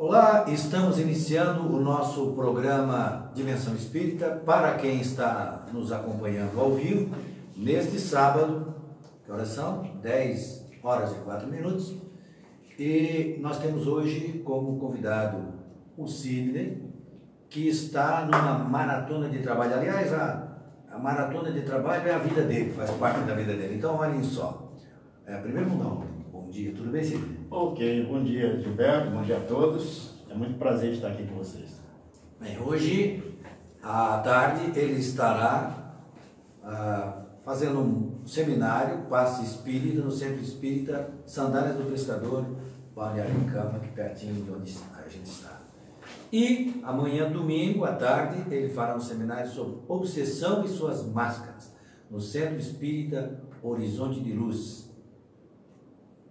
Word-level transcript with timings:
Olá, 0.00 0.44
estamos 0.46 1.00
iniciando 1.00 1.74
o 1.74 1.80
nosso 1.80 2.32
programa 2.34 3.32
Dimensão 3.34 3.74
Espírita 3.74 4.30
para 4.46 4.76
quem 4.76 5.00
está 5.00 5.66
nos 5.72 5.90
acompanhando 5.90 6.60
ao 6.60 6.70
vivo 6.74 7.12
neste 7.56 7.98
sábado, 7.98 8.76
que 9.24 9.32
horas 9.32 9.48
são? 9.48 9.82
10 10.00 10.66
horas 10.84 11.10
e 11.10 11.14
4 11.16 11.48
minutos. 11.48 11.96
E 12.78 13.38
nós 13.40 13.58
temos 13.58 13.88
hoje 13.88 14.40
como 14.44 14.78
convidado 14.78 15.54
o 15.96 16.06
Sidney, 16.06 16.80
que 17.50 17.66
está 17.66 18.24
numa 18.24 18.56
maratona 18.60 19.28
de 19.28 19.40
trabalho. 19.40 19.74
Aliás, 19.74 20.14
a, 20.14 20.60
a 20.92 20.96
maratona 20.96 21.50
de 21.50 21.62
trabalho 21.62 22.06
é 22.06 22.14
a 22.14 22.18
vida 22.18 22.42
dele, 22.42 22.72
faz 22.72 22.92
parte 22.92 23.22
da 23.22 23.34
vida 23.34 23.52
dele. 23.52 23.74
Então, 23.74 23.96
olhem 23.96 24.22
só. 24.22 24.72
É, 25.26 25.38
primeiro, 25.38 25.70
não, 25.70 26.04
bom 26.30 26.48
dia, 26.48 26.72
tudo 26.72 26.88
bem, 26.92 27.02
Sidney? 27.02 27.37
Ok, 27.50 28.04
bom 28.04 28.22
dia 28.22 28.60
Gilberto, 28.60 29.10
bom 29.10 29.22
dia 29.22 29.38
a 29.38 29.40
todos. 29.40 30.12
É 30.28 30.34
muito 30.34 30.58
prazer 30.58 30.92
estar 30.92 31.08
aqui 31.08 31.26
com 31.26 31.36
vocês. 31.36 31.80
Bem, 32.38 32.60
hoje 32.60 33.22
à 33.82 34.18
tarde 34.18 34.78
ele 34.78 35.00
estará 35.00 35.94
ah, 36.62 37.22
fazendo 37.42 37.80
um 37.80 38.26
seminário, 38.26 39.06
passe 39.08 39.46
espírita, 39.46 40.02
no 40.02 40.10
Centro 40.10 40.42
Espírita 40.42 41.08
Sandálias 41.24 41.76
do 41.76 41.90
Pescador, 41.90 42.44
Balneário 42.94 43.34
em 43.34 43.44
Cama, 43.44 43.76
aqui 43.76 43.88
pertinho 43.92 44.44
de 44.44 44.50
onde 44.50 44.76
a 44.94 45.08
gente 45.08 45.30
está. 45.30 45.58
E 46.30 46.78
amanhã, 46.84 47.32
domingo, 47.32 47.86
à 47.86 47.94
tarde, 47.94 48.44
ele 48.54 48.68
fará 48.68 48.94
um 48.94 49.00
seminário 49.00 49.50
sobre 49.50 49.78
obsessão 49.88 50.66
e 50.66 50.68
suas 50.68 51.02
máscaras, 51.06 51.72
no 52.10 52.20
Centro 52.20 52.58
Espírita 52.58 53.40
Horizonte 53.62 54.20
de 54.20 54.34
Luz. 54.34 54.87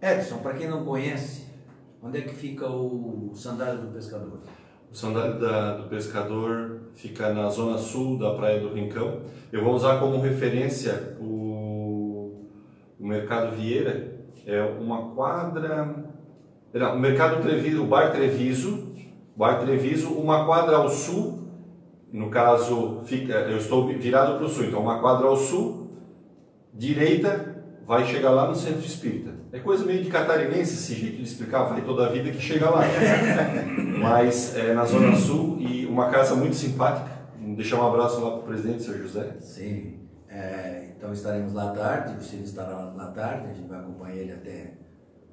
Edson, 0.02 0.38
para 0.38 0.54
quem 0.54 0.70
não 0.70 0.86
conhece, 0.86 1.48
onde 2.02 2.20
é 2.20 2.22
que 2.22 2.34
fica 2.34 2.68
o 2.68 3.32
Sandália 3.34 3.82
do 3.82 3.92
Pescador? 3.92 4.40
O 4.92 4.96
Sandália 4.96 5.34
da, 5.34 5.78
do 5.78 5.89
Pescador 5.89 6.81
fica 6.94 7.34
na 7.34 7.50
zona 7.50 7.78
sul 7.78 8.17
da 8.17 8.36
Praia 8.36 8.59
do 8.59 8.73
Rincão. 8.73 9.22
Eu 9.52 9.64
vou 9.64 9.73
usar 9.73 10.00
como 10.00 10.22
referência 10.22 11.17
o, 11.20 12.45
o 13.00 13.08
Mercado 13.08 13.56
Vieira, 13.56 14.16
é 14.45 14.62
uma 14.62 15.16
quadra. 15.16 16.06
Não, 16.73 16.95
o 16.95 17.00
Mercado 17.00 17.42
Treviso, 17.42 17.84
o 17.84 17.88
Bar 17.88 18.11
Treviso, 18.11 18.94
Bar 19.36 19.59
Treviso, 19.59 20.09
uma 20.14 20.45
quadra 20.45 20.78
ao 20.78 20.89
sul, 20.89 21.48
no 22.11 22.30
caso, 22.30 23.02
fica, 23.04 23.34
eu 23.34 23.58
estou 23.58 23.88
virado 23.88 24.38
para 24.38 24.45
o 24.45 24.50
sul, 24.50 24.66
então 24.66 24.82
uma 24.82 25.00
quadra 25.00 25.28
ao 25.28 25.36
sul, 25.36 25.92
direita, 26.73 27.47
vai 27.88 28.05
chegar 28.05 28.31
lá 28.31 28.47
no 28.47 28.55
Centro 28.55 28.85
Espírita. 28.85 29.33
É 29.52 29.59
coisa 29.59 29.85
meio 29.85 30.03
de 30.03 30.09
catarinense 30.09 30.73
esse 30.73 30.93
jeito 30.93 31.17
de 31.17 31.23
explicar, 31.23 31.63
vai 31.63 31.81
toda 31.81 32.05
a 32.05 32.09
vida 32.09 32.30
que 32.31 32.41
chega 32.41 32.69
lá. 32.69 32.81
Mas 34.02 34.55
é 34.57 34.73
na 34.73 34.83
Zona 34.83 35.16
Sul 35.16 35.57
e 35.61 35.85
uma 35.85 36.09
casa 36.09 36.35
muito 36.35 36.55
simpática. 36.55 37.09
Deixar 37.55 37.81
um 37.81 37.88
abraço 37.88 38.19
lá 38.19 38.31
para 38.31 38.39
o 38.39 38.43
presidente, 38.43 38.83
seu 38.83 38.97
José. 38.97 39.38
Sim, 39.39 40.02
é, 40.27 40.89
então 40.97 41.13
estaremos 41.13 41.53
lá 41.53 41.71
à 41.71 41.73
tarde, 41.73 42.17
o 42.17 42.21
Ciro 42.21 42.43
estará 42.43 42.77
lá 42.93 43.05
à 43.05 43.11
tarde, 43.11 43.47
a 43.49 43.53
gente 43.53 43.69
vai 43.69 43.80
acompanhar 43.80 44.15
ele 44.17 44.33
até 44.33 44.73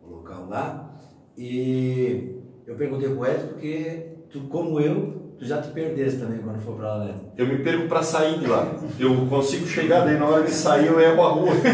o 0.00 0.10
local 0.10 0.46
lá. 0.48 0.94
E 1.36 2.40
eu 2.64 2.76
perguntei 2.76 3.08
para 3.08 3.18
o 3.18 3.26
Edson 3.26 3.46
porque 3.48 4.16
tu, 4.30 4.42
como 4.42 4.78
eu, 4.78 5.23
tu 5.38 5.44
já 5.44 5.60
te 5.60 5.68
perdeste 5.68 6.20
também 6.20 6.38
quando 6.38 6.60
for 6.60 6.76
para 6.76 6.96
lá, 6.96 7.04
né? 7.04 7.14
Eu 7.36 7.46
me 7.46 7.58
perco 7.58 7.88
para 7.88 8.02
sair 8.02 8.38
de 8.38 8.46
lá. 8.46 8.74
Eu 8.98 9.26
consigo 9.26 9.66
chegar, 9.66 10.04
daí 10.04 10.18
na 10.18 10.26
hora 10.26 10.44
de 10.44 10.50
sair 10.50 10.86
eu 10.86 11.00
erro 11.00 11.22
a 11.22 11.28
rua. 11.28 11.52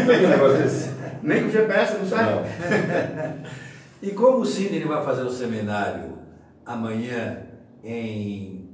Um. 1.21 1.27
Nem 1.27 1.43
com 1.43 1.49
o 1.49 1.51
GPS 1.51 1.97
não 1.97 2.05
sai? 2.07 2.25
Não. 2.25 3.41
E 4.01 4.09
como 4.13 4.39
o 4.39 4.45
Sidney 4.45 4.83
vai 4.83 5.05
fazer 5.05 5.21
o 5.21 5.29
seminário 5.29 6.17
amanhã 6.65 7.43
em 7.83 8.67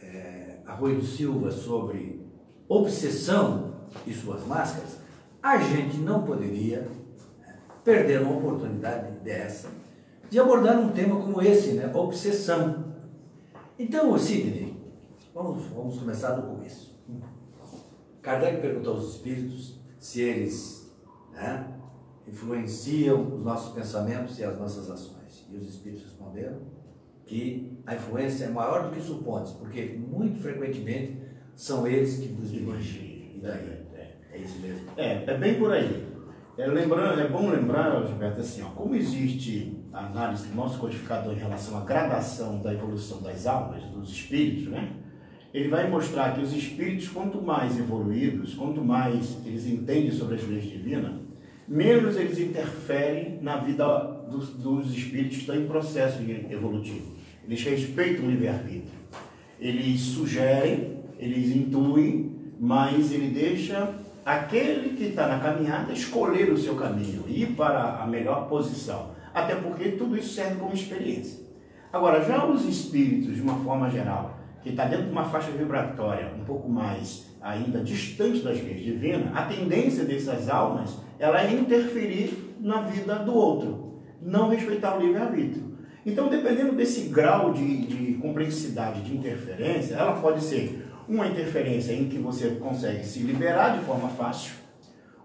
é, 0.00 0.60
Arroio 0.64 0.96
do 0.96 1.04
Silva 1.04 1.50
sobre 1.50 2.26
obsessão 2.66 3.74
e 4.06 4.14
suas 4.14 4.46
máscaras, 4.46 4.96
a 5.42 5.58
gente 5.58 5.98
não 5.98 6.22
poderia 6.22 6.88
né, 7.38 7.56
perder 7.84 8.22
uma 8.22 8.38
oportunidade 8.38 9.10
dessa 9.22 9.68
de 10.30 10.40
abordar 10.40 10.78
um 10.78 10.88
tema 10.88 11.16
como 11.16 11.40
esse, 11.42 11.72
né? 11.72 11.90
Obsessão. 11.94 12.85
Então, 13.78 14.18
Sidney, 14.18 14.74
vamos, 15.34 15.64
vamos 15.66 15.98
começar 15.98 16.32
do 16.32 16.46
começo. 16.46 16.96
Kardec 18.22 18.60
perguntou 18.60 18.94
aos 18.94 19.14
espíritos 19.14 19.78
se 19.98 20.22
eles 20.22 20.92
né, 21.32 21.74
influenciam 22.26 23.34
os 23.36 23.44
nossos 23.44 23.74
pensamentos 23.74 24.38
e 24.38 24.44
as 24.44 24.58
nossas 24.58 24.90
ações. 24.90 25.46
E 25.50 25.56
os 25.56 25.68
espíritos 25.68 26.04
responderam 26.04 26.58
que 27.26 27.78
a 27.86 27.94
influência 27.94 28.46
é 28.46 28.48
maior 28.48 28.88
do 28.88 28.94
que 28.94 29.00
supontes, 29.00 29.52
porque 29.52 29.84
muito 29.84 30.40
frequentemente 30.40 31.20
são 31.54 31.86
eles 31.86 32.18
que 32.18 32.28
nos 32.28 32.50
dirigem. 32.50 33.36
E 33.36 33.40
daí? 33.42 33.86
É 34.36 34.38
isso 34.38 34.58
mesmo. 34.60 34.86
É, 34.96 35.24
é 35.24 35.38
bem 35.38 35.58
por 35.58 35.72
aí. 35.72 36.06
É, 36.58 36.66
lembrando, 36.66 37.20
é 37.20 37.28
bom 37.28 37.50
lembrar, 37.50 38.06
Gilberto, 38.06 38.40
assim, 38.40 38.62
ó, 38.62 38.70
como 38.70 38.94
existe 38.94 39.75
a 39.96 40.04
análise 40.04 40.48
do 40.48 40.54
nosso 40.54 40.78
codificador 40.78 41.32
em 41.32 41.38
relação 41.38 41.78
à 41.78 41.80
gradação 41.80 42.60
da 42.60 42.72
evolução 42.72 43.22
das 43.22 43.46
almas, 43.46 43.82
dos 43.84 44.10
espíritos, 44.10 44.68
né? 44.68 44.90
Ele 45.54 45.68
vai 45.68 45.88
mostrar 45.88 46.34
que 46.34 46.42
os 46.42 46.52
espíritos, 46.52 47.08
quanto 47.08 47.40
mais 47.40 47.78
evoluídos, 47.78 48.52
quanto 48.54 48.84
mais 48.84 49.38
eles 49.46 49.66
entendem 49.66 50.10
sobre 50.10 50.34
as 50.34 50.46
leis 50.46 50.64
divinas, 50.64 51.14
menos 51.66 52.14
eles 52.16 52.38
interferem 52.38 53.38
na 53.40 53.56
vida 53.56 53.86
dos, 54.30 54.50
dos 54.50 54.94
espíritos 54.94 55.36
que 55.36 55.40
estão 55.40 55.56
em 55.56 55.66
processo 55.66 56.18
evolutivo. 56.50 57.16
Eles 57.46 57.64
respeitam 57.64 58.26
o 58.26 58.30
livre-arbítrio. 58.30 58.92
Eles 59.58 59.98
sugerem, 60.00 61.04
eles 61.18 61.56
intuem, 61.56 62.36
mas 62.60 63.12
ele 63.12 63.28
deixa 63.28 63.94
aquele 64.26 64.94
que 64.94 65.04
está 65.04 65.26
na 65.26 65.38
caminhada 65.38 65.90
escolher 65.90 66.52
o 66.52 66.58
seu 66.58 66.74
caminho, 66.74 67.24
ir 67.28 67.54
para 67.54 68.02
a 68.02 68.06
melhor 68.06 68.46
posição. 68.46 69.15
Até 69.36 69.54
porque 69.54 69.90
tudo 69.90 70.16
isso 70.16 70.32
serve 70.32 70.54
como 70.56 70.72
experiência. 70.72 71.44
Agora, 71.92 72.24
já 72.24 72.46
os 72.46 72.64
espíritos, 72.64 73.36
de 73.36 73.42
uma 73.42 73.58
forma 73.62 73.90
geral, 73.90 74.40
que 74.62 74.70
está 74.70 74.86
dentro 74.86 75.04
de 75.04 75.12
uma 75.12 75.24
faixa 75.24 75.50
vibratória 75.50 76.32
um 76.34 76.42
pouco 76.42 76.66
mais 76.70 77.26
ainda 77.42 77.80
distante 77.80 78.40
das 78.40 78.62
leis 78.62 78.82
divinas, 78.82 79.28
a 79.36 79.42
tendência 79.42 80.06
dessas 80.06 80.48
almas 80.48 80.96
ela 81.18 81.42
é 81.42 81.52
interferir 81.52 82.56
na 82.58 82.80
vida 82.80 83.16
do 83.16 83.34
outro, 83.34 84.00
não 84.22 84.48
respeitar 84.48 84.96
o 84.96 85.02
livre-arbítrio. 85.02 85.76
Então, 86.06 86.30
dependendo 86.30 86.72
desse 86.72 87.10
grau 87.10 87.52
de, 87.52 87.86
de 87.86 88.14
complexidade 88.14 89.02
de 89.02 89.14
interferência, 89.14 89.96
ela 89.96 90.18
pode 90.18 90.42
ser 90.42 90.82
uma 91.06 91.26
interferência 91.26 91.92
em 91.92 92.08
que 92.08 92.16
você 92.16 92.52
consegue 92.52 93.04
se 93.04 93.18
liberar 93.18 93.76
de 93.76 93.84
forma 93.84 94.08
fácil, 94.08 94.54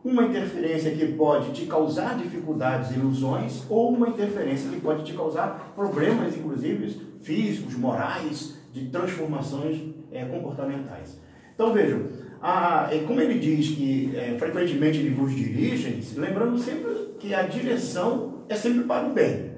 uma 0.03 0.23
interferência 0.23 0.91
que 0.91 1.06
pode 1.13 1.51
te 1.51 1.66
causar 1.66 2.17
dificuldades, 2.17 2.91
ilusões, 2.95 3.63
ou 3.69 3.94
uma 3.94 4.09
interferência 4.09 4.69
que 4.69 4.79
pode 4.79 5.03
te 5.03 5.13
causar 5.13 5.73
problemas, 5.75 6.35
inclusive 6.35 7.01
físicos, 7.22 7.75
morais, 7.75 8.59
de 8.73 8.88
transformações 8.88 9.79
é, 10.12 10.25
comportamentais. 10.25 11.19
Então 11.53 11.73
vejam, 11.73 12.07
a, 12.41 12.89
como 13.06 13.22
ele 13.22 13.38
diz 13.38 13.69
que 13.69 14.12
é, 14.16 14.35
frequentemente 14.39 15.00
ele 15.00 15.12
vos 15.12 15.35
dirige, 15.35 16.01
lembrando 16.18 16.57
sempre 16.57 16.89
que 17.19 17.33
a 17.33 17.44
direção 17.44 18.44
é 18.50 18.56
sempre 18.56 18.83
para 18.85 19.07
o 19.07 19.13
bem, 19.13 19.51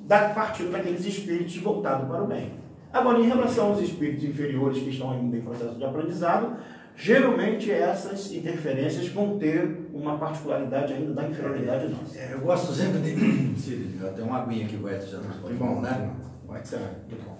da 0.00 0.30
partindo 0.30 0.72
daqueles 0.72 1.04
espíritos 1.06 1.56
voltados 1.56 2.06
para 2.08 2.22
o 2.22 2.26
bem. 2.26 2.52
Agora, 2.92 3.18
em 3.18 3.26
relação 3.26 3.68
aos 3.68 3.80
espíritos 3.80 4.24
inferiores 4.24 4.78
que 4.82 4.90
estão 4.90 5.10
ainda 5.10 5.36
em 5.36 5.40
processo 5.40 5.74
de 5.74 5.84
aprendizado, 5.84 6.56
geralmente 6.94 7.70
essas 7.70 8.32
interferências 8.32 9.08
vão 9.08 9.38
ter 9.38 9.85
uma 10.00 10.18
particularidade 10.18 10.92
ainda 10.92 11.12
da 11.12 11.28
inferioridade 11.28 11.88
nossa. 11.88 12.18
É, 12.18 12.30
eu 12.32 12.40
gosto 12.40 12.72
sempre 12.72 13.00
de. 13.00 13.14
Tenho 14.14 14.26
uma 14.26 14.42
aguinha 14.42 14.66
aqui, 14.66 14.76
o 14.76 14.88
Edson 14.88 15.22
já 15.22 15.48
Que 15.48 15.54
bom, 15.54 15.80
né? 15.80 16.10
Pode 16.46 16.68
ser. 16.68 16.80
Muito 17.08 17.24
bom. 17.24 17.36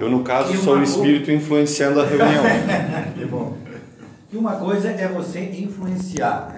Eu, 0.00 0.10
no 0.10 0.24
caso, 0.24 0.56
sou 0.56 0.78
o 0.78 0.82
espírito 0.82 1.30
influenciando 1.30 2.00
a 2.00 2.06
reunião. 2.06 2.42
Que 3.14 3.24
bom. 3.26 3.56
E 4.32 4.36
uma 4.36 4.56
coisa 4.56 4.88
é 4.88 5.06
você 5.08 5.40
influenciar, 5.40 6.51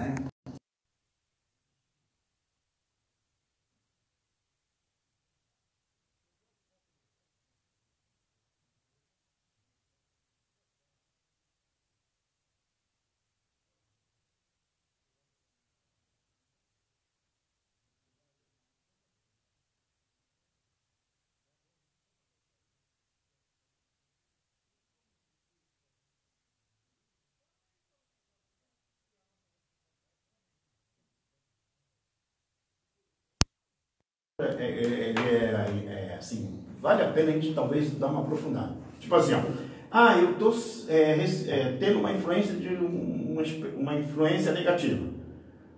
é, 34.37 34.43
é, 34.43 35.13
é, 35.17 36.11
é, 36.11 36.15
assim, 36.17 36.59
vale 36.81 37.01
a 37.01 37.07
pena 37.07 37.29
a 37.29 37.33
gente 37.35 37.53
talvez 37.53 37.91
dar 37.91 38.07
uma 38.07 38.19
aprofundada. 38.19 38.73
Tipo 38.99 39.15
assim, 39.15 39.33
ó, 39.33 39.39
ah, 39.89 40.17
eu 40.17 40.31
estou 40.31 40.53
tendo 41.79 41.99
uma 41.99 42.11
influência 42.11 42.53
de 42.55 42.67
uma, 42.75 43.41
uma 43.77 43.95
influência 43.95 44.51
negativa. 44.51 45.07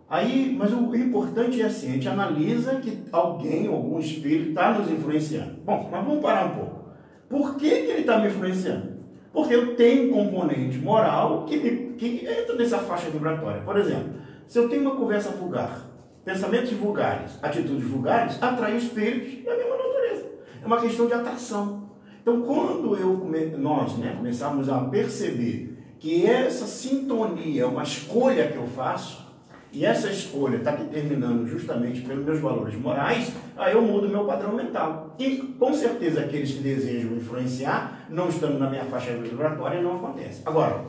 Aí, 0.10 0.56
mas 0.58 0.74
o 0.74 0.96
importante 0.96 1.62
é 1.62 1.66
assim, 1.66 1.90
a 1.90 1.94
gente 1.94 2.10
analisa 2.10 2.78
que 2.78 3.04
alguém, 3.12 3.68
algum 3.68 4.00
espírito 4.00 4.50
está 4.50 4.72
nos 4.72 4.90
influenciando. 4.90 5.58
Bom, 5.64 5.90
mas 5.92 6.04
vamos 6.04 6.22
parar 6.22 6.48
um 6.48 6.56
pouco. 6.56 6.86
Por 7.30 7.58
que, 7.58 7.70
que 7.70 7.92
ele 7.92 8.02
está 8.02 8.18
me 8.18 8.28
influenciando? 8.28 8.98
Porque 9.32 9.54
eu 9.54 9.76
tenho 9.76 10.10
um 10.10 10.26
componente 10.32 10.80
moral 10.80 11.46
que, 11.46 11.58
me, 11.58 11.94
que 11.94 12.26
entra 12.26 12.56
nessa 12.56 12.80
faixa 12.80 13.10
vibratória. 13.10 13.62
Por 13.62 13.78
exemplo, 13.78 14.14
se 14.48 14.58
eu 14.58 14.68
tenho 14.68 14.82
uma 14.82 14.96
conversa 14.96 15.30
vulgar, 15.30 15.87
pensamentos 16.28 16.74
vulgares, 16.74 17.32
atitudes 17.42 17.88
vulgares, 17.88 18.38
atrai 18.44 18.76
espíritos 18.76 19.46
da 19.46 19.56
mesma 19.56 19.78
natureza. 19.78 20.26
É 20.62 20.66
uma 20.66 20.82
questão 20.82 21.08
de 21.08 21.14
atração. 21.14 21.84
Então, 22.22 22.42
quando 22.42 22.98
eu, 22.98 23.58
nós 23.58 23.98
né, 23.98 24.14
começarmos 24.18 24.68
a 24.68 24.82
perceber 24.82 25.78
que 25.98 26.26
essa 26.26 26.68
sintonia 26.68 27.64
é 27.64 27.66
uma 27.66 27.82
escolha 27.82 28.50
que 28.50 28.58
eu 28.58 28.68
faço, 28.68 29.26
e 29.72 29.86
essa 29.86 30.10
escolha 30.10 30.58
está 30.58 30.72
determinando 30.72 31.48
justamente 31.48 32.02
pelos 32.02 32.26
meus 32.26 32.40
valores 32.40 32.76
morais, 32.76 33.32
aí 33.56 33.74
eu 33.74 33.82
mudo 33.82 34.10
meu 34.10 34.26
padrão 34.26 34.54
mental. 34.54 35.16
E 35.18 35.38
com 35.58 35.74
certeza 35.74 36.22
aqueles 36.22 36.52
que 36.52 36.60
desejam 36.60 37.16
influenciar, 37.16 38.06
não 38.10 38.28
estando 38.28 38.60
na 38.60 38.70
minha 38.70 38.84
faixa 38.86 39.14
vibratória, 39.14 39.82
não 39.82 39.96
acontece. 39.96 40.42
Agora, 40.46 40.86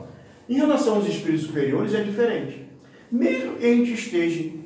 em 0.49 0.55
relação 0.55 0.95
aos 0.95 1.07
espíritos 1.07 1.45
superiores 1.45 1.93
é 1.93 2.01
diferente. 2.01 2.67
Mesmo 3.11 3.55
que 3.55 3.65
a 3.65 3.75
gente 3.75 3.93
esteja 3.93 4.58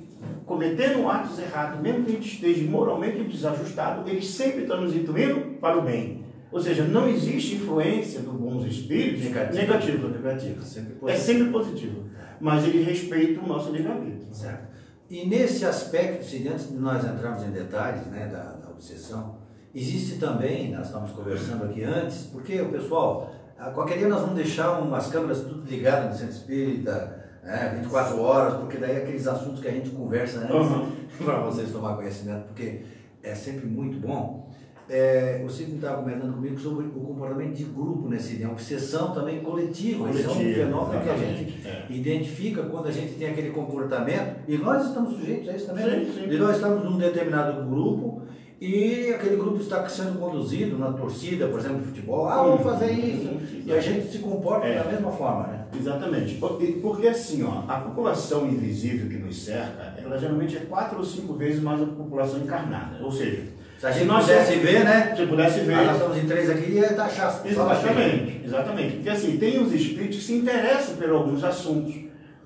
cometendo 0.46 1.08
atos 1.10 1.40
errados, 1.40 1.82
mesmo 1.82 2.06
que 2.06 2.12
a 2.12 2.16
gente 2.16 2.34
esteja 2.34 2.64
moralmente 2.70 3.24
desajustado, 3.24 4.10
eles 4.10 4.28
sempre 4.28 4.64
estão 4.64 4.82
nos 4.82 4.96
intuindo 4.96 5.58
para 5.60 5.78
o 5.78 5.82
bem. 5.82 6.24
Ou 6.52 6.60
seja, 6.60 6.84
não 6.84 7.10
existe 7.10 7.56
influência 7.56 8.22
dos 8.22 8.34
bons 8.34 8.66
espíritos 8.66 9.24
negativa. 9.24 9.62
negativa. 9.62 10.08
negativa. 10.10 10.62
Sempre 10.62 10.96
é 11.08 11.16
sempre 11.16 11.50
positivo 11.50 12.14
mas 12.44 12.66
ele 12.66 12.84
respeita 12.84 13.40
o 13.40 13.48
nosso 13.48 13.72
livre-arbítrio. 13.72 14.28
Certo. 14.34 14.68
E 15.10 15.26
nesse 15.26 15.66
aspecto, 15.66 16.26
se 16.26 16.46
antes 16.46 16.70
de 16.70 16.76
nós 16.76 17.02
entrarmos 17.06 17.42
em 17.44 17.52
detalhes 17.52 18.06
né, 18.08 18.28
da, 18.28 18.44
da 18.44 18.70
obsessão, 18.70 19.38
existe 19.74 20.18
também, 20.18 20.70
nós 20.74 20.88
estávamos 20.88 21.14
conversando 21.14 21.64
aqui 21.64 21.86
antes, 21.86 22.24
porque 22.34 22.60
o 22.60 22.70
pessoal, 22.70 23.34
qualquer 23.74 23.98
dia 23.98 24.10
nós 24.10 24.20
vamos 24.20 24.36
deixar 24.36 24.78
umas 24.82 25.08
câmeras 25.08 25.42
tudo 25.42 25.66
ligadas 25.70 26.12
no 26.12 26.18
centro 26.18 26.36
espírita, 26.36 27.23
né, 27.44 27.76
24 27.80 28.22
horas, 28.22 28.56
porque 28.56 28.78
daí 28.78 28.96
é 28.96 28.98
aqueles 29.00 29.28
assuntos 29.28 29.60
que 29.60 29.68
a 29.68 29.72
gente 29.72 29.90
conversa 29.90 30.40
antes, 30.40 30.54
uhum. 30.54 30.92
para 31.24 31.40
vocês 31.40 31.72
tomar 31.72 31.96
conhecimento, 31.96 32.46
porque 32.48 32.82
é 33.22 33.36
sempre 33.36 33.66
muito 33.68 34.00
bom. 34.06 34.52
É, 34.90 35.42
você 35.42 35.64
estava 35.64 36.02
comentando 36.02 36.34
comigo 36.34 36.60
sobre 36.60 36.88
o 36.88 36.92
comportamento 36.92 37.56
de 37.56 37.64
grupo 37.64 38.10
nesse 38.10 38.36
dia, 38.36 38.48
a 38.48 38.52
obsessão 38.52 39.14
também 39.14 39.40
coletiva. 39.40 40.10
Isso 40.10 40.28
é 40.28 40.32
um 40.32 40.36
fenômeno 40.36 41.02
que 41.02 41.10
a 41.10 41.16
gente 41.18 41.68
é. 41.68 41.86
identifica 41.90 42.64
quando 42.64 42.88
a 42.88 42.92
gente 42.92 43.14
tem 43.14 43.30
aquele 43.30 43.52
comportamento, 43.52 44.42
e 44.46 44.58
nós 44.58 44.88
estamos 44.88 45.14
sujeitos 45.14 45.50
a 45.50 45.56
isso 45.56 45.68
também. 45.68 46.06
Sim, 46.06 46.12
sim. 46.14 46.30
E 46.30 46.38
nós 46.38 46.56
estamos 46.56 46.84
num 46.84 46.98
determinado 46.98 47.70
grupo 47.70 48.24
e 48.60 49.14
aquele 49.14 49.36
grupo 49.38 49.62
está 49.62 49.88
sendo 49.90 50.20
conduzido 50.20 50.78
na 50.78 50.94
torcida, 50.94 51.48
por 51.48 51.60
exemplo, 51.60 51.80
de 51.80 51.88
futebol. 51.88 52.28
Ah, 52.28 52.44
vamos 52.44 52.62
fazer 52.62 52.92
isso. 52.92 53.30
E 53.66 53.74
a 53.74 53.80
gente 53.80 54.10
se 54.10 54.20
comporta 54.20 54.68
é. 54.68 54.82
da 54.82 54.90
mesma 54.90 55.12
forma, 55.12 55.48
né? 55.48 55.63
Exatamente. 55.78 56.36
Porque, 56.36 57.08
assim, 57.08 57.44
ó, 57.44 57.64
a 57.68 57.80
população 57.80 58.48
invisível 58.48 59.10
que 59.10 59.18
nos 59.18 59.44
cerca, 59.44 59.96
ela 59.98 60.18
geralmente 60.18 60.58
é 60.58 60.62
quatro 60.62 61.00
ou 61.00 61.04
cinco 61.04 61.34
vezes 61.34 61.62
mais 61.62 61.82
a 61.82 61.86
população 61.86 62.40
encarnada. 62.40 63.04
Ou 63.04 63.12
seja, 63.12 63.44
se 63.80 63.88
a 63.88 63.92
gente 63.92 64.06
nós 64.06 64.26
pudesse 64.26 64.56
ver, 64.60 64.86
né? 64.86 65.14
Se 65.16 65.26
pudesse 65.26 65.60
ver. 65.62 65.76
Nós 65.76 65.98
estamos 65.98 66.18
em 66.18 66.26
três 66.26 66.50
aqui 66.50 66.72
e 66.72 66.76
ia 66.76 66.94
taxar. 66.94 67.42
Exatamente, 67.46 68.42
exatamente. 68.46 68.96
Porque 68.96 69.10
assim, 69.10 69.38
tem 69.38 69.62
os 69.62 69.74
espíritos 69.74 70.18
que 70.18 70.24
se 70.24 70.34
interessam 70.36 70.96
por 70.96 71.10
alguns 71.10 71.44
assuntos, 71.44 71.94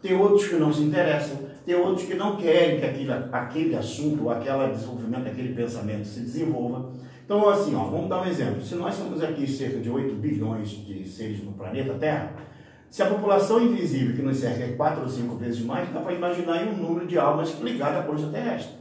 tem 0.02 0.16
outros 0.16 0.48
que 0.48 0.56
não 0.56 0.74
se 0.74 0.82
interessam, 0.82 1.38
tem 1.66 1.76
outros 1.76 2.08
que 2.08 2.16
não 2.16 2.38
querem 2.38 2.80
que 2.80 2.86
aquele, 2.86 3.12
aquele 3.32 3.76
assunto, 3.76 4.24
ou 4.24 4.32
aquele 4.32 4.70
desenvolvimento, 4.70 5.28
aquele 5.28 5.54
pensamento 5.54 6.06
se 6.06 6.22
desenvolva. 6.22 6.92
Então, 7.24 7.48
assim, 7.50 7.76
ó, 7.76 7.84
vamos 7.84 8.08
dar 8.10 8.22
um 8.22 8.26
exemplo. 8.26 8.64
Se 8.64 8.74
nós 8.76 8.96
somos 8.96 9.22
aqui 9.22 9.46
cerca 9.46 9.80
de 9.80 9.90
8 9.90 10.16
bilhões 10.16 10.70
de 10.70 11.06
seres 11.08 11.44
no 11.44 11.52
planeta 11.52 11.94
Terra, 11.96 12.32
se 12.90 13.04
a 13.04 13.08
população 13.08 13.62
invisível 13.62 14.16
que 14.16 14.22
nos 14.22 14.38
cerca 14.38 14.64
é 14.64 14.74
4 14.74 15.02
ou 15.02 15.10
5 15.10 15.36
vezes 15.36 15.62
mais, 15.62 15.92
dá 15.94 16.00
para 16.00 16.14
imaginar 16.14 16.54
aí 16.54 16.70
um 16.70 16.78
número 16.78 17.06
de 17.06 17.18
almas 17.18 17.60
ligadas 17.62 18.00
à 18.00 18.04
crosta 18.04 18.28
terrestre. 18.28 18.76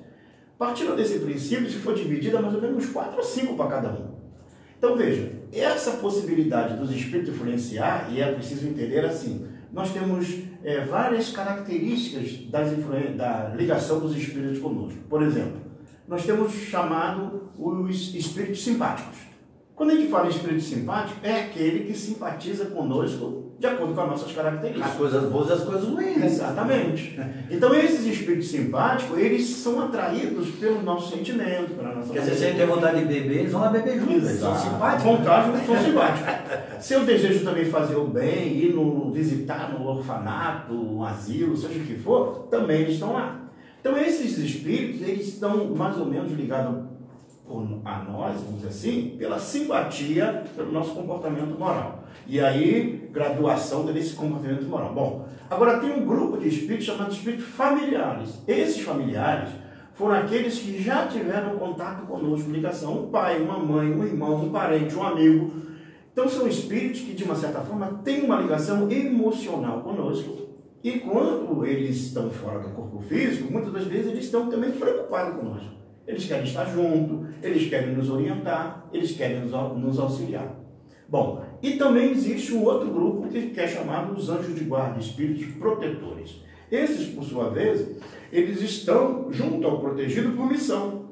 Partindo 0.59 0.97
desse 0.97 1.19
princípio, 1.19 1.69
se 1.69 1.77
for 1.79 1.95
dividido, 1.95 2.37
é 2.37 2.41
mais 2.41 2.55
ou 2.55 2.63
menos 2.63 2.87
4 2.87 3.17
ou 3.17 3.23
5 3.23 3.55
para 3.57 3.67
cada 3.67 3.89
um. 3.91 4.17
Então 4.79 4.97
veja, 4.97 5.33
essa 5.53 5.93
possibilidade 5.93 6.77
dos 6.77 6.91
espíritos 6.91 7.35
influenciar, 7.35 8.09
e 8.11 8.21
é 8.21 8.33
preciso 8.33 8.69
entender 8.69 9.05
assim, 9.05 9.47
nós 9.73 9.93
temos 9.93 10.43
é, 10.63 10.81
várias 10.85 11.31
características 11.31 12.47
da 12.49 13.53
ligação 13.55 14.01
dos 14.01 14.17
espíritos 14.17 14.59
conosco. 14.59 14.99
Por 15.09 15.23
exemplo, 15.23 15.61
nós 16.09 16.25
temos 16.25 16.53
chamado 16.53 17.51
os 17.59 18.15
espíritos 18.15 18.63
simpáticos. 18.63 19.19
Quando 19.75 19.91
a 19.91 19.97
gente 19.97 20.11
fala 20.11 20.27
em 20.27 20.31
espírito 20.31 20.63
simpático, 20.63 21.21
é 21.23 21.43
aquele 21.43 21.85
que 21.85 21.95
simpatiza 21.99 22.67
conosco 22.67 23.46
de 23.59 23.67
acordo 23.67 23.95
com 23.95 24.01
as 24.03 24.09
nossas 24.09 24.33
características. 24.33 24.91
As 24.91 24.97
coisas 24.97 25.31
boas 25.31 25.49
e 25.49 25.53
as 25.53 25.63
coisas 25.63 25.89
ruins. 25.89 26.25
Exatamente. 26.25 27.19
Então, 27.51 27.75
esses 27.75 28.05
espíritos 28.05 28.49
simpáticos, 28.49 29.19
eles 29.19 29.47
são 29.49 29.81
atraídos 29.81 30.51
pelo 30.51 30.83
nosso 30.83 31.17
sentimento, 31.17 31.75
pela 31.75 31.95
nossa 31.95 32.13
Quer 32.13 32.21
dizer, 32.21 32.53
se 32.53 32.55
tem 32.55 32.67
vontade 32.67 32.99
de 32.99 33.05
beber, 33.07 33.39
eles 33.39 33.53
vão 33.53 33.63
lá 33.63 33.69
beber 33.71 33.99
juntos. 33.99 34.29
Eles 34.29 34.41
são 34.41 34.55
simpáticos. 34.55 35.05
Vontade, 35.05 35.67
são 35.67 35.83
simpáticos. 35.83 36.85
se 36.85 36.95
eu 36.95 37.05
desejo 37.05 37.45
também 37.45 37.65
fazer 37.65 37.97
o 37.97 38.07
bem, 38.07 38.57
ir 38.59 38.75
no, 38.75 39.11
visitar 39.11 39.73
no 39.73 39.87
orfanato, 39.87 40.75
um 40.75 41.03
asilo, 41.03 41.57
seja 41.57 41.79
o 41.79 41.85
que 41.85 41.97
for, 41.97 42.49
também 42.51 42.83
eles 42.83 42.95
estão 42.95 43.15
lá. 43.15 43.41
Então, 43.81 43.97
esses 43.97 44.37
espíritos, 44.37 45.01
eles 45.01 45.29
estão 45.29 45.75
mais 45.75 45.97
ou 45.97 46.05
menos 46.05 46.31
ligados 46.33 46.85
a 47.85 47.99
nós, 48.01 48.41
vamos 48.41 48.57
dizer 48.57 48.69
assim, 48.69 49.15
pela 49.17 49.39
simpatia 49.39 50.45
pelo 50.57 50.73
nosso 50.73 50.95
comportamento 50.95 51.57
moral. 51.59 52.05
E 52.27 52.41
aí, 52.41 53.06
graduação 53.17 53.87
desse 53.87 54.15
comportamento 54.15 54.65
moral. 54.65 54.93
Bom, 54.93 55.27
agora 55.49 55.79
tem 55.79 55.91
um 55.91 56.05
grupo 56.05 56.37
de 56.37 56.49
espíritos 56.49 56.85
chamado 56.85 57.11
espíritos 57.11 57.47
familiares. 57.47 58.43
Esses 58.47 58.83
familiares 58.83 59.49
foram 59.95 60.17
aqueles 60.17 60.59
que 60.59 60.83
já 60.83 61.07
tiveram 61.07 61.57
contato 61.57 62.07
conosco, 62.07 62.51
ligação, 62.51 63.05
um 63.05 63.11
pai, 63.11 63.41
uma 63.41 63.59
mãe, 63.59 63.91
um 63.91 64.05
irmão, 64.05 64.45
um 64.45 64.51
parente, 64.51 64.95
um 64.95 65.03
amigo. 65.03 65.51
Então 66.13 66.29
são 66.29 66.47
espíritos 66.47 67.01
que, 67.01 67.15
de 67.15 67.25
uma 67.25 67.35
certa 67.35 67.61
forma, 67.61 68.01
têm 68.05 68.23
uma 68.23 68.37
ligação 68.37 68.91
emocional 68.91 69.81
conosco. 69.81 70.47
E 70.85 70.99
quando 71.01 71.65
eles 71.65 71.97
estão 71.97 72.31
fora 72.31 72.59
do 72.59 72.69
corpo 72.69 73.01
físico, 73.01 73.51
muitas 73.51 73.73
das 73.73 73.85
vezes 73.85 74.13
eles 74.13 74.27
estão 74.27 74.51
também 74.51 74.73
preocupados 74.73 75.39
conosco. 75.39 75.71
Eles 76.07 76.27
querem 76.27 76.45
estar 76.45 76.67
junto, 76.67 77.27
eles 77.43 77.69
querem 77.69 77.95
nos 77.95 78.11
orientar, 78.11 78.87
eles 78.93 79.13
querem 79.13 79.41
nos, 79.41 79.51
nos 79.51 79.99
auxiliar. 79.99 80.55
Bom, 81.09 81.45
e 81.67 81.77
também 81.77 82.13
existe 82.13 82.55
um 82.55 82.63
outro 82.65 82.89
grupo 82.89 83.27
que 83.29 83.59
é 83.59 83.67
chamado 83.67 84.13
os 84.13 84.31
anjos 84.31 84.55
de 84.55 84.63
guarda, 84.63 85.01
espíritos 85.01 85.47
protetores. 85.55 86.41
Esses, 86.71 87.09
por 87.09 87.25
sua 87.25 87.51
vez, 87.51 88.01
eles 88.33 88.63
estão 88.63 89.33
junto 89.33 89.67
ao 89.67 89.81
protegido 89.81 90.31
por 90.31 90.47
missão. 90.49 91.07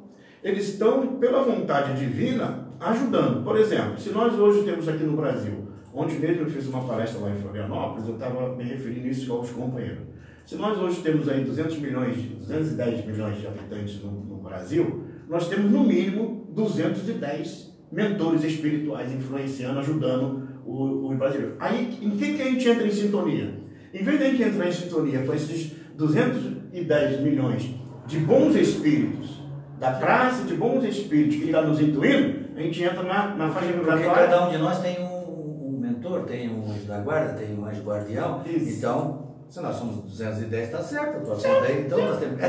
Eles 0.44 0.68
estão, 0.68 1.16
pela 1.16 1.42
vontade 1.42 1.98
divina, 1.98 2.68
ajudando. 2.78 3.42
Por 3.42 3.56
exemplo, 3.56 3.98
se 3.98 4.10
nós 4.10 4.38
hoje 4.38 4.62
temos 4.62 4.88
aqui 4.88 5.02
no 5.02 5.16
Brasil, 5.16 5.66
onde 5.92 6.14
mesmo 6.18 6.42
eu 6.42 6.50
fiz 6.50 6.68
uma 6.68 6.84
palestra 6.84 7.20
lá 7.20 7.30
em 7.30 7.40
Florianópolis, 7.40 8.06
eu 8.06 8.14
estava 8.14 8.54
me 8.54 8.62
referindo 8.62 9.08
isso 9.08 9.32
aos 9.32 9.50
companheiros. 9.50 10.04
Se 10.46 10.54
nós 10.54 10.78
hoje 10.78 11.00
temos 11.00 11.28
aí 11.28 11.42
200 11.42 11.78
milhões, 11.78 12.16
210 12.16 13.06
milhões 13.06 13.40
de 13.40 13.46
habitantes 13.48 14.00
no, 14.04 14.12
no 14.12 14.36
Brasil, 14.36 15.02
nós 15.28 15.48
temos 15.48 15.68
no 15.70 15.82
mínimo 15.82 16.46
210 16.50 17.74
mentores 17.90 18.44
espirituais 18.44 19.12
influenciando, 19.12 19.78
ajudando 19.78 20.43
o, 20.66 21.10
o 21.10 21.16
brasileiro. 21.16 21.56
Aí, 21.58 21.98
em 22.02 22.10
que, 22.10 22.34
que 22.34 22.42
a 22.42 22.44
gente 22.46 22.68
entra 22.68 22.86
em 22.86 22.90
sintonia? 22.90 23.54
Em 23.92 24.02
vez 24.02 24.18
de 24.18 24.24
a 24.24 24.30
gente 24.30 24.42
entrar 24.42 24.68
em 24.68 24.72
sintonia 24.72 25.22
com 25.22 25.34
esses 25.34 25.72
210 25.96 27.20
milhões 27.20 27.70
de 28.06 28.18
bons 28.18 28.56
espíritos, 28.56 29.40
da 29.78 29.94
classe 29.94 30.44
de 30.44 30.54
bons 30.54 30.84
espíritos 30.84 31.36
que 31.36 31.44
está 31.44 31.62
nos 31.62 31.80
intuindo, 31.80 32.44
a 32.56 32.60
gente 32.60 32.82
entra 32.82 33.02
na, 33.02 33.34
na 33.34 33.50
faixa 33.50 33.72
vibratória. 33.72 34.04
Porque 34.04 34.20
cada 34.20 34.48
um 34.48 34.50
de 34.50 34.58
nós 34.58 34.80
tem 34.80 35.00
um, 35.00 35.74
um 35.74 35.78
mentor, 35.80 36.22
tem 36.22 36.48
um 36.48 36.70
anjo 36.70 36.86
da 36.86 36.98
guarda, 36.98 37.34
tem 37.34 37.58
um 37.58 37.66
anjo 37.66 37.82
guardião. 37.82 38.42
Isso. 38.46 38.78
Então, 38.78 39.33
se 39.48 39.60
nós 39.60 39.76
somos 39.76 39.96
210, 40.04 40.64
está 40.64 40.82
certo, 40.82 41.18
então 41.86 41.98
nós 41.98 42.18
temos. 42.18 42.40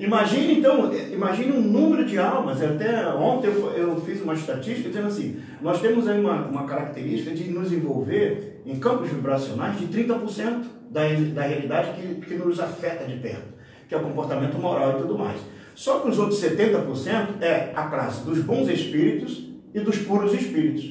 imagine 0.00 0.58
então, 0.58 0.94
imagine 0.94 1.52
um 1.52 1.60
número 1.60 2.04
de 2.04 2.18
almas. 2.18 2.62
Até 2.62 3.06
ontem 3.08 3.48
eu, 3.48 3.70
eu 3.72 4.00
fiz 4.00 4.22
uma 4.22 4.34
estatística 4.34 4.88
dizendo 4.88 5.08
assim: 5.08 5.42
nós 5.60 5.80
temos 5.80 6.08
aí 6.08 6.18
uma, 6.18 6.46
uma 6.46 6.64
característica 6.64 7.34
de 7.34 7.50
nos 7.50 7.72
envolver 7.72 8.62
em 8.64 8.78
campos 8.78 9.10
vibracionais 9.10 9.78
de 9.78 9.86
30% 9.88 10.64
da, 10.90 11.02
da 11.34 11.42
realidade 11.42 12.00
que, 12.00 12.26
que 12.26 12.34
nos 12.34 12.58
afeta 12.60 13.04
de 13.04 13.18
perto, 13.18 13.52
que 13.88 13.94
é 13.94 13.98
o 13.98 14.02
comportamento 14.02 14.58
moral 14.58 14.98
e 14.98 15.02
tudo 15.02 15.18
mais. 15.18 15.38
Só 15.74 15.98
que 15.98 16.08
os 16.08 16.18
outros 16.18 16.40
70% 16.40 17.42
é 17.42 17.72
a 17.74 17.82
classe 17.88 18.24
dos 18.24 18.38
bons 18.38 18.68
espíritos 18.68 19.50
e 19.74 19.80
dos 19.80 19.98
puros 19.98 20.32
espíritos, 20.32 20.84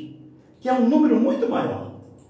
que 0.60 0.68
é 0.68 0.74
um 0.74 0.88
número 0.88 1.16
muito 1.16 1.50
maior. 1.50 1.83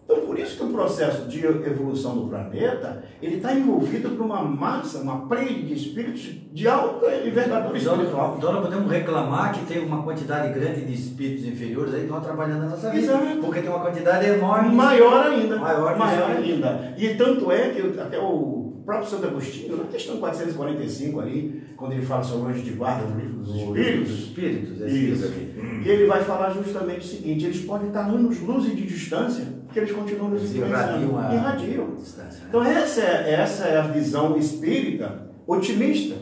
Então, 0.04 0.20
por 0.26 0.38
isso 0.38 0.58
que 0.58 0.64
o 0.64 0.70
processo 0.70 1.28
de 1.28 1.46
evolução 1.46 2.16
do 2.16 2.28
planeta, 2.28 3.04
ele 3.22 3.38
está 3.38 3.54
envolvido 3.54 4.10
por 4.10 4.26
uma 4.26 4.44
massa, 4.44 5.00
uma 5.00 5.28
play 5.28 5.64
de 5.64 5.74
espíritos 5.74 6.30
de 6.52 6.68
alta 6.68 7.08
envergadura 7.26 7.78
espiritual. 7.78 8.36
então 8.38 8.52
nós 8.52 8.64
podemos 8.64 8.92
reclamar 8.92 9.54
que 9.54 9.66
tem 9.66 9.84
uma 9.84 10.04
quantidade 10.04 10.54
grande 10.54 10.86
de 10.86 10.94
espíritos 10.94 11.46
inferiores 11.46 11.94
aí 11.94 12.02
que 12.02 12.06
estão 12.06 12.18
atrabalhando 12.18 12.64
na 12.64 12.70
nossa 12.70 12.90
vida. 12.90 13.04
Exato. 13.04 13.38
Porque 13.42 13.62
tem 13.62 13.70
uma 13.70 13.80
quantidade 13.80 14.28
enorme. 14.28 14.76
Maior 14.76 15.28
ainda. 15.28 15.58
Maior 15.58 15.98
maior 15.98 16.32
ainda. 16.32 16.94
E 16.98 17.16
tanto 17.16 17.52
é 17.52 17.70
que 17.70 18.00
até 18.00 18.20
o 18.20 18.63
próprio 18.86 19.10
Santo 19.10 19.28
Agostinho, 19.28 19.78
na 19.78 19.86
questão 19.86 20.18
445 20.18 21.20
ali, 21.20 21.64
quando 21.76 21.94
ele 21.94 22.06
fala 22.06 22.24
sobre 22.24 22.48
o 22.48 22.50
anjo 22.50 22.64
de 22.64 22.72
guarda 22.72 23.06
no 23.08 23.20
livro 23.20 23.38
dos 23.38 23.50
Os 23.50 23.56
espíritos, 23.56 24.12
espíritos, 24.12 24.82
é 24.82 24.90
Isso. 24.90 25.34
E 25.86 25.90
ele 25.90 26.06
vai 26.06 26.24
falar 26.24 26.52
justamente 26.52 27.00
o 27.00 27.10
seguinte: 27.10 27.46
eles 27.46 27.62
podem 27.62 27.88
estar 27.88 28.08
anos 28.08 28.40
luz 28.42 28.66
de 28.66 28.86
distância, 28.86 29.46
porque 29.66 29.80
eles 29.80 29.92
continuam 29.92 30.32
nos 30.32 30.44
influenciando. 30.44 31.04
irradiam 31.04 31.34
Irradiam. 31.34 31.88
Né? 31.88 32.30
Então, 32.48 32.64
essa 32.64 33.02
é, 33.02 33.34
essa 33.34 33.66
é 33.66 33.78
a 33.78 33.84
visão 33.84 34.38
espírita 34.38 35.28
otimista. 35.48 36.16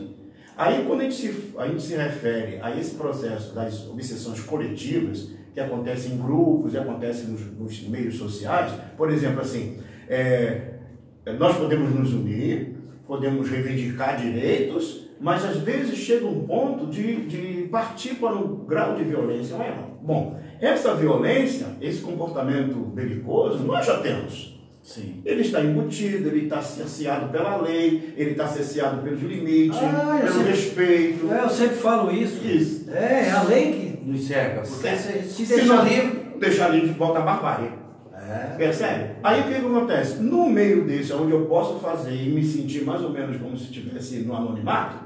Aí, 0.56 0.84
quando 0.86 1.00
a 1.00 1.04
gente, 1.04 1.14
se, 1.16 1.54
a 1.56 1.66
gente 1.66 1.82
se 1.82 1.96
refere 1.96 2.60
a 2.62 2.76
esse 2.76 2.94
processo 2.94 3.54
das 3.54 3.88
obsessões 3.88 4.40
coletivas, 4.40 5.30
que 5.52 5.60
acontecem 5.60 6.12
em 6.12 6.18
grupos 6.18 6.74
e 6.74 6.78
acontecem 6.78 7.28
nos, 7.28 7.40
nos 7.58 7.88
meios 7.88 8.16
sociais, 8.16 8.72
por 8.96 9.10
exemplo, 9.10 9.40
assim, 9.40 9.78
é, 10.08 10.71
nós 11.38 11.56
podemos 11.56 11.94
nos 11.94 12.12
unir, 12.12 12.74
podemos 13.06 13.48
reivindicar 13.48 14.16
direitos, 14.20 15.08
mas 15.20 15.44
às 15.44 15.56
vezes 15.58 15.96
chega 15.98 16.26
um 16.26 16.44
ponto 16.46 16.86
de, 16.86 17.16
de 17.26 17.68
partir 17.68 18.14
para 18.16 18.34
um 18.34 18.64
grau 18.66 18.96
de 18.96 19.04
violência 19.04 19.56
maior. 19.56 19.88
Bom, 20.02 20.38
essa 20.60 20.94
violência, 20.94 21.66
esse 21.80 22.00
comportamento 22.00 22.74
belicoso, 22.74 23.58
nós 23.64 23.86
já 23.86 23.98
temos. 24.00 24.60
Sim. 24.82 25.22
Ele 25.24 25.42
está 25.42 25.60
embutido, 25.60 26.28
ele 26.28 26.46
está 26.46 26.60
cerceado 26.60 27.28
pela 27.30 27.56
lei, 27.58 28.14
ele 28.16 28.30
está 28.32 28.48
cerceado 28.48 29.00
pelos 29.00 29.22
limites, 29.22 29.78
Ah, 29.80 30.18
eu 30.20 30.26
pelo 30.32 30.42
sei. 30.42 30.50
respeito. 30.52 31.32
É, 31.32 31.44
eu 31.44 31.48
sempre 31.50 31.76
falo 31.76 32.10
isso. 32.10 32.44
Isso. 32.44 32.90
É, 32.90 33.28
é 33.28 33.30
a 33.30 33.44
lei 33.44 33.72
que 34.02 34.10
nos 34.10 34.26
cerca. 34.26 34.62
Porque 34.62 34.96
se, 34.96 35.22
se 35.22 35.46
Se 35.46 35.54
deixar 35.54 35.76
não 35.76 35.84
livre. 35.84 36.20
deixar 36.40 36.68
livre, 36.70 36.88
volta 36.94 37.20
a 37.20 37.22
barbárie. 37.22 37.70
É. 38.32 38.54
Percebe? 38.56 39.10
Aí 39.22 39.40
o 39.40 39.44
que, 39.44 39.50
que 39.60 39.66
acontece? 39.66 40.22
No 40.22 40.48
meio 40.48 40.84
desse, 40.84 41.12
onde 41.12 41.32
eu 41.32 41.46
posso 41.46 41.78
fazer 41.78 42.14
e 42.14 42.30
me 42.30 42.44
sentir 42.44 42.84
mais 42.84 43.02
ou 43.02 43.10
menos 43.10 43.36
como 43.36 43.56
se 43.56 43.64
estivesse 43.64 44.18
no 44.20 44.34
anonimato, 44.34 44.96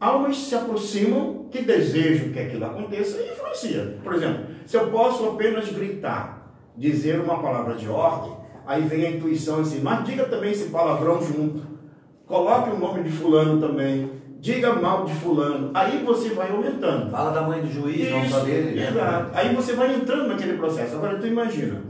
almas 0.00 0.36
se 0.36 0.54
aproximam 0.54 1.46
que 1.50 1.62
desejam 1.62 2.30
que 2.30 2.38
aquilo 2.38 2.64
aconteça 2.64 3.18
e 3.18 3.32
influencia. 3.32 3.96
Por 4.02 4.14
exemplo, 4.14 4.44
se 4.66 4.76
eu 4.76 4.88
posso 4.88 5.28
apenas 5.30 5.68
gritar, 5.70 6.54
dizer 6.76 7.20
uma 7.20 7.42
palavra 7.42 7.74
de 7.74 7.88
ordem, 7.88 8.32
aí 8.66 8.82
vem 8.82 9.06
a 9.06 9.10
intuição 9.10 9.60
assim, 9.60 9.80
mas 9.82 10.04
diga 10.04 10.24
também 10.24 10.52
esse 10.52 10.68
palavrão 10.70 11.20
junto. 11.22 11.62
Coloque 12.26 12.70
o 12.70 12.78
nome 12.78 13.02
de 13.02 13.10
fulano 13.10 13.60
também. 13.60 14.20
Diga 14.38 14.72
mal 14.72 15.04
de 15.04 15.12
fulano. 15.12 15.70
Aí 15.74 16.02
você 16.02 16.30
vai 16.30 16.50
aumentando. 16.50 17.10
Fala 17.10 17.30
da 17.32 17.42
mãe 17.42 17.60
do 17.60 17.70
juiz, 17.70 18.10
não 18.10 18.24
só 18.26 18.40
dele. 18.40 18.80
né? 18.80 18.88
Exato. 18.88 19.30
Aí 19.34 19.54
você 19.54 19.74
vai 19.74 19.94
entrando 19.94 20.28
naquele 20.28 20.56
processo. 20.56 20.94
Agora 20.96 21.18
tu 21.18 21.26
imagina, 21.26 21.82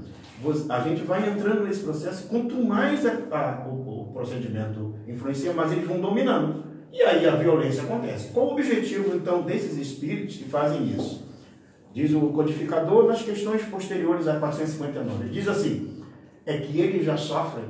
a 0.68 0.80
gente 0.80 1.02
vai 1.04 1.28
entrando 1.28 1.64
nesse 1.64 1.80
processo, 1.82 2.26
quanto 2.28 2.54
mais 2.62 3.04
a- 3.06 3.18
a- 3.30 3.68
o, 3.68 4.02
o 4.08 4.12
procedimento 4.12 4.94
influencia, 5.06 5.52
mais 5.52 5.70
eles 5.72 5.86
vão 5.86 6.00
dominando. 6.00 6.64
E 6.92 7.02
aí 7.02 7.26
a 7.28 7.36
violência 7.36 7.82
acontece. 7.82 8.28
Qual 8.32 8.46
o 8.48 8.52
objetivo 8.52 9.14
então 9.16 9.42
desses 9.42 9.76
espíritos 9.76 10.36
que 10.36 10.44
fazem 10.44 10.88
isso? 10.88 11.28
Diz 11.92 12.12
o 12.14 12.20
codificador 12.28 13.06
nas 13.06 13.22
questões 13.22 13.62
posteriores 13.64 14.26
a 14.28 14.38
459. 14.38 15.28
Diz 15.28 15.46
assim: 15.48 16.02
é 16.46 16.56
que 16.58 16.80
eles 16.80 17.04
já 17.04 17.16
sofrem 17.16 17.64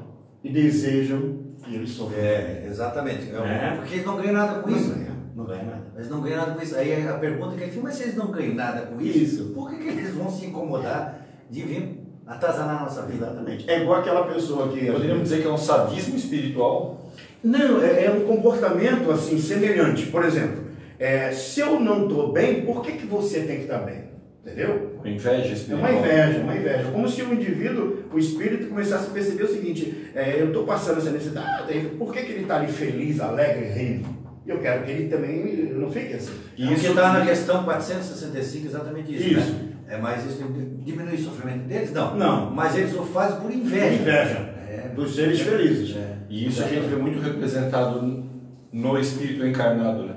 e 0.44 0.50
desejam 0.50 1.38
que 1.64 1.74
eles 1.74 1.90
sofram. 1.90 2.18
É, 2.18 2.64
exatamente. 2.66 3.30
É, 3.30 3.36
É. 3.36 3.74
Porque 3.76 3.94
eles 3.94 4.06
não 4.06 4.16
ganham 4.16 4.32
nada 4.34 4.60
com 4.60 4.70
isso. 4.70 4.94
não 5.34 5.44
ganha 5.44 5.64
nada. 5.64 5.86
Eles 5.96 6.08
não 6.10 6.20
ganham 6.22 6.36
nada 6.38 6.52
com 6.54 6.62
isso. 6.62 6.76
Aí 6.76 7.06
a 7.08 7.14
pergunta 7.14 7.56
que 7.56 7.62
ele 7.62 7.72
fez, 7.72 7.82
mas 7.82 7.94
se 7.94 8.02
eles 8.04 8.16
não 8.16 8.30
ganham 8.30 8.54
nada 8.54 8.82
com 8.86 9.00
isso, 9.00 9.18
Isso. 9.18 9.44
por 9.54 9.70
que, 9.70 9.76
que 9.76 9.88
eles 9.88 10.14
vão 10.14 10.30
se 10.30 10.46
incomodar 10.46 11.26
de 11.50 11.62
vir 11.62 11.99
atazanar 12.30 12.80
a 12.80 12.84
nossa 12.84 13.02
vida? 13.02 13.26
Exatamente. 13.26 13.68
É 13.68 13.82
igual 13.82 14.00
aquela 14.00 14.24
pessoa 14.26 14.68
que. 14.68 14.86
Poderíamos 14.86 15.24
dizer 15.24 15.42
que 15.42 15.48
é 15.48 15.50
um 15.50 15.58
sadismo 15.58 16.16
espiritual? 16.16 17.10
Não, 17.42 17.82
é, 17.82 18.04
é 18.04 18.10
um 18.10 18.20
comportamento 18.20 19.10
assim 19.10 19.38
semelhante. 19.38 20.06
Por 20.06 20.24
exemplo, 20.24 20.64
é, 20.98 21.32
se 21.32 21.60
eu 21.60 21.80
não 21.80 22.04
estou 22.06 22.32
bem, 22.32 22.62
por 22.62 22.82
que, 22.82 22.92
que 22.92 23.06
você 23.06 23.40
tem 23.40 23.56
que 23.56 23.62
estar 23.62 23.78
bem? 23.78 24.10
Entendeu? 24.44 24.98
Inveja 25.04 25.48
É 25.48 25.52
espiritual? 25.52 25.90
uma 25.90 25.98
inveja, 25.98 26.38
uma 26.40 26.56
inveja. 26.56 26.90
Como 26.92 27.08
se 27.08 27.22
o 27.22 27.34
indivíduo, 27.34 28.04
o 28.12 28.18
espírito, 28.18 28.68
começasse 28.68 29.08
a 29.08 29.10
perceber 29.10 29.44
o 29.44 29.48
seguinte: 29.48 30.10
é, 30.14 30.40
eu 30.40 30.48
estou 30.48 30.64
passando 30.64 30.98
essa 30.98 31.10
necessidade, 31.10 31.46
ah, 31.46 31.96
por 31.98 32.12
que, 32.12 32.22
que 32.22 32.32
ele 32.32 32.42
está 32.42 32.56
ali 32.56 32.70
feliz, 32.70 33.20
alegre, 33.20 33.66
rindo? 33.66 34.20
Eu 34.46 34.58
quero 34.58 34.84
que 34.84 34.90
ele 34.90 35.08
também 35.08 35.72
não 35.74 35.90
fique 35.90 36.14
assim. 36.14 36.32
E 36.56 36.72
isso 36.72 36.88
está 36.88 37.12
na 37.12 37.26
questão 37.26 37.62
465, 37.62 38.66
exatamente 38.66 39.14
isso. 39.14 39.38
Isso. 39.38 39.52
Né? 39.52 39.69
É 39.90 39.98
mais 39.98 40.24
isso, 40.24 40.42
diminuir 40.84 41.14
o 41.16 41.18
sofrimento 41.24 41.64
deles? 41.66 41.92
Não. 41.92 42.16
Não. 42.16 42.50
Mas 42.52 42.76
eles 42.76 42.94
o 42.94 43.02
fazem 43.04 43.40
por 43.40 43.50
inveja. 43.52 43.86
Inveja 43.94 44.54
É. 44.68 44.92
dos 44.94 45.14
seres 45.16 45.40
felizes. 45.40 45.96
É. 45.96 46.16
E 46.28 46.46
isso 46.46 46.62
a 46.62 46.68
gente 46.68 46.86
vê 46.86 46.94
muito 46.96 47.20
representado 47.20 48.24
no 48.72 48.98
espírito 48.98 49.44
encarnado, 49.44 50.04
né? 50.04 50.14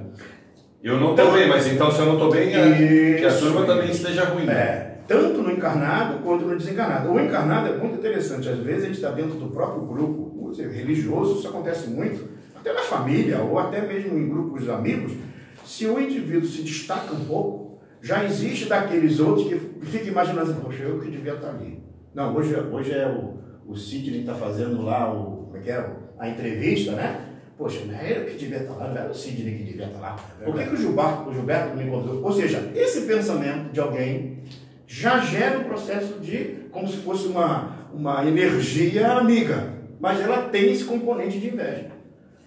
Eu 0.83 0.99
não 0.99 1.11
estou 1.11 1.31
bem, 1.31 1.47
mas 1.49 1.65
então 1.65 1.89
se 1.91 1.99
eu 1.99 2.05
não 2.05 2.13
estou 2.13 2.29
bem, 2.31 2.53
é 2.53 3.17
que 3.17 3.25
a 3.25 3.29
Isso. 3.29 3.39
turma 3.39 3.65
também 3.65 3.89
esteja 3.89 4.25
ruim. 4.25 4.43
né? 4.45 4.53
É, 4.53 4.97
tanto 5.07 5.41
no 5.41 5.49
encarnado 5.51 6.19
quanto 6.19 6.45
no 6.45 6.55
desencarnado. 6.57 7.09
O 7.11 7.19
encarnado 7.19 7.69
é 7.69 7.77
muito 7.77 7.95
interessante. 7.95 8.47
Às 8.49 8.59
vezes 8.59 8.83
a 8.83 8.85
gente 8.87 8.95
está 8.95 9.09
dentro 9.09 9.35
do 9.39 9.47
próprio 9.47 9.85
grupo, 9.85 10.51
dizer, 10.51 10.69
religioso, 10.69 11.39
isso 11.39 11.47
acontece 11.47 11.89
muito, 11.89 12.27
até 12.55 12.71
na 12.73 12.81
família 12.81 13.39
ou 13.41 13.57
até 13.57 13.81
mesmo 13.81 14.17
em 14.19 14.29
grupos 14.29 14.63
de 14.65 14.71
amigos. 14.71 15.13
Se 15.65 15.87
o 15.87 15.99
indivíduo 15.99 16.47
se 16.47 16.61
destaca 16.61 17.13
um 17.15 17.25
pouco, 17.25 17.62
já 18.03 18.25
existe 18.25 18.65
daqueles 18.65 19.17
outros 19.21 19.47
que 19.47 19.55
ficam 19.85 20.09
imaginando 20.09 20.51
assim, 20.51 20.59
poxa, 20.59 20.83
eu 20.83 20.99
que 20.99 21.09
devia 21.09 21.35
estar 21.35 21.51
ali. 21.51 21.81
Não, 22.13 22.35
hoje, 22.35 22.53
hoje 22.53 22.91
é 22.91 23.07
o, 23.07 23.39
o 23.65 23.77
Sidney 23.77 24.23
que 24.23 24.29
está 24.29 24.35
fazendo 24.35 24.83
lá 24.83 25.11
o, 25.11 25.45
como 25.45 25.57
é 25.57 25.61
que 25.61 25.71
é, 25.71 25.89
a 26.19 26.27
entrevista, 26.27 26.91
né? 26.91 27.29
Poxa, 27.57 27.79
não 27.85 27.95
era 27.95 28.19
eu 28.19 28.25
que 28.25 28.35
devia 28.35 28.57
estar 28.57 28.73
lá, 28.73 28.89
não 28.89 28.97
era 28.97 29.09
o 29.09 29.15
Sidney 29.15 29.57
que 29.57 29.63
devia 29.63 29.85
estar 29.85 29.99
lá. 29.99 30.17
Por 30.43 30.53
que, 30.53 30.65
que 30.65 30.73
o, 30.73 30.77
Gilberto, 30.77 31.29
o 31.29 31.33
Gilberto 31.33 31.77
me 31.77 31.85
encontrou? 31.85 32.21
Ou 32.21 32.33
seja, 32.33 32.69
esse 32.75 33.01
pensamento 33.03 33.71
de 33.71 33.79
alguém 33.79 34.39
já 34.85 35.19
gera 35.21 35.59
um 35.59 35.63
processo 35.63 36.19
de, 36.19 36.67
como 36.71 36.89
se 36.89 36.97
fosse 36.97 37.25
uma, 37.27 37.87
uma 37.93 38.25
energia 38.25 39.13
amiga, 39.13 39.75
mas 39.97 40.19
ela 40.19 40.49
tem 40.49 40.73
esse 40.73 40.83
componente 40.83 41.39
de 41.39 41.47
inveja. 41.47 41.87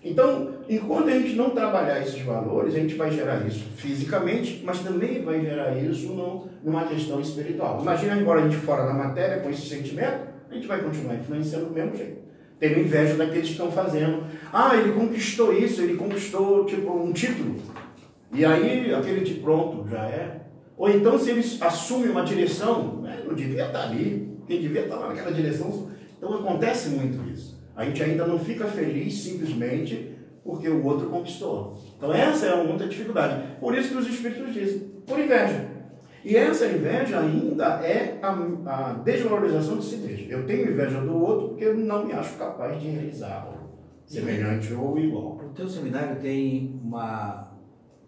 Então, 0.04 0.55
enquanto 0.68 1.08
a 1.08 1.18
gente 1.18 1.35
não 1.35 1.50
trabalhar 1.50 2.00
esses 2.00 2.20
valores, 2.23 2.75
a 2.75 2.78
gente 2.78 2.94
vai 2.94 3.11
gerar 3.11 3.46
isso 3.46 3.64
fisicamente, 3.76 4.62
mas 4.64 4.80
também 4.80 5.23
vai 5.23 5.40
gerar 5.40 5.76
isso 5.76 6.12
no, 6.12 6.49
numa 6.62 6.85
questão 6.85 7.20
espiritual. 7.20 7.80
Imagina 7.80 8.14
agora 8.14 8.40
a 8.40 8.49
gente 8.49 8.56
fora 8.56 8.87
da 8.87 8.94
matéria 8.94 9.40
com 9.40 9.50
esse 9.50 9.66
sentimento, 9.68 10.26
a 10.50 10.54
gente 10.54 10.66
vai 10.66 10.80
continuar 10.80 11.14
influenciando 11.14 11.66
do 11.66 11.73
mesmo 11.73 11.96
jeito. 11.96 12.26
Tendo 12.58 12.80
inveja 12.80 13.14
daqueles 13.14 13.49
que 13.49 13.52
estão 13.52 13.70
fazendo. 13.70 14.25
Ah, 14.50 14.76
ele 14.76 14.92
conquistou 14.92 15.52
isso, 15.52 15.82
ele 15.82 15.94
conquistou 15.94 16.64
tipo 16.64 16.90
um 16.90 17.12
título. 17.12 17.56
E 18.32 18.44
aí 18.44 18.94
aquele 18.94 19.20
de 19.20 19.35
pronto 19.35 19.87
já 19.88 20.04
é. 20.06 20.40
Ou 20.76 20.90
então 20.90 21.18
se 21.18 21.30
ele 21.30 21.44
assume 21.61 22.08
uma 22.08 22.25
direção, 22.25 23.02
né, 23.02 23.23
não 23.26 23.35
devia 23.35 23.66
estar 23.66 23.82
ali, 23.82 24.38
quem 24.46 24.61
devia 24.61 24.82
estar 24.82 24.96
lá 24.96 25.08
naquela 25.08 25.32
direção. 25.32 25.90
Então 26.16 26.35
acontece 26.35 26.88
muito 26.90 27.28
isso. 27.30 27.56
A 27.75 27.85
gente 27.85 28.02
ainda 28.02 28.26
não 28.26 28.38
fica 28.38 28.66
feliz 28.66 29.23
simplesmente 29.23 30.15
porque 30.47 30.69
o 30.69 30.85
outro 30.85 31.09
conquistou. 31.11 31.76
Então 31.99 32.12
essa 32.15 32.47
é 32.47 32.65
muita 32.65 32.87
dificuldade. 32.87 33.57
Por 33.61 33.76
isso 33.76 33.91
que 33.91 33.97
os 33.97 34.09
espíritos 34.09 34.55
dizem, 34.55 34.79
por 35.07 35.19
inveja. 35.19 35.76
E 36.25 36.37
essa 36.37 36.67
inveja 36.67 37.21
ainda 37.21 37.65
é 37.85 38.19
a, 38.23 38.31
a 38.67 38.93
desvalorização 38.95 39.79
de 39.79 39.85
si 39.85 39.97
mesmo. 39.97 40.31
Eu 40.31 40.47
tenho 40.47 40.71
inveja 40.71 41.00
do 41.00 41.17
outro 41.17 41.49
porque 41.49 41.65
eu 41.65 41.76
não 41.76 42.05
me 42.05 42.12
acho 42.12 42.37
capaz 42.37 42.81
de 42.81 42.88
realizar 42.88 43.47
semelhante 44.07 44.73
ou 44.73 44.99
igual. 44.99 45.37
O 45.37 45.53
teu 45.55 45.69
seminário 45.69 46.21
tem 46.21 46.81
uma, 46.83 47.53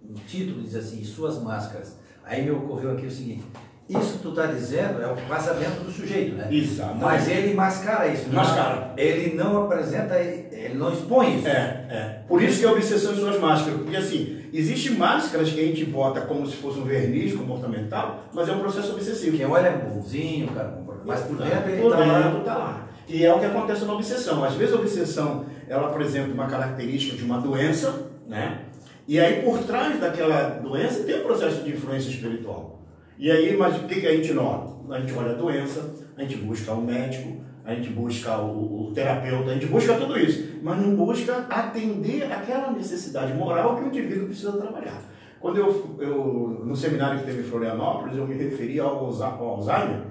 um 0.02 0.14
título, 0.14 0.62
diz 0.62 0.76
assim, 0.76 1.02
Suas 1.04 1.42
Máscaras. 1.42 1.98
Aí 2.24 2.44
me 2.44 2.50
ocorreu 2.50 2.92
aqui 2.92 3.06
o 3.06 3.10
seguinte, 3.10 3.44
isso 3.88 4.14
que 4.14 4.18
tu 4.18 4.28
está 4.30 4.46
dizendo 4.46 5.00
é 5.00 5.06
o 5.06 5.16
passamento 5.26 5.82
do 5.82 5.90
sujeito, 5.90 6.36
né? 6.36 6.46
Exatamente. 6.50 7.02
Mas 7.02 7.28
ele 7.28 7.54
mascara 7.54 8.06
isso. 8.08 8.28
Mascara. 8.28 8.88
Não, 8.88 8.98
ele 8.98 9.34
não 9.34 9.64
apresenta, 9.64 10.18
ele 10.18 10.74
não 10.74 10.92
expõe 10.92 11.38
isso. 11.38 11.48
É, 11.48 11.86
é. 11.88 12.20
Por 12.28 12.42
isso 12.42 12.60
que 12.60 12.66
a 12.66 12.72
obsessão 12.72 13.14
de 13.14 13.20
suas 13.20 13.40
máscaras. 13.40 13.80
Porque 13.80 13.96
assim, 13.96 14.44
existem 14.52 14.92
máscaras 14.92 15.50
que 15.50 15.58
a 15.58 15.64
gente 15.64 15.86
bota 15.86 16.20
como 16.20 16.46
se 16.46 16.56
fosse 16.56 16.78
um 16.78 16.84
verniz 16.84 17.34
comportamental, 17.34 18.24
mas 18.34 18.46
é 18.48 18.52
um 18.52 18.60
processo 18.60 18.92
obsessivo. 18.92 19.38
Quem 19.38 19.46
olha 19.46 19.68
é 19.68 19.78
bonzinho, 19.78 20.48
cara, 20.48 20.78
mas 21.06 21.20
por 21.20 21.38
dentro 21.38 21.70
ele 21.70 21.82
está 21.82 21.98
lá. 21.98 22.40
tá 22.44 22.54
lá. 22.54 22.88
E 23.08 23.24
é 23.24 23.32
o 23.32 23.38
que 23.38 23.46
acontece 23.46 23.86
na 23.86 23.94
obsessão. 23.94 24.44
Às 24.44 24.52
vezes 24.52 24.74
a 24.74 24.78
obsessão, 24.78 25.46
ela 25.66 25.88
apresenta 25.88 26.30
uma 26.30 26.46
característica 26.46 27.16
de 27.16 27.24
uma 27.24 27.38
doença, 27.38 28.10
né? 28.26 28.64
E 29.06 29.18
aí, 29.18 29.40
por 29.42 29.60
trás 29.60 29.98
daquela 29.98 30.60
doença, 30.62 31.02
tem 31.04 31.20
um 31.20 31.24
processo 31.24 31.62
de 31.62 31.70
influência 31.70 32.10
espiritual. 32.10 32.77
E 33.18 33.30
aí, 33.30 33.56
mas 33.56 33.76
o 33.76 33.86
que, 33.86 34.00
que 34.00 34.06
a 34.06 34.14
gente 34.14 34.32
nota? 34.32 34.94
A 34.94 35.00
gente 35.00 35.12
olha 35.12 35.32
a 35.32 35.34
doença, 35.34 35.92
a 36.16 36.22
gente 36.22 36.36
busca 36.36 36.72
o 36.72 36.78
um 36.78 36.84
médico, 36.84 37.38
a 37.64 37.74
gente 37.74 37.90
busca 37.90 38.38
o, 38.38 38.88
o, 38.88 38.92
terapeuta, 38.94 39.50
a 39.50 39.54
gente 39.54 39.66
busca 39.66 39.94
tudo 39.94 40.18
isso, 40.18 40.60
mas 40.62 40.80
não 40.80 40.94
busca 40.94 41.46
atender 41.50 42.32
aquela 42.32 42.70
necessidade 42.70 43.34
moral 43.34 43.76
que 43.76 43.82
o 43.82 43.86
indivíduo 43.88 44.26
precisa 44.26 44.52
trabalhar. 44.52 45.02
Quando 45.40 45.58
eu, 45.58 45.96
eu 46.00 46.62
no 46.64 46.74
seminário 46.74 47.20
que 47.20 47.26
teve 47.26 47.40
em 47.40 47.44
Florianópolis, 47.44 48.16
eu 48.16 48.26
me 48.26 48.34
referi 48.34 48.80
ao 48.80 49.04
Alzheimer, 49.04 50.02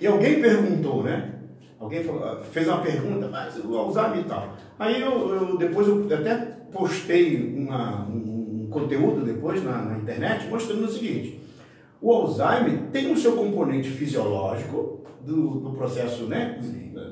e 0.00 0.06
alguém 0.06 0.40
perguntou, 0.40 1.02
né? 1.02 1.34
Alguém 1.78 2.02
falou, 2.04 2.42
fez 2.44 2.66
uma 2.68 2.78
pergunta, 2.78 3.28
mas 3.28 3.56
o 3.64 3.76
Alzheimer 3.76 4.20
e 4.20 4.24
tal. 4.24 4.56
Aí 4.78 5.00
eu, 5.00 5.34
eu 5.34 5.56
depois 5.58 5.86
eu 5.88 6.06
até 6.12 6.36
postei 6.72 7.54
uma, 7.56 8.06
um, 8.08 8.64
um 8.64 8.68
conteúdo 8.70 9.24
depois 9.24 9.62
na, 9.62 9.82
na, 9.82 9.98
internet 9.98 10.48
mostrando 10.48 10.84
o 10.84 10.88
seguinte: 10.88 11.41
o 12.02 12.12
Alzheimer 12.12 12.90
tem 12.90 13.12
o 13.12 13.16
seu 13.16 13.36
componente 13.36 13.88
fisiológico 13.88 15.04
do, 15.20 15.60
do 15.60 15.70
processo 15.70 16.24
né, 16.24 16.58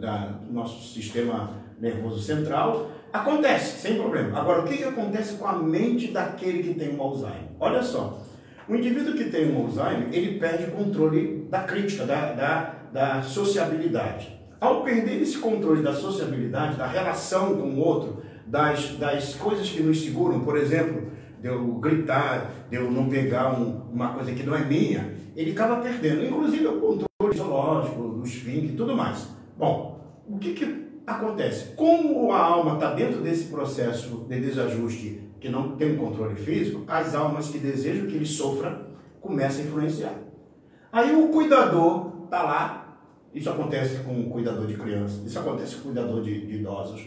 da, 0.01 0.27
do 0.27 0.53
nosso 0.53 0.93
sistema 0.93 1.63
nervoso 1.81 2.21
central. 2.21 2.91
Acontece, 3.13 3.81
sem 3.81 3.95
problema. 3.95 4.37
Agora, 4.39 4.63
o 4.63 4.65
que, 4.65 4.79
que 4.79 4.85
acontece 4.85 5.35
com 5.35 5.47
a 5.47 5.53
mente 5.53 6.09
daquele 6.09 6.63
que 6.65 6.75
tem 6.75 6.97
um 6.97 7.01
Alzheimer? 7.01 7.51
Olha 7.61 7.83
só, 7.83 8.21
o 8.69 8.75
indivíduo 8.75 9.15
que 9.15 9.31
tem 9.31 9.55
um 9.55 9.65
Alzheimer, 9.65 10.09
ele 10.13 10.41
perde 10.41 10.65
o 10.65 10.71
controle 10.73 11.47
da 11.49 11.61
crítica, 11.61 12.05
da, 12.05 12.33
da, 12.33 12.75
da 12.93 13.23
sociabilidade. 13.23 14.41
Ao 14.61 14.83
perder 14.83 15.23
esse 15.23 15.39
controle 15.39 15.83
da 15.83 15.95
sociabilidade, 15.95 16.77
da 16.77 16.87
relação 16.87 17.57
com 17.57 17.69
o 17.69 17.79
outro, 17.79 18.23
das, 18.45 18.97
das 18.97 19.35
coisas 19.35 19.69
que 19.71 19.83
nos 19.83 20.03
seguram, 20.03 20.41
por 20.41 20.57
exemplo, 20.57 21.11
de 21.41 21.49
eu 21.49 21.65
gritar, 21.75 22.67
de 22.69 22.77
eu 22.77 22.91
não 22.91 23.09
pegar 23.09 23.59
um, 23.59 23.81
uma 23.91 24.13
coisa 24.13 24.33
que 24.33 24.43
não 24.43 24.55
é 24.55 24.65
minha, 24.65 25.15
ele 25.35 25.53
acaba 25.53 25.77
perdendo, 25.77 26.25
inclusive 26.27 26.67
o 26.67 26.81
controle 26.81 27.37
zoológico, 27.37 28.09
dos 28.09 28.35
fins 28.35 28.71
e 28.71 28.77
tudo 28.77 28.95
mais. 28.95 29.29
Bom, 29.57 30.01
o 30.29 30.39
que, 30.39 30.53
que 30.53 30.87
acontece? 31.07 31.75
Como 31.75 32.31
a 32.33 32.39
alma 32.39 32.75
está 32.75 32.93
dentro 32.93 33.23
desse 33.23 33.45
processo 33.45 34.27
de 34.29 34.41
desajuste 34.41 35.21
que 35.41 35.49
não 35.49 35.77
tem 35.77 35.97
controle 35.97 36.37
físico, 36.37 36.85
as 36.87 37.15
almas 37.15 37.49
que 37.49 37.59
desejam 37.59 38.07
que 38.07 38.17
ele 38.17 38.27
sofra 38.27 38.89
começam 39.21 39.65
a 39.65 39.69
influenciar. 39.69 40.15
Aí 40.93 41.15
o 41.17 41.29
cuidador 41.29 42.25
está 42.25 42.43
lá, 42.43 42.99
isso 43.33 43.49
acontece 43.49 44.03
com 44.03 44.21
o 44.21 44.29
cuidador 44.29 44.67
de 44.67 44.75
crianças, 44.75 45.25
isso 45.25 45.39
acontece 45.39 45.77
com 45.77 45.81
o 45.81 45.85
cuidador 45.85 46.23
de, 46.23 46.47
de 46.47 46.57
idosos. 46.57 47.07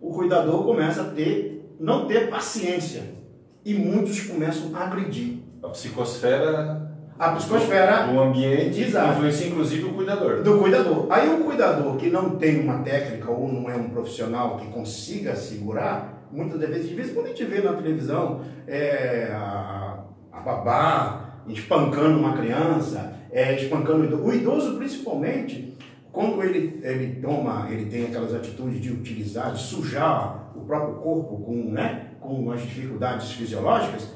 O 0.00 0.12
cuidador 0.12 0.64
começa 0.64 1.02
a 1.02 1.10
ter, 1.10 1.76
não 1.80 2.06
ter 2.06 2.30
paciência 2.30 3.21
e 3.64 3.74
muitos 3.74 4.20
começam 4.20 4.74
a 4.74 4.84
agredir. 4.84 5.38
A 5.62 5.68
psicosfera 5.68 6.92
a 7.18 7.32
psicosfera 7.32 8.08
do 8.08 8.20
ambiente 8.20 8.82
Exato. 8.82 9.12
influencia 9.12 9.46
inclusive 9.46 9.84
o 9.84 9.92
cuidador. 9.92 10.42
Do 10.42 10.58
cuidador. 10.58 11.06
Aí 11.08 11.28
o 11.32 11.44
cuidador 11.44 11.96
que 11.96 12.10
não 12.10 12.30
tem 12.30 12.60
uma 12.60 12.78
técnica 12.78 13.30
ou 13.30 13.46
não 13.46 13.70
é 13.70 13.76
um 13.76 13.90
profissional 13.90 14.56
que 14.56 14.66
consiga 14.66 15.36
segurar, 15.36 16.26
muitas 16.32 16.58
vezes, 16.58 16.88
de 16.88 16.94
vez 16.94 17.10
em 17.10 17.14
quando 17.14 17.26
a 17.26 17.28
gente 17.28 17.44
vê 17.44 17.60
na 17.60 17.74
televisão 17.74 18.40
é, 18.66 19.30
a, 19.32 20.00
a 20.32 20.40
babá 20.40 21.42
espancando 21.46 22.18
uma 22.18 22.36
criança, 22.36 23.14
é, 23.30 23.54
espancando 23.54 24.00
o 24.00 24.04
idoso. 24.04 24.24
O 24.24 24.34
idoso, 24.34 24.76
principalmente, 24.78 25.78
quando 26.10 26.42
ele, 26.42 26.80
ele 26.82 27.20
toma, 27.20 27.68
ele 27.70 27.86
tem 27.86 28.06
aquelas 28.06 28.34
atitudes 28.34 28.80
de 28.80 28.90
utilizar, 28.90 29.52
de 29.52 29.62
sujar 29.62 30.50
o 30.56 30.60
próprio 30.62 30.96
corpo 30.96 31.38
com, 31.38 31.70
né, 31.70 32.11
com 32.22 32.50
as 32.50 32.62
dificuldades 32.62 33.32
fisiológicas, 33.32 34.08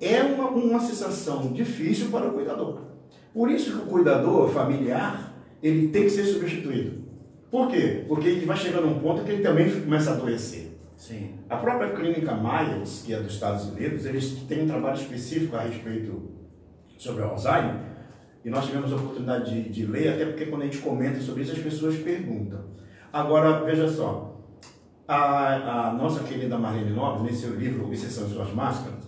é 0.00 0.22
uma, 0.22 0.48
uma 0.48 0.80
sensação 0.80 1.52
difícil 1.52 2.08
para 2.10 2.26
o 2.26 2.32
cuidador. 2.32 2.80
Por 3.32 3.50
isso 3.50 3.70
que 3.70 3.78
o 3.78 3.86
cuidador 3.86 4.48
familiar, 4.48 5.32
ele 5.62 5.88
tem 5.88 6.04
que 6.04 6.10
ser 6.10 6.24
substituído. 6.24 7.02
Por 7.50 7.68
quê? 7.68 8.04
Porque 8.08 8.28
ele 8.28 8.46
vai 8.46 8.56
chegar 8.56 8.80
num 8.80 8.98
ponto 8.98 9.22
que 9.22 9.30
ele 9.30 9.42
também 9.42 9.70
começa 9.70 10.10
a 10.10 10.14
adoecer. 10.14 10.72
Sim. 10.96 11.34
A 11.48 11.56
própria 11.56 11.90
clínica 11.90 12.34
Myers, 12.34 13.02
que 13.04 13.12
é 13.12 13.20
dos 13.20 13.34
Estados 13.34 13.66
Unidos, 13.66 14.06
eles 14.06 14.32
têm 14.48 14.62
um 14.62 14.66
trabalho 14.66 14.96
específico 14.96 15.56
a 15.56 15.60
respeito 15.60 16.30
sobre 16.96 17.22
Alzheimer, 17.22 17.76
e 18.44 18.50
nós 18.50 18.66
tivemos 18.66 18.92
a 18.92 18.96
oportunidade 18.96 19.50
de, 19.50 19.68
de 19.68 19.86
ler, 19.86 20.14
até 20.14 20.24
porque 20.24 20.46
quando 20.46 20.62
a 20.62 20.64
gente 20.64 20.78
comenta 20.78 21.20
sobre 21.20 21.42
isso, 21.42 21.52
as 21.52 21.58
pessoas 21.58 21.96
perguntam. 21.96 22.60
Agora, 23.12 23.64
veja 23.64 23.88
só, 23.88 24.31
a, 25.06 25.88
a 25.88 25.92
nossa 25.92 26.22
querida 26.24 26.58
Marlene 26.58 26.90
Nobre, 26.90 27.30
nesse 27.30 27.46
livro 27.46 27.84
Obsessão 27.86 28.26
e 28.26 28.30
Suas 28.30 28.52
Máscaras, 28.52 29.04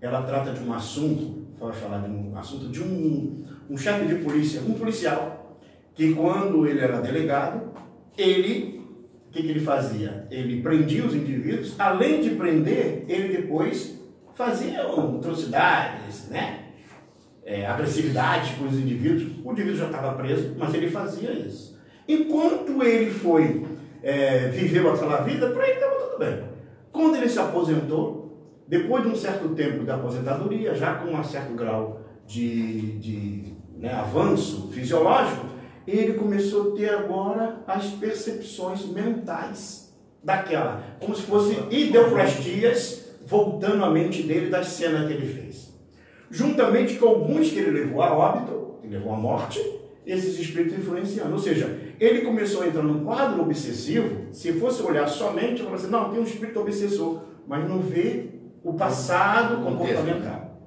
ela 0.00 0.22
trata 0.22 0.52
de 0.52 0.60
um 0.62 0.72
assunto, 0.72 1.46
vai 1.58 1.72
falar 1.72 1.98
de 1.98 2.10
um 2.10 2.36
assunto 2.36 2.68
de 2.68 2.82
um, 2.82 3.44
um 3.70 3.76
chefe 3.76 4.06
de 4.06 4.16
polícia, 4.16 4.60
um 4.60 4.74
policial, 4.74 5.60
que 5.94 6.14
quando 6.14 6.66
ele 6.66 6.80
era 6.80 7.00
delegado, 7.00 7.72
ele, 8.16 8.82
o 9.28 9.32
que, 9.32 9.42
que 9.42 9.48
ele 9.48 9.60
fazia? 9.60 10.26
Ele 10.30 10.60
prendia 10.60 11.04
os 11.04 11.14
indivíduos, 11.14 11.78
além 11.78 12.20
de 12.20 12.30
prender, 12.30 13.04
ele 13.08 13.36
depois 13.36 13.98
fazia 14.34 14.82
atrocidades, 14.82 16.28
né? 16.28 16.60
É, 17.46 17.66
agressividade 17.66 18.54
com 18.54 18.64
os 18.64 18.74
indivíduos. 18.74 19.32
O 19.44 19.52
indivíduo 19.52 19.76
já 19.76 19.86
estava 19.86 20.14
preso, 20.14 20.54
mas 20.58 20.72
ele 20.74 20.90
fazia 20.90 21.30
isso. 21.30 21.78
Enquanto 22.08 22.82
ele 22.82 23.10
foi, 23.10 23.64
é, 24.04 24.48
viveu 24.48 24.92
aquela 24.92 25.22
vida, 25.22 25.48
para 25.48 25.64
ele 25.64 25.78
estava 25.78 25.94
tudo 25.94 26.18
bem. 26.18 26.44
Quando 26.92 27.16
ele 27.16 27.28
se 27.28 27.38
aposentou, 27.38 28.38
depois 28.68 29.02
de 29.02 29.08
um 29.08 29.16
certo 29.16 29.48
tempo 29.48 29.82
de 29.82 29.90
aposentadoria, 29.90 30.74
já 30.74 30.94
com 30.96 31.10
um 31.10 31.24
certo 31.24 31.54
grau 31.54 32.02
de, 32.26 32.98
de 32.98 33.54
né, 33.78 33.92
avanço 33.92 34.68
fisiológico, 34.72 35.46
ele 35.86 36.14
começou 36.14 36.72
a 36.72 36.76
ter 36.76 36.90
agora 36.90 37.62
as 37.66 37.86
percepções 37.86 38.86
mentais 38.86 39.92
daquela, 40.22 40.82
como 41.00 41.14
se 41.14 41.22
fossem 41.22 41.58
ideoplastias 41.70 43.04
voltando 43.26 43.84
à 43.84 43.90
mente 43.90 44.22
dele 44.22 44.50
das 44.50 44.68
cenas 44.68 45.06
que 45.06 45.14
ele 45.14 45.26
fez. 45.26 45.74
Juntamente 46.30 46.96
com 46.96 47.08
alguns 47.08 47.50
que 47.50 47.58
ele 47.58 47.70
levou 47.70 48.02
a 48.02 48.14
óbito, 48.16 48.76
que 48.82 48.88
levou 48.88 49.12
à 49.12 49.16
morte, 49.16 49.60
esses 50.06 50.38
espíritos 50.38 50.78
influenciando. 50.78 51.32
Ou 51.32 51.38
seja, 51.38 51.78
ele 52.00 52.22
começou 52.22 52.62
a 52.62 52.66
entrar 52.66 52.82
num 52.82 53.04
quadro 53.04 53.42
obsessivo, 53.42 54.32
se 54.32 54.52
fosse 54.54 54.82
olhar 54.82 55.06
somente, 55.08 55.62
ele 55.62 55.74
assim, 55.74 55.90
não, 55.90 56.10
tem 56.10 56.20
um 56.20 56.24
espírito 56.24 56.60
obsessor, 56.60 57.22
mas 57.46 57.68
não 57.68 57.78
vê 57.78 58.30
o 58.62 58.74
passado 58.74 59.62
comportamental. 59.62 60.58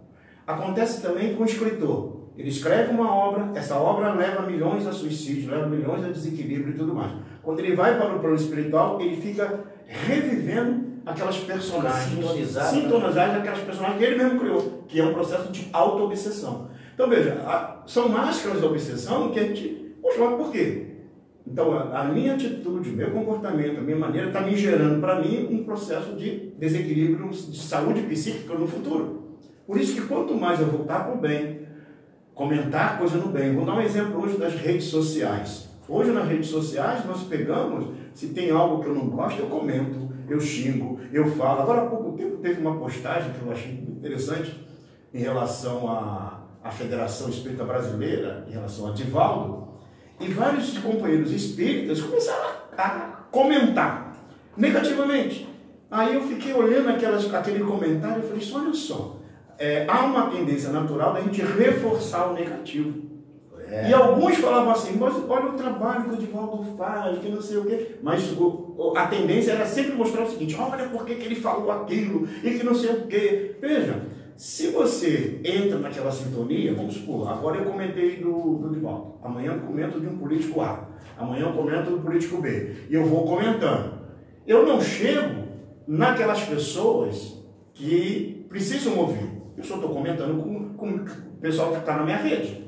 Acontece 0.45 1.01
também 1.01 1.35
com 1.35 1.43
o 1.43 1.45
escritor. 1.45 2.17
Ele 2.37 2.49
escreve 2.49 2.91
uma 2.91 3.13
obra, 3.13 3.51
essa 3.55 3.75
obra 3.75 4.13
leva 4.13 4.43
milhões 4.43 4.85
a 4.85 4.91
suicídio, 4.91 5.49
leva 5.49 5.65
milhões 5.67 6.05
a 6.05 6.09
desequilíbrio 6.09 6.75
e 6.75 6.77
tudo 6.77 6.93
mais. 6.93 7.11
Quando 7.41 7.59
ele 7.59 7.75
vai 7.75 7.97
para 7.97 8.15
o 8.15 8.19
plano 8.19 8.35
espiritual, 8.35 9.01
ele 9.01 9.17
fica 9.17 9.65
revivendo 9.87 10.87
aquelas 11.05 11.37
personagens, 11.37 12.13
sintonizadas 12.13 12.69
sintonizado 12.69 13.39
aquelas 13.39 13.59
personagens 13.59 13.97
que 13.97 14.05
ele 14.05 14.23
mesmo 14.23 14.39
criou, 14.39 14.83
que 14.87 14.99
é 14.99 15.05
um 15.05 15.13
processo 15.13 15.51
de 15.51 15.67
auto-obsessão. 15.73 16.69
Então 16.93 17.09
veja, 17.09 17.37
são 17.85 18.09
máscaras 18.09 18.61
da 18.61 18.67
obsessão 18.67 19.31
que 19.31 19.39
a 19.39 19.43
gente. 19.43 19.95
Poxa, 20.01 20.19
mas 20.19 20.35
por 20.35 20.51
quê? 20.51 20.86
Então, 21.49 21.73
a, 21.73 22.03
minha 22.03 22.33
atitude, 22.33 22.89
o 22.89 22.93
meu 22.93 23.11
comportamento, 23.11 23.79
a 23.79 23.81
minha 23.81 23.97
maneira 23.97 24.27
está 24.27 24.41
me 24.41 24.55
gerando 24.55 24.99
para 24.99 25.21
mim 25.21 25.47
um 25.49 25.63
processo 25.63 26.13
de 26.15 26.51
desequilíbrio 26.57 27.29
de 27.29 27.57
saúde 27.57 28.01
psíquica 28.01 28.53
no 28.53 28.67
futuro. 28.67 29.37
Por 29.65 29.79
isso 29.79 29.95
que 29.95 30.07
quanto 30.07 30.35
mais 30.35 30.59
eu 30.59 30.67
voltar 30.67 31.05
para 31.05 31.15
o 31.15 31.17
bem, 31.17 31.61
comentar 32.33 32.99
coisa 32.99 33.17
no 33.17 33.29
bem. 33.29 33.55
Vou 33.55 33.65
dar 33.65 33.75
um 33.75 33.81
exemplo 33.81 34.21
hoje 34.21 34.37
das 34.37 34.53
redes 34.55 34.85
sociais. 34.85 35.69
Hoje 35.87 36.11
nas 36.11 36.27
redes 36.27 36.49
sociais 36.49 37.05
nós 37.05 37.23
pegamos, 37.23 37.87
se 38.13 38.27
tem 38.27 38.51
algo 38.51 38.83
que 38.83 38.89
eu 38.89 38.93
não 38.93 39.07
gosto, 39.07 39.39
eu 39.39 39.47
comento, 39.47 40.09
eu 40.29 40.39
xingo, 40.39 40.99
eu 41.13 41.25
falo. 41.31 41.61
Agora 41.61 41.83
há 41.83 41.85
pouco 41.85 42.11
tempo 42.11 42.37
teve 42.37 42.59
uma 42.59 42.77
postagem 42.77 43.31
que 43.31 43.45
eu 43.45 43.51
achei 43.51 43.71
interessante 43.71 44.53
em 45.13 45.19
relação 45.19 45.89
à, 45.89 46.43
à 46.61 46.69
Federação 46.69 47.29
Espírita 47.29 47.63
Brasileira, 47.63 48.45
em 48.49 48.51
relação 48.51 48.89
a 48.89 48.91
Divaldo, 48.91 49.66
e 50.19 50.27
vários 50.27 50.77
companheiros 50.77 51.31
espíritas 51.31 52.01
começaram 52.01 52.49
a, 52.77 53.17
comentar 53.31 54.15
negativamente. 54.55 55.47
Aí 55.89 56.15
eu 56.15 56.21
fiquei 56.27 56.53
olhando 56.53 56.89
aquelas, 56.89 57.33
aquele 57.33 57.63
comentário 57.63 58.23
e 58.23 58.27
falei, 58.27 58.65
olha 58.65 58.73
só, 58.73 59.17
é, 59.57 59.85
há 59.87 60.05
uma 60.05 60.29
tendência 60.29 60.69
natural 60.69 61.13
da 61.13 61.21
gente 61.21 61.41
reforçar 61.41 62.27
o 62.27 62.33
negativo. 62.33 63.07
É. 63.69 63.89
E 63.89 63.93
alguns 63.93 64.37
falavam 64.37 64.71
assim, 64.71 64.97
mas 64.97 65.13
olha 65.27 65.47
o 65.47 65.53
trabalho 65.53 66.05
que 66.05 66.13
o 66.15 66.17
Divaldo 66.17 66.77
faz, 66.77 67.19
que 67.19 67.29
não 67.29 67.41
sei 67.41 67.57
o 67.57 67.65
quê. 67.65 67.97
Mas 68.01 68.31
o, 68.31 68.93
a 68.95 69.07
tendência 69.07 69.51
era 69.51 69.65
sempre 69.65 69.93
mostrar 69.93 70.23
o 70.23 70.29
seguinte, 70.29 70.55
olha 70.57 70.87
por 70.87 71.05
que 71.05 71.11
ele 71.11 71.35
falou 71.35 71.71
aquilo 71.71 72.27
e 72.43 72.51
que 72.51 72.63
não 72.63 72.73
sei 72.73 72.91
o 72.91 73.07
quê. 73.07 73.55
Veja, 73.59 74.01
se 74.37 74.67
você 74.67 75.41
entra 75.43 75.79
naquela 75.79 76.11
sintonia, 76.11 76.75
vamos 76.75 76.93
supor, 76.93 77.27
agora 77.27 77.57
eu 77.57 77.65
comentei 77.65 78.17
do, 78.17 78.59
do 78.59 78.69
Divaldo, 78.69 79.15
amanhã 79.23 79.53
eu 79.53 79.61
comento 79.61 79.99
de 79.99 80.05
um 80.05 80.15
político 80.15 80.61
A, 80.61 80.87
amanhã 81.17 81.47
eu 81.47 81.53
comento 81.53 81.89
do 81.89 81.99
político 81.99 82.39
B, 82.39 82.85
e 82.87 82.93
eu 82.93 83.03
vou 83.03 83.25
comentando. 83.25 83.97
Eu 84.45 84.63
não 84.63 84.79
chego 84.79 85.43
naquelas 85.87 86.43
pessoas 86.43 87.43
que 87.73 88.45
precisam 88.47 88.97
ouvir. 88.99 89.27
Eu 89.57 89.63
só 89.63 89.75
estou 89.75 89.89
comentando 89.89 90.41
com, 90.41 90.69
com 90.75 90.89
o 90.95 91.41
pessoal 91.41 91.71
que 91.71 91.79
está 91.79 91.97
na 91.97 92.03
minha 92.03 92.17
rede. 92.17 92.63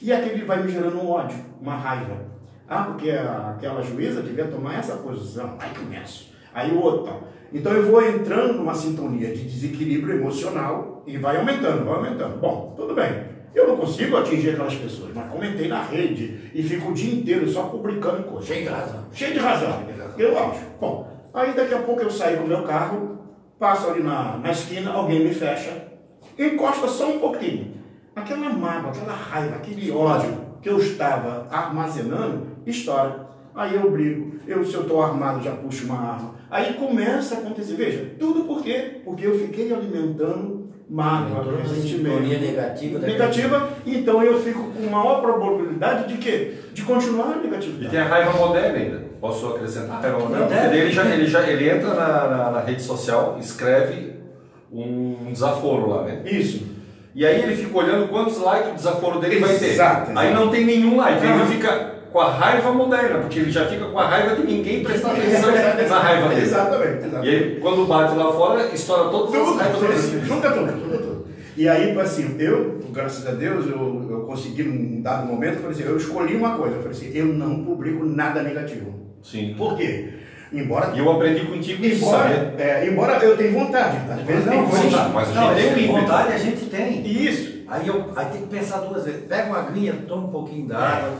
E 0.00 0.12
aquele 0.12 0.44
vai 0.44 0.62
me 0.62 0.70
gerando 0.70 0.96
um 0.96 1.10
ódio, 1.10 1.36
uma 1.60 1.76
raiva. 1.76 2.24
Ah, 2.68 2.84
porque 2.84 3.10
aquela 3.10 3.82
juíza 3.82 4.22
devia 4.22 4.46
tomar 4.46 4.78
essa 4.78 4.96
posição. 4.96 5.56
Aí 5.58 5.74
começo. 5.74 6.32
Aí 6.54 6.70
o 6.70 6.80
outro. 6.80 7.24
Então 7.52 7.72
eu 7.72 7.90
vou 7.90 8.00
entrando 8.00 8.54
numa 8.54 8.74
sintonia 8.74 9.34
de 9.34 9.42
desequilíbrio 9.42 10.14
emocional 10.14 10.89
e 11.10 11.16
vai 11.18 11.36
aumentando, 11.36 11.84
vai 11.84 11.94
aumentando. 11.94 12.38
Bom, 12.38 12.74
tudo 12.76 12.94
bem. 12.94 13.30
Eu 13.52 13.66
não 13.66 13.76
consigo 13.76 14.16
atingir 14.16 14.50
aquelas 14.50 14.76
pessoas, 14.76 15.10
mas 15.12 15.28
comentei 15.28 15.66
na 15.66 15.82
rede 15.82 16.50
e 16.54 16.62
fico 16.62 16.90
o 16.90 16.94
dia 16.94 17.12
inteiro 17.12 17.48
só 17.48 17.64
publicando 17.64 18.22
coisas. 18.22 18.46
Cheio 18.46 18.62
de 18.62 18.68
razão. 18.68 19.04
Cheio 19.12 19.32
de 19.32 19.38
razão. 19.40 19.82
Eu 20.16 20.38
acho. 20.38 20.60
Bom, 20.80 21.08
aí 21.34 21.52
daqui 21.52 21.74
a 21.74 21.80
pouco 21.80 22.00
eu 22.00 22.10
saio 22.10 22.38
do 22.38 22.46
meu 22.46 22.62
carro, 22.62 23.18
passo 23.58 23.90
ali 23.90 24.02
na, 24.02 24.36
na 24.36 24.52
esquina, 24.52 24.92
alguém 24.92 25.24
me 25.24 25.34
fecha, 25.34 25.88
encosta 26.38 26.86
só 26.86 27.10
um 27.10 27.18
pouquinho. 27.18 27.74
Aquela 28.14 28.50
mágoa, 28.50 28.90
aquela 28.90 29.14
raiva, 29.14 29.56
aquele 29.56 29.90
ódio 29.90 30.38
que 30.62 30.68
eu 30.68 30.78
estava 30.78 31.48
armazenando, 31.50 32.46
estoura. 32.66 33.30
Aí 33.52 33.74
eu 33.74 33.90
brigo, 33.90 34.38
eu, 34.46 34.64
se 34.64 34.74
eu 34.74 34.82
estou 34.82 35.02
armado, 35.02 35.42
já 35.42 35.50
puxo 35.52 35.86
uma 35.86 35.98
arma. 35.98 36.34
Aí 36.48 36.74
começa 36.74 37.34
a 37.34 37.38
acontecer. 37.38 37.74
Veja, 37.74 38.14
tudo 38.18 38.44
por 38.44 38.62
quê? 38.62 39.00
Porque 39.04 39.26
eu 39.26 39.38
fiquei 39.38 39.72
alimentando 39.72 40.59
mágoa, 40.90 41.44
numa 41.44 41.62
ressentimento. 41.62 42.16
sintonia 42.16 42.38
negativa 42.38 42.98
Negativa, 42.98 43.68
então 43.86 44.22
eu 44.22 44.42
fico 44.42 44.72
com 44.72 44.90
maior 44.90 45.20
probabilidade 45.20 46.08
de 46.12 46.18
quê? 46.18 46.54
De 46.72 46.82
continuar 46.82 47.36
a 47.36 47.46
E 47.46 47.88
tem 47.88 48.00
a 48.00 48.04
raiva 48.04 48.32
moderna 48.32 48.76
ainda. 48.76 49.04
Posso 49.20 49.46
acrescentar 49.46 49.98
a 49.98 50.00
raiva 50.00 50.18
moderna? 50.18 50.46
Porque 50.46 50.68
daí 50.68 50.80
ele 50.80 50.92
já, 50.92 51.04
ele 51.06 51.26
já 51.26 51.48
ele 51.48 51.70
entra 51.70 51.94
na, 51.94 52.28
na, 52.28 52.50
na 52.50 52.60
rede 52.60 52.82
social, 52.82 53.38
escreve 53.40 54.14
um 54.72 55.30
desaforo 55.32 55.88
lá, 55.88 56.02
né? 56.02 56.22
Isso. 56.24 56.66
E 57.14 57.24
aí 57.24 57.42
ele 57.42 57.56
fica 57.56 57.76
olhando 57.76 58.08
quantos 58.08 58.38
likes 58.38 58.70
o 58.70 58.74
desaforo 58.74 59.20
dele 59.20 59.38
vai 59.38 59.56
ter. 59.56 59.72
Exato, 59.72 60.12
Aí 60.16 60.34
não 60.34 60.48
tem 60.48 60.64
nenhum 60.64 60.96
like, 60.96 61.24
ele 61.24 61.46
fica 61.46 61.99
com 62.12 62.20
a 62.20 62.30
raiva 62.30 62.72
moderna, 62.72 63.18
porque 63.18 63.38
ele 63.38 63.50
já 63.50 63.66
fica 63.66 63.84
com 63.86 63.98
a 63.98 64.06
raiva 64.08 64.34
de 64.36 64.42
ninguém 64.46 64.82
prestar 64.82 65.12
atenção 65.12 65.52
na 65.52 65.98
raiva 66.00 66.28
dele. 66.28 66.40
Exatamente, 66.42 67.04
exatamente. 67.04 67.26
E 67.26 67.30
aí 67.30 67.58
quando 67.60 67.86
bate 67.86 68.14
lá 68.16 68.32
fora, 68.32 68.66
estoura 68.74 69.10
todas 69.10 69.34
as 69.34 69.40
Tudo, 69.40 69.58
raivas 69.58 69.80
tudo, 69.80 70.26
junta 70.26 70.50
tudo, 70.50 70.72
junta 70.72 70.98
tudo. 70.98 71.26
E 71.56 71.68
aí, 71.68 71.98
assim, 72.00 72.36
eu, 72.38 72.80
graças 72.90 73.26
a 73.26 73.32
Deus, 73.32 73.66
eu, 73.66 74.06
eu 74.10 74.20
consegui 74.20 74.62
num 74.62 75.02
dado 75.02 75.26
momento, 75.26 75.54
eu 75.56 75.60
falei 75.62 75.70
assim, 75.76 75.82
eu 75.84 75.96
escolhi 75.96 76.34
uma 76.34 76.56
coisa, 76.56 76.76
eu 76.76 76.82
falei 76.82 76.96
assim, 76.96 77.10
eu 77.14 77.26
não 77.26 77.64
publico 77.64 78.04
nada 78.04 78.42
negativo. 78.42 78.94
Sim. 79.22 79.54
Por 79.58 79.76
quê? 79.76 80.14
Embora, 80.52 80.92
E 80.94 80.98
eu 80.98 81.10
aprendi 81.12 81.44
contigo 81.46 81.84
isso, 81.84 82.04
embora, 82.04 82.54
é, 82.58 82.86
embora 82.88 83.24
eu 83.24 83.36
tenha 83.36 83.52
vontade, 83.52 83.98
às 84.10 84.20
vezes 84.22 84.44
tem 84.48 84.56
Não, 84.58 84.66
vontade. 84.66 84.90
sim, 84.90 85.12
mas 85.14 85.28
a 85.36 85.40
não, 85.40 85.54
gente 85.54 85.62
tem 85.62 85.72
um 85.72 85.78
ímpeto. 85.78 86.00
vontade 86.00 86.32
a 86.32 86.38
gente 86.38 86.64
tem. 86.66 87.06
Isso. 87.06 87.60
Aí, 87.68 87.86
eu, 87.86 88.04
aí 88.16 88.26
tem 88.26 88.40
que 88.42 88.48
pensar 88.48 88.78
duas 88.78 89.04
vezes. 89.04 89.20
Pega 89.28 89.46
uma 89.46 89.58
aguinha, 89.60 89.94
toma 90.08 90.26
um 90.26 90.30
pouquinho 90.32 90.66
d'água. 90.66 91.10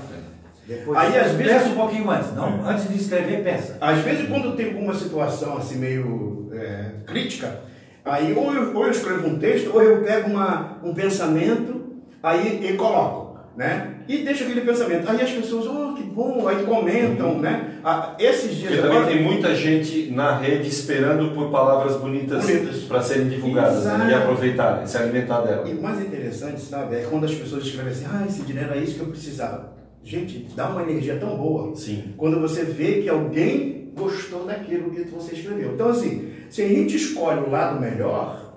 Depois 0.70 0.96
Aí, 0.96 1.18
às 1.18 1.32
vezes- 1.32 1.52
pensa 1.52 1.68
um 1.70 1.74
pouquinho 1.74 2.08
antes. 2.08 2.32
Não, 2.32 2.64
antes 2.64 2.88
de 2.88 2.94
escrever, 2.94 3.42
pensa. 3.42 3.76
Às 3.80 3.98
vezes, 3.98 4.28
quando 4.28 4.54
tem 4.54 4.66
alguma 4.66 4.94
situação 4.94 5.56
assim 5.56 5.78
meio 5.78 6.48
é, 6.52 6.90
crítica, 7.04 7.58
aí 8.04 8.32
ou 8.32 8.54
eu, 8.54 8.76
ou 8.76 8.84
eu 8.84 8.90
escrevo 8.92 9.26
um 9.26 9.36
texto, 9.36 9.72
ou 9.74 9.82
eu 9.82 10.00
pego 10.04 10.30
uma, 10.30 10.78
um 10.84 10.94
pensamento, 10.94 11.80
aí 12.22 12.64
e 12.64 12.76
coloco, 12.76 13.36
né? 13.56 13.94
E 14.06 14.18
deixo 14.18 14.44
aquele 14.44 14.60
pensamento. 14.60 15.10
Aí 15.10 15.20
as 15.20 15.30
pessoas, 15.32 15.66
oh, 15.66 15.94
que 15.94 16.04
bom, 16.04 16.46
aí 16.46 16.64
comentam, 16.64 17.38
né? 17.40 17.78
Ah, 17.84 18.14
esses 18.20 18.54
dias 18.54 18.70
Porque 18.74 18.82
também 18.82 18.98
agora, 18.98 19.12
tem 19.12 19.24
muita 19.24 19.54
gente 19.56 20.10
na 20.12 20.36
rede 20.36 20.68
esperando 20.68 21.34
por 21.34 21.50
palavras 21.50 21.96
bonitas 21.96 22.44
para 22.86 23.02
serem 23.02 23.28
divulgadas 23.28 23.84
né? 23.84 24.08
E 24.08 24.14
aproveitarem, 24.14 24.86
se 24.86 24.96
alimentar 24.96 25.40
dela. 25.40 25.68
E 25.68 25.72
o 25.72 25.82
mais 25.82 26.00
interessante, 26.00 26.60
sabe, 26.60 26.94
é 26.94 27.06
quando 27.10 27.24
as 27.24 27.34
pessoas 27.34 27.64
escrevem 27.64 27.90
assim, 27.90 28.06
ah, 28.08 28.24
esse 28.24 28.42
dinheiro 28.42 28.70
era 28.70 28.80
isso 28.80 28.94
que 28.94 29.00
eu 29.00 29.06
precisava. 29.08 29.79
Gente, 30.02 30.48
dá 30.56 30.70
uma 30.70 30.82
energia 30.82 31.16
tão 31.16 31.36
boa 31.36 31.74
Sim. 31.76 32.14
quando 32.16 32.40
você 32.40 32.64
vê 32.64 33.02
que 33.02 33.08
alguém 33.08 33.92
gostou 33.94 34.44
daquilo 34.46 34.90
que 34.90 35.02
você 35.02 35.34
escreveu. 35.34 35.74
Então, 35.74 35.90
assim, 35.90 36.32
se 36.48 36.62
a 36.62 36.68
gente 36.68 36.96
escolhe 36.96 37.40
o 37.40 37.50
lado 37.50 37.80
melhor, 37.80 38.50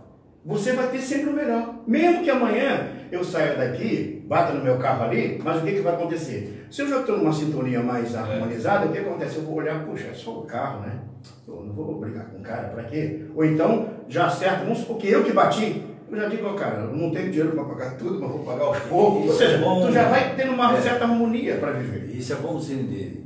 você 0.46 0.74
vai 0.74 0.88
ter 0.88 1.00
sempre 1.00 1.30
o 1.30 1.34
melhor. 1.34 1.76
Mesmo 1.86 2.24
que 2.24 2.30
amanhã 2.30 2.88
eu 3.12 3.24
saia 3.24 3.56
daqui, 3.56 4.24
bata 4.26 4.54
no 4.54 4.64
meu 4.64 4.78
carro 4.78 5.04
ali, 5.04 5.40
mas 5.44 5.62
o 5.62 5.66
que, 5.66 5.74
que 5.74 5.82
vai 5.82 5.94
acontecer? 5.94 6.66
Se 6.70 6.82
eu 6.82 6.88
já 6.88 7.02
estou 7.02 7.18
numa 7.18 7.32
sintonia 7.32 7.82
mais 7.82 8.16
harmonizada, 8.16 8.88
o 8.88 8.92
que 8.92 8.98
acontece? 8.98 9.38
Eu 9.38 9.44
vou 9.44 9.56
olhar, 9.56 9.86
puxa, 9.86 10.08
é 10.08 10.14
só 10.14 10.40
o 10.40 10.44
carro, 10.44 10.82
né? 10.82 11.00
Eu 11.48 11.64
não 11.64 11.74
vou 11.74 12.00
brigar 12.00 12.26
com 12.26 12.40
o 12.40 12.42
cara, 12.42 12.70
para 12.70 12.84
quê? 12.84 13.26
Ou 13.36 13.46
então, 13.46 13.90
já 14.08 14.26
acerto, 14.26 14.64
vamos 14.64 14.80
supor 14.80 14.98
que 14.98 15.08
eu 15.08 15.24
que 15.24 15.32
bati, 15.32 15.84
eu 16.16 16.22
já 16.22 16.28
digo, 16.30 16.54
cara, 16.54 16.82
eu 16.82 16.96
não 16.96 17.12
tenho 17.12 17.30
dinheiro 17.32 17.52
para 17.52 17.64
pagar 17.66 17.98
tudo, 17.98 18.20
mas 18.20 18.30
vou 18.30 18.40
pagar 18.40 18.64
aos 18.66 18.80
poucos. 18.80 19.20
Ou 19.22 19.26
Isso 19.30 19.38
seja, 19.38 19.56
é 19.56 19.58
bom. 19.60 19.86
tu 19.86 19.92
já 19.92 20.10
vai 20.10 20.36
tendo 20.36 20.52
uma 20.54 20.78
É. 20.78 20.82
certa 20.82 21.06
harmonia 21.06 21.56
para 21.58 21.72
viver. 21.74 22.16
Isso 22.16 22.34
é 22.34 22.36
bom 22.38 22.56
o 22.56 22.62
Cine 22.62 23.24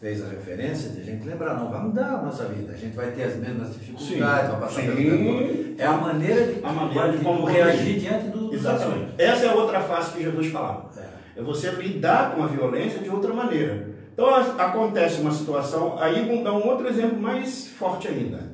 fez 0.00 0.22
a 0.22 0.28
referência 0.28 0.90
de 0.90 1.00
a 1.00 1.04
gente 1.04 1.26
lembrar, 1.26 1.54
não 1.54 1.70
vai 1.70 1.80
mudar 1.82 2.06
a 2.08 2.22
nossa 2.22 2.44
vida. 2.44 2.72
A 2.72 2.76
gente 2.76 2.94
vai 2.94 3.10
ter 3.12 3.22
as 3.24 3.36
mesmas 3.36 3.72
dificuldades, 3.74 4.50
vai 4.50 4.60
passar 4.60 4.82
mesmas 4.82 5.78
É 5.78 5.86
a 5.86 5.92
maneira 5.92 6.46
de, 6.52 6.64
A 6.64 6.72
maneira 6.72 7.08
de 7.12 7.18
como 7.24 7.44
reagir 7.46 7.98
diante 8.00 8.28
do, 8.28 8.48
dos 8.48 8.54
Exatamente. 8.54 9.12
Essa 9.16 9.46
é 9.46 9.48
a 9.48 9.54
outra 9.54 9.80
face 9.80 10.12
que 10.12 10.22
Jesus 10.22 10.48
falava. 10.48 10.90
É. 10.98 11.40
É 11.40 11.42
você 11.42 11.70
lidar 11.70 12.34
com 12.34 12.44
a 12.44 12.46
violência 12.46 13.00
de 13.00 13.08
outra 13.08 13.32
maneira. 13.32 13.88
Então 14.12 14.28
a- 14.28 14.40
acontece 14.66 15.20
uma 15.22 15.32
situação, 15.32 15.96
aí 15.98 16.24
vamos 16.26 16.44
dar 16.44 16.52
um 16.52 16.66
outro 16.68 16.86
exemplo 16.86 17.18
mais 17.20 17.68
forte 17.68 18.06
ainda. 18.06 18.52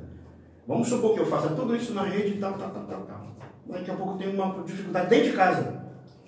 Vamos 0.69 0.89
supor 0.89 1.15
que 1.15 1.21
eu 1.21 1.27
faça 1.27 1.49
tudo 1.49 1.75
isso 1.75 1.93
na 1.93 2.03
rede, 2.05 2.39
tal, 2.39 2.53
tal, 2.53 2.71
tal, 2.71 2.85
tal, 2.85 3.01
tal. 3.03 3.20
Daqui 3.67 3.91
a 3.91 3.95
pouco 3.95 4.19
tenho 4.19 4.33
uma 4.33 4.63
dificuldade 4.65 5.09
dentro 5.09 5.31
de 5.31 5.37
casa, 5.37 5.85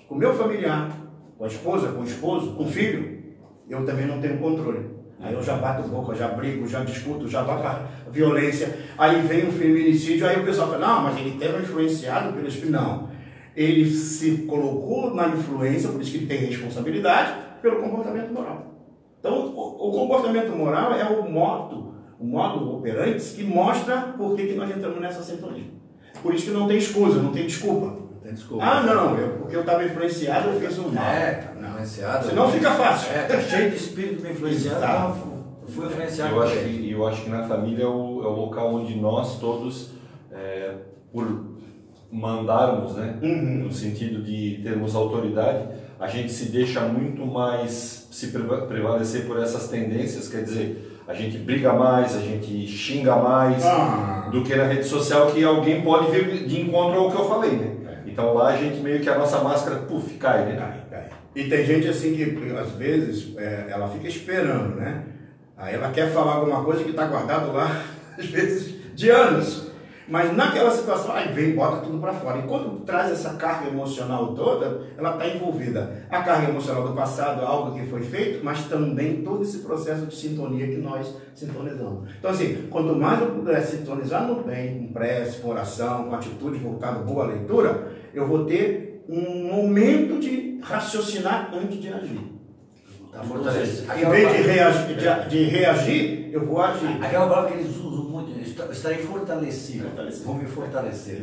com 0.08 0.14
o 0.14 0.18
meu 0.18 0.34
familiar, 0.34 0.90
com 1.36 1.44
a 1.44 1.48
esposa, 1.48 1.92
com 1.92 2.00
o 2.00 2.04
esposo, 2.04 2.54
com 2.54 2.64
o 2.64 2.68
filho, 2.68 3.22
eu 3.68 3.84
também 3.84 4.06
não 4.06 4.20
tenho 4.20 4.38
controle. 4.38 4.92
Aí 5.20 5.34
eu 5.34 5.42
já 5.42 5.56
bato 5.56 5.88
boca, 5.88 6.14
já 6.14 6.28
brigo, 6.28 6.66
já 6.66 6.82
discuto, 6.82 7.28
já 7.28 7.44
para 7.44 7.86
violência. 8.10 8.76
Aí 8.98 9.20
vem 9.22 9.46
um 9.48 9.52
feminicídio, 9.52 10.26
aí 10.26 10.40
o 10.40 10.44
pessoal 10.44 10.68
fala, 10.68 10.86
não, 10.86 11.02
mas 11.02 11.18
ele 11.18 11.38
teve 11.38 11.62
influenciado 11.62 12.32
pelo 12.32 12.48
espírito. 12.48 12.72
Não. 12.72 13.08
Ele 13.54 13.88
se 13.88 14.38
colocou 14.48 15.14
na 15.14 15.28
influência, 15.28 15.90
por 15.90 16.00
isso 16.00 16.10
que 16.10 16.18
ele 16.18 16.26
tem 16.26 16.38
responsabilidade, 16.38 17.34
pelo 17.60 17.80
comportamento 17.80 18.32
moral. 18.32 18.72
Então, 19.20 19.54
o, 19.54 19.88
o 19.88 19.92
comportamento 19.92 20.50
moral 20.56 20.92
é 20.94 21.04
o 21.04 21.30
modo, 21.30 21.94
o 22.18 22.24
modo 22.24 22.76
operante 22.76 23.34
que 23.34 23.44
mostra 23.44 24.14
por 24.16 24.34
que, 24.34 24.48
que 24.48 24.54
nós 24.54 24.70
entramos 24.70 25.00
nessa 25.00 25.22
sintonia. 25.22 25.81
Por 26.22 26.34
isso 26.34 26.46
que 26.46 26.50
não 26.50 26.66
tem 26.66 26.78
excusa, 26.78 27.22
não 27.22 27.32
tem 27.32 27.46
desculpa. 27.46 27.86
Não 27.86 28.20
tem 28.22 28.32
desculpa. 28.34 28.64
Ah, 28.64 28.82
não, 28.82 29.16
eu, 29.18 29.28
porque 29.38 29.56
eu 29.56 29.60
estava 29.60 29.84
influenciado, 29.84 30.48
eu 30.50 30.60
fiz 30.60 30.78
um 30.78 30.88
mal. 30.88 31.04
É, 31.04 31.32
tá 31.32 31.68
influenciado. 31.68 32.26
Senão 32.28 32.50
fica 32.50 32.70
fácil. 32.72 33.12
É, 33.12 33.22
tá 33.22 33.40
cheio 33.40 33.70
de 33.70 33.76
espírito 33.76 34.22
me 34.22 34.30
influenciando. 34.30 34.76
Exato. 34.78 35.18
Não, 35.26 35.68
fui 35.68 35.86
influenciado 35.86 36.34
Eu 36.34 36.42
acho, 36.42 36.56
que, 36.58 36.90
eu 36.90 37.06
acho 37.06 37.22
que 37.24 37.30
na 37.30 37.42
família 37.44 37.84
é 37.84 37.86
o, 37.86 38.22
é 38.22 38.26
o 38.26 38.32
local 38.32 38.74
onde 38.74 38.94
nós 38.96 39.38
todos, 39.38 39.90
é, 40.30 40.74
por 41.12 41.52
mandarmos, 42.10 42.94
né, 42.96 43.18
Uhum. 43.22 43.64
no 43.64 43.72
sentido 43.72 44.22
de 44.22 44.60
termos 44.62 44.94
autoridade, 44.94 45.66
a 45.98 46.06
gente 46.06 46.30
se 46.32 46.46
deixa 46.50 46.80
muito 46.82 47.24
mais 47.24 48.06
se 48.10 48.26
preva- 48.28 48.66
prevalecer 48.66 49.26
por 49.26 49.38
essas 49.40 49.68
tendências, 49.68 50.28
quer 50.28 50.42
dizer, 50.42 50.91
a 51.06 51.14
gente 51.14 51.38
briga 51.38 51.72
mais, 51.72 52.16
a 52.16 52.20
gente 52.20 52.66
xinga 52.66 53.16
mais, 53.16 53.64
Ah. 53.64 54.28
do 54.30 54.42
que 54.42 54.54
na 54.54 54.64
rede 54.64 54.84
social 54.84 55.26
que 55.32 55.42
alguém 55.44 55.82
pode 55.82 56.10
vir 56.10 56.46
de 56.46 56.60
encontro 56.60 57.00
ao 57.00 57.10
que 57.10 57.16
eu 57.16 57.28
falei, 57.28 57.52
né? 57.52 57.76
Então 58.06 58.34
lá 58.34 58.48
a 58.48 58.56
gente 58.56 58.80
meio 58.80 59.00
que 59.00 59.08
a 59.08 59.18
nossa 59.18 59.40
máscara, 59.42 59.76
puf, 59.80 60.14
cai, 60.18 60.44
né? 60.46 60.56
Cai, 60.56 60.80
cai. 60.90 61.08
E 61.34 61.44
tem 61.48 61.64
gente 61.64 61.88
assim 61.88 62.14
que, 62.14 62.54
às 62.56 62.70
vezes, 62.72 63.34
é, 63.38 63.66
ela 63.70 63.88
fica 63.88 64.06
esperando, 64.06 64.76
né? 64.76 65.02
Aí 65.56 65.74
ela 65.74 65.90
quer 65.90 66.10
falar 66.12 66.34
alguma 66.34 66.62
coisa 66.62 66.82
que 66.84 66.90
está 66.90 67.06
guardado 67.06 67.52
lá, 67.52 67.82
às 68.18 68.26
vezes, 68.26 68.74
de 68.94 69.08
anos. 69.10 69.71
Mas 70.08 70.36
naquela 70.36 70.70
situação, 70.70 71.14
aí 71.14 71.32
vem 71.32 71.50
e 71.50 71.52
bota 71.52 71.78
tudo 71.78 71.98
para 71.98 72.12
fora. 72.12 72.38
E 72.38 72.42
quando 72.42 72.84
traz 72.84 73.10
essa 73.10 73.34
carga 73.34 73.68
emocional 73.68 74.34
toda, 74.34 74.82
ela 74.96 75.12
está 75.12 75.28
envolvida. 75.28 76.06
A 76.10 76.22
carga 76.22 76.50
emocional 76.50 76.88
do 76.88 76.94
passado, 76.94 77.44
algo 77.44 77.78
que 77.78 77.86
foi 77.86 78.02
feito, 78.02 78.44
mas 78.44 78.64
também 78.66 79.22
todo 79.22 79.42
esse 79.42 79.58
processo 79.58 80.06
de 80.06 80.14
sintonia 80.14 80.66
que 80.66 80.76
nós 80.76 81.14
sintonizamos. 81.34 82.10
Então, 82.18 82.30
assim, 82.30 82.66
quanto 82.70 82.94
mais 82.96 83.20
eu 83.20 83.30
puder 83.30 83.60
sintonizar 83.62 84.26
no 84.26 84.42
bem, 84.42 84.78
com 84.78 84.92
prece, 84.92 85.40
com 85.40 85.50
oração, 85.50 86.04
com 86.04 86.14
atitude 86.14 86.58
voltada, 86.58 86.98
boa 87.00 87.26
leitura, 87.26 87.92
eu 88.12 88.26
vou 88.26 88.44
ter 88.44 89.04
um 89.08 89.44
momento 89.52 90.20
de 90.20 90.60
raciocinar 90.62 91.50
antes 91.54 91.80
de 91.80 91.92
agir. 91.92 92.32
Tá. 93.12 93.22
Em 93.98 94.08
vez 94.08 94.36
de 94.36 94.42
reagir, 94.42 94.96
de, 94.96 95.28
de 95.28 95.44
reagir, 95.44 96.30
eu 96.32 96.46
vou 96.46 96.62
agir. 96.62 96.98
Aquela 97.02 97.28
palavra 97.28 97.50
que 97.50 97.58
eles 97.58 97.76
usam 97.76 98.01
estarei 98.42 98.98
fortalecido. 98.98 99.84
Fortalecido. 99.88 100.24
Vou 100.24 100.34
me 100.34 100.46
fortalecer. 100.46 101.22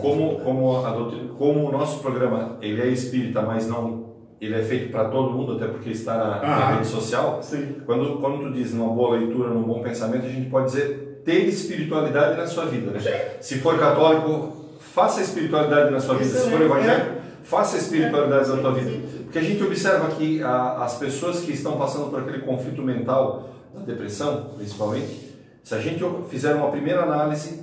Como, 0.00 0.40
como, 0.40 0.84
a 0.84 0.90
doutrina, 0.90 1.28
como 1.36 1.68
o 1.68 1.72
nosso 1.72 2.00
programa 2.00 2.56
ele 2.60 2.80
é 2.82 2.86
espírita, 2.88 3.42
mas 3.42 3.66
não 3.66 4.06
ele 4.40 4.54
é 4.54 4.62
feito 4.62 4.92
para 4.92 5.08
todo 5.08 5.32
mundo, 5.32 5.54
até 5.56 5.66
porque 5.66 5.90
está 5.90 6.16
na, 6.16 6.24
na 6.40 6.56
Ah. 6.56 6.74
rede 6.76 6.86
social. 6.86 7.40
Sim. 7.42 7.76
Quando, 7.84 8.18
quando 8.20 8.44
tu 8.46 8.52
diz 8.52 8.72
numa 8.72 8.94
boa 8.94 9.16
leitura, 9.16 9.50
num 9.50 9.64
bom 9.64 9.82
pensamento, 9.82 10.26
a 10.26 10.28
gente 10.28 10.48
pode 10.48 10.66
dizer 10.66 11.22
ter 11.24 11.44
espiritualidade 11.46 12.36
na 12.36 12.46
sua 12.46 12.66
vida. 12.66 12.92
Né? 12.92 13.00
Se 13.40 13.58
for 13.58 13.78
católico, 13.78 14.56
Faça 14.80 15.20
espiritualidade 15.20 15.90
na 15.92 16.00
sua 16.00 16.14
vida. 16.14 16.30
Se 16.30 16.38
for 16.50 16.60
Excelente, 16.60 16.64
evangélico, 16.64 17.06
é. 17.10 17.20
faça 17.44 17.76
espiritualidade 17.76 18.50
É, 18.50 18.54
na 18.54 18.62
tua 18.62 18.72
vida. 18.72 18.90
Porque 19.24 19.38
a 19.38 19.42
gente 19.42 19.62
observa 19.62 20.08
que 20.08 20.42
a- 20.42 20.82
as 20.82 20.98
pessoas 20.98 21.40
que 21.40 21.52
estão 21.52 21.76
passando 21.76 22.10
por 22.10 22.20
aquele 22.20 22.38
conflito 22.40 22.82
mental, 22.82 23.48
da 23.74 23.80
depressão 23.84 24.46
principalmente, 24.56 25.37
se 25.68 25.74
a 25.74 25.78
gente 25.80 26.02
fizer 26.30 26.54
uma 26.54 26.70
primeira 26.70 27.02
análise, 27.02 27.62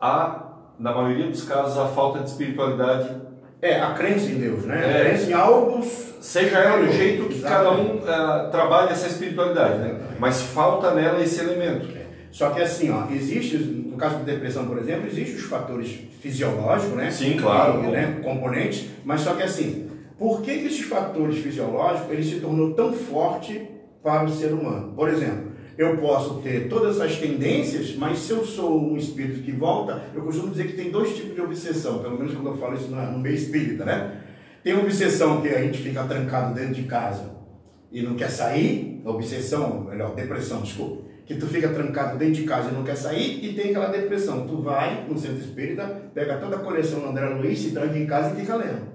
há, 0.00 0.44
na 0.78 0.94
maioria 0.94 1.26
dos 1.26 1.42
casos, 1.42 1.76
a 1.76 1.88
falta 1.88 2.20
de 2.20 2.30
espiritualidade, 2.30 3.10
É, 3.60 3.80
a 3.80 3.94
crença 3.94 4.30
em 4.30 4.38
Deus, 4.38 4.62
né? 4.64 4.76
É. 4.76 5.00
A 5.00 5.04
crença 5.04 5.30
em 5.30 5.32
algo. 5.32 5.84
seja 6.20 6.58
ela 6.58 6.86
do 6.86 6.92
jeito 6.92 7.24
que 7.24 7.40
cada 7.40 7.72
um 7.72 7.98
eh, 8.06 8.48
trabalha 8.50 8.90
essa 8.90 9.08
espiritualidade, 9.08 9.78
né? 9.78 10.00
mas 10.20 10.42
falta 10.42 10.92
nela 10.92 11.20
esse 11.20 11.40
elemento. 11.40 11.88
Só 12.30 12.50
que 12.50 12.62
assim, 12.62 12.90
ó, 12.92 13.10
existe, 13.10 13.56
no 13.56 13.96
caso 13.96 14.18
de 14.18 14.24
depressão, 14.24 14.66
por 14.66 14.78
exemplo, 14.78 15.08
existem 15.08 15.34
os 15.34 15.44
fatores 15.44 15.98
fisiológicos, 16.20 16.94
né? 16.94 17.10
Sim, 17.10 17.36
claro. 17.38 17.82
E, 17.84 17.86
né, 17.88 18.20
componentes, 18.22 18.90
mas 19.04 19.22
só 19.22 19.34
que 19.34 19.42
assim, 19.42 19.90
por 20.16 20.42
que, 20.42 20.58
que 20.58 20.66
esses 20.66 20.84
fatores 20.84 21.38
fisiológicos 21.38 22.12
ele 22.12 22.22
se 22.22 22.36
tornou 22.36 22.72
tão 22.74 22.92
forte 22.92 23.68
para 24.00 24.24
o 24.24 24.28
ser 24.28 24.52
humano? 24.52 24.92
Por 24.94 25.08
exemplo, 25.08 25.53
eu 25.76 25.96
posso 25.98 26.40
ter 26.40 26.68
todas 26.68 26.96
essas 26.96 27.16
tendências, 27.16 27.94
mas 27.96 28.18
se 28.18 28.30
eu 28.30 28.44
sou 28.44 28.80
um 28.80 28.96
espírito 28.96 29.42
que 29.42 29.52
volta, 29.52 30.04
eu 30.14 30.22
costumo 30.22 30.50
dizer 30.50 30.66
que 30.68 30.74
tem 30.74 30.90
dois 30.90 31.16
tipos 31.16 31.34
de 31.34 31.40
obsessão, 31.40 31.98
pelo 31.98 32.16
menos 32.16 32.34
quando 32.34 32.48
eu 32.48 32.56
falo 32.56 32.74
isso 32.74 32.88
no 32.90 33.18
meio 33.18 33.34
espírita, 33.34 33.84
né? 33.84 34.20
Tem 34.62 34.76
obsessão 34.78 35.40
que 35.42 35.48
a 35.48 35.60
gente 35.60 35.78
fica 35.78 36.04
trancado 36.04 36.54
dentro 36.54 36.74
de 36.74 36.84
casa 36.84 37.34
e 37.90 38.02
não 38.02 38.14
quer 38.14 38.30
sair, 38.30 39.02
obsessão, 39.04 39.84
melhor, 39.84 40.14
depressão, 40.14 40.62
desculpa, 40.62 41.04
que 41.26 41.34
tu 41.34 41.46
fica 41.46 41.68
trancado 41.68 42.18
dentro 42.18 42.34
de 42.34 42.44
casa 42.44 42.70
e 42.70 42.74
não 42.74 42.84
quer 42.84 42.96
sair, 42.96 43.44
e 43.44 43.54
tem 43.54 43.70
aquela 43.70 43.86
depressão, 43.86 44.46
tu 44.46 44.62
vai 44.62 45.06
no 45.08 45.18
centro 45.18 45.38
espírita, 45.38 46.10
pega 46.14 46.36
toda 46.36 46.56
a 46.56 46.60
coleção 46.60 47.00
do 47.00 47.08
André 47.08 47.26
Luiz, 47.30 47.58
se 47.58 47.70
tranca 47.70 47.96
em 47.96 48.06
casa 48.06 48.34
e 48.34 48.40
fica 48.40 48.56
lendo. 48.56 48.94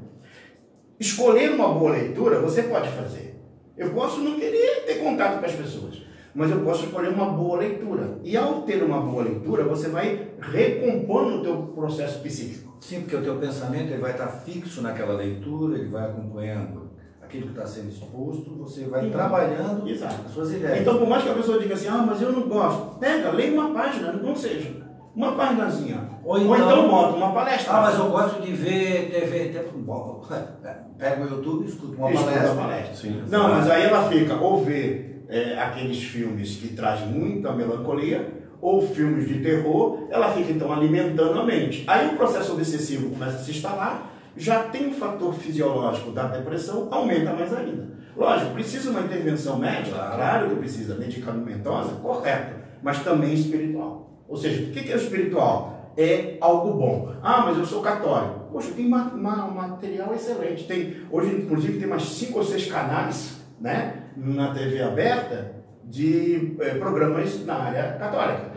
Escolher 1.00 1.52
uma 1.52 1.70
boa 1.70 1.92
leitura, 1.92 2.40
você 2.40 2.64
pode 2.64 2.90
fazer. 2.90 3.36
Eu 3.78 3.92
posso 3.92 4.20
não 4.20 4.38
querer 4.38 4.84
ter 4.86 4.96
contato 4.96 5.40
com 5.40 5.46
as 5.46 5.54
pessoas, 5.54 6.02
mas 6.36 6.52
eu 6.52 6.60
posso 6.62 6.86
escolher 6.86 7.10
uma 7.10 7.26
boa 7.26 7.58
leitura. 7.60 8.20
E 8.24 8.36
ao 8.38 8.62
ter 8.62 8.84
uma 8.84 9.00
boa 9.02 9.24
leitura, 9.24 9.64
você 9.64 9.90
vai 9.90 10.28
recompondo 10.40 11.38
o 11.38 11.42
teu 11.44 11.56
processo 11.76 12.20
psíquico. 12.20 12.78
Sim, 12.80 13.02
porque 13.02 13.16
o 13.16 13.22
teu 13.22 13.36
pensamento 13.38 13.92
ele 13.92 14.02
vai 14.02 14.12
estar 14.12 14.28
fixo 14.28 14.82
naquela 14.82 15.14
leitura, 15.14 15.78
ele 15.78 15.90
vai 15.90 16.06
acompanhando 16.10 16.90
aquilo 17.22 17.44
que 17.48 17.52
está 17.52 17.66
sendo 17.66 17.90
exposto, 17.90 18.56
você 18.58 18.86
vai 18.86 19.02
Então, 19.08 19.20
trabalhando 19.20 19.88
exato. 19.88 20.16
as 20.26 20.32
suas 20.32 20.52
ideias. 20.54 20.80
Então, 20.82 20.98
por 20.98 21.08
mais 21.08 21.24
que 21.24 21.30
a 21.30 21.34
pessoa 21.34 21.60
diga 21.60 21.74
assim, 21.76 21.88
ah, 21.88 22.04
mas 22.08 22.22
eu 22.22 22.32
não 22.32 22.48
gosto, 22.48 22.98
pega, 22.98 23.32
leia 23.32 23.52
uma 23.54 23.72
página, 23.72 24.12
não 24.14 24.36
seja, 24.36 24.72
uma 25.16 25.34
páginazinha. 25.34 26.10
Ou 26.24 26.36
Ou 26.36 26.56
então- 26.56 26.56
então, 26.72 26.90
bota 26.90 27.16
uma 27.18 27.32
palestra. 27.34 27.74
ah, 27.74 27.82
mas 27.82 28.00
eu 28.00 28.10
gosto 28.10 28.42
de 28.42 28.52
ver 28.54 29.10
TV, 29.12 29.50
tempo 29.50 29.78
bom. 29.78 30.24
Pega 30.98 31.22
o 31.24 31.30
YouTube, 31.30 31.66
escuta 31.66 31.98
uma 31.98 32.12
Escuta 32.12 32.32
palestra. 32.32 32.56
palestra. 32.56 32.96
Sim. 32.96 33.24
Não, 33.30 33.50
mas 33.50 33.70
aí 33.70 33.84
ela 33.84 34.10
fica 34.10 34.36
ou 34.36 34.64
vê 34.64 35.19
é, 35.30 35.58
aqueles 35.60 36.02
filmes 36.04 36.56
que 36.58 36.70
trazem 36.76 37.08
muita 37.08 37.54
melancolia, 37.54 38.40
ou 38.62 38.82
filmes 38.86 39.28
de 39.28 39.40
terror, 39.40 40.08
ela 40.10 40.34
fica 40.34 40.52
então 40.52 40.74
alimentando 40.74 41.40
a 41.40 41.46
mente. 41.46 41.86
Aí 41.88 42.08
o 42.10 42.18
processo 42.18 42.52
obsessivo 42.54 43.10
começa 43.12 43.38
a 43.38 43.40
se 43.40 43.52
instalar, 43.52 44.12
já 44.36 44.64
tem 44.64 44.88
o 44.88 44.92
fator 44.92 45.34
fisiológico 45.34 46.12
da 46.12 46.24
depressão, 46.28 46.88
aumenta 46.92 47.32
mais 47.34 47.54
ainda. 47.56 47.88
Lógico, 48.18 48.52
precisa 48.54 48.90
uma 48.92 49.00
intervenção 49.02 49.58
médica, 49.58 49.96
Claro. 49.96 50.50
que 50.50 50.56
precisa, 50.58 50.96
medicamentosa, 50.96 51.94
correto, 52.02 52.56
mas 52.84 53.00
também 53.04 53.34
espiritual. 53.34 54.24
Ou 54.28 54.36
seja, 54.36 54.64
o 54.64 54.72
que 54.74 54.92
é 54.92 54.96
espiritual? 54.96 55.94
É 55.98 56.38
algo 56.42 56.74
bom. 56.78 57.14
Ah, 57.24 57.44
mas 57.46 57.58
eu 57.58 57.66
sou 57.66 57.82
católico. 57.82 58.40
Poxa, 58.52 58.72
tem 58.76 58.88
ma- 58.90 59.12
ma- 59.16 59.48
material 59.48 60.14
excelente. 60.14 60.66
Tem, 60.66 60.98
hoje, 61.12 61.34
inclusive, 61.36 61.80
tem 61.80 61.88
mais 61.88 62.04
cinco 62.04 62.40
ou 62.40 62.44
seis 62.46 62.66
canais 62.70 63.40
né, 63.60 63.99
na 64.20 64.54
TV 64.54 64.82
aberta 64.82 65.52
de 65.84 66.56
eh, 66.60 66.76
programas 66.76 67.46
na 67.46 67.56
área 67.56 67.94
católica. 67.94 68.52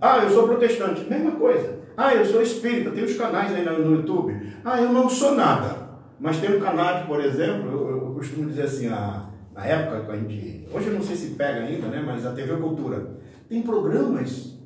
Ah, 0.00 0.18
eu 0.18 0.30
sou 0.30 0.46
protestante, 0.46 1.08
mesma 1.08 1.32
coisa. 1.32 1.80
Ah, 1.96 2.14
eu 2.14 2.24
sou 2.24 2.42
espírita, 2.42 2.90
tem 2.90 3.04
os 3.04 3.16
canais 3.16 3.54
aí 3.54 3.64
no 3.64 3.96
YouTube. 3.96 4.52
Ah, 4.64 4.80
eu 4.80 4.92
não 4.92 5.08
sou 5.08 5.34
nada. 5.34 5.82
Mas 6.18 6.38
tem 6.38 6.56
um 6.56 6.60
canal 6.60 7.00
que, 7.00 7.06
por 7.06 7.20
exemplo, 7.20 7.70
eu, 7.70 7.90
eu 7.90 8.14
costumo 8.14 8.48
dizer 8.48 8.62
assim, 8.62 8.88
a, 8.88 9.26
na 9.54 9.66
época 9.66 10.04
que 10.04 10.12
a 10.12 10.16
gente. 10.16 10.68
Hoje 10.72 10.86
eu 10.86 10.94
não 10.94 11.02
sei 11.02 11.16
se 11.16 11.34
pega 11.34 11.60
ainda, 11.60 11.88
né? 11.88 12.02
Mas 12.04 12.24
a 12.24 12.32
TV 12.32 12.56
Cultura 12.56 13.18
tem 13.48 13.62
programas. 13.62 14.58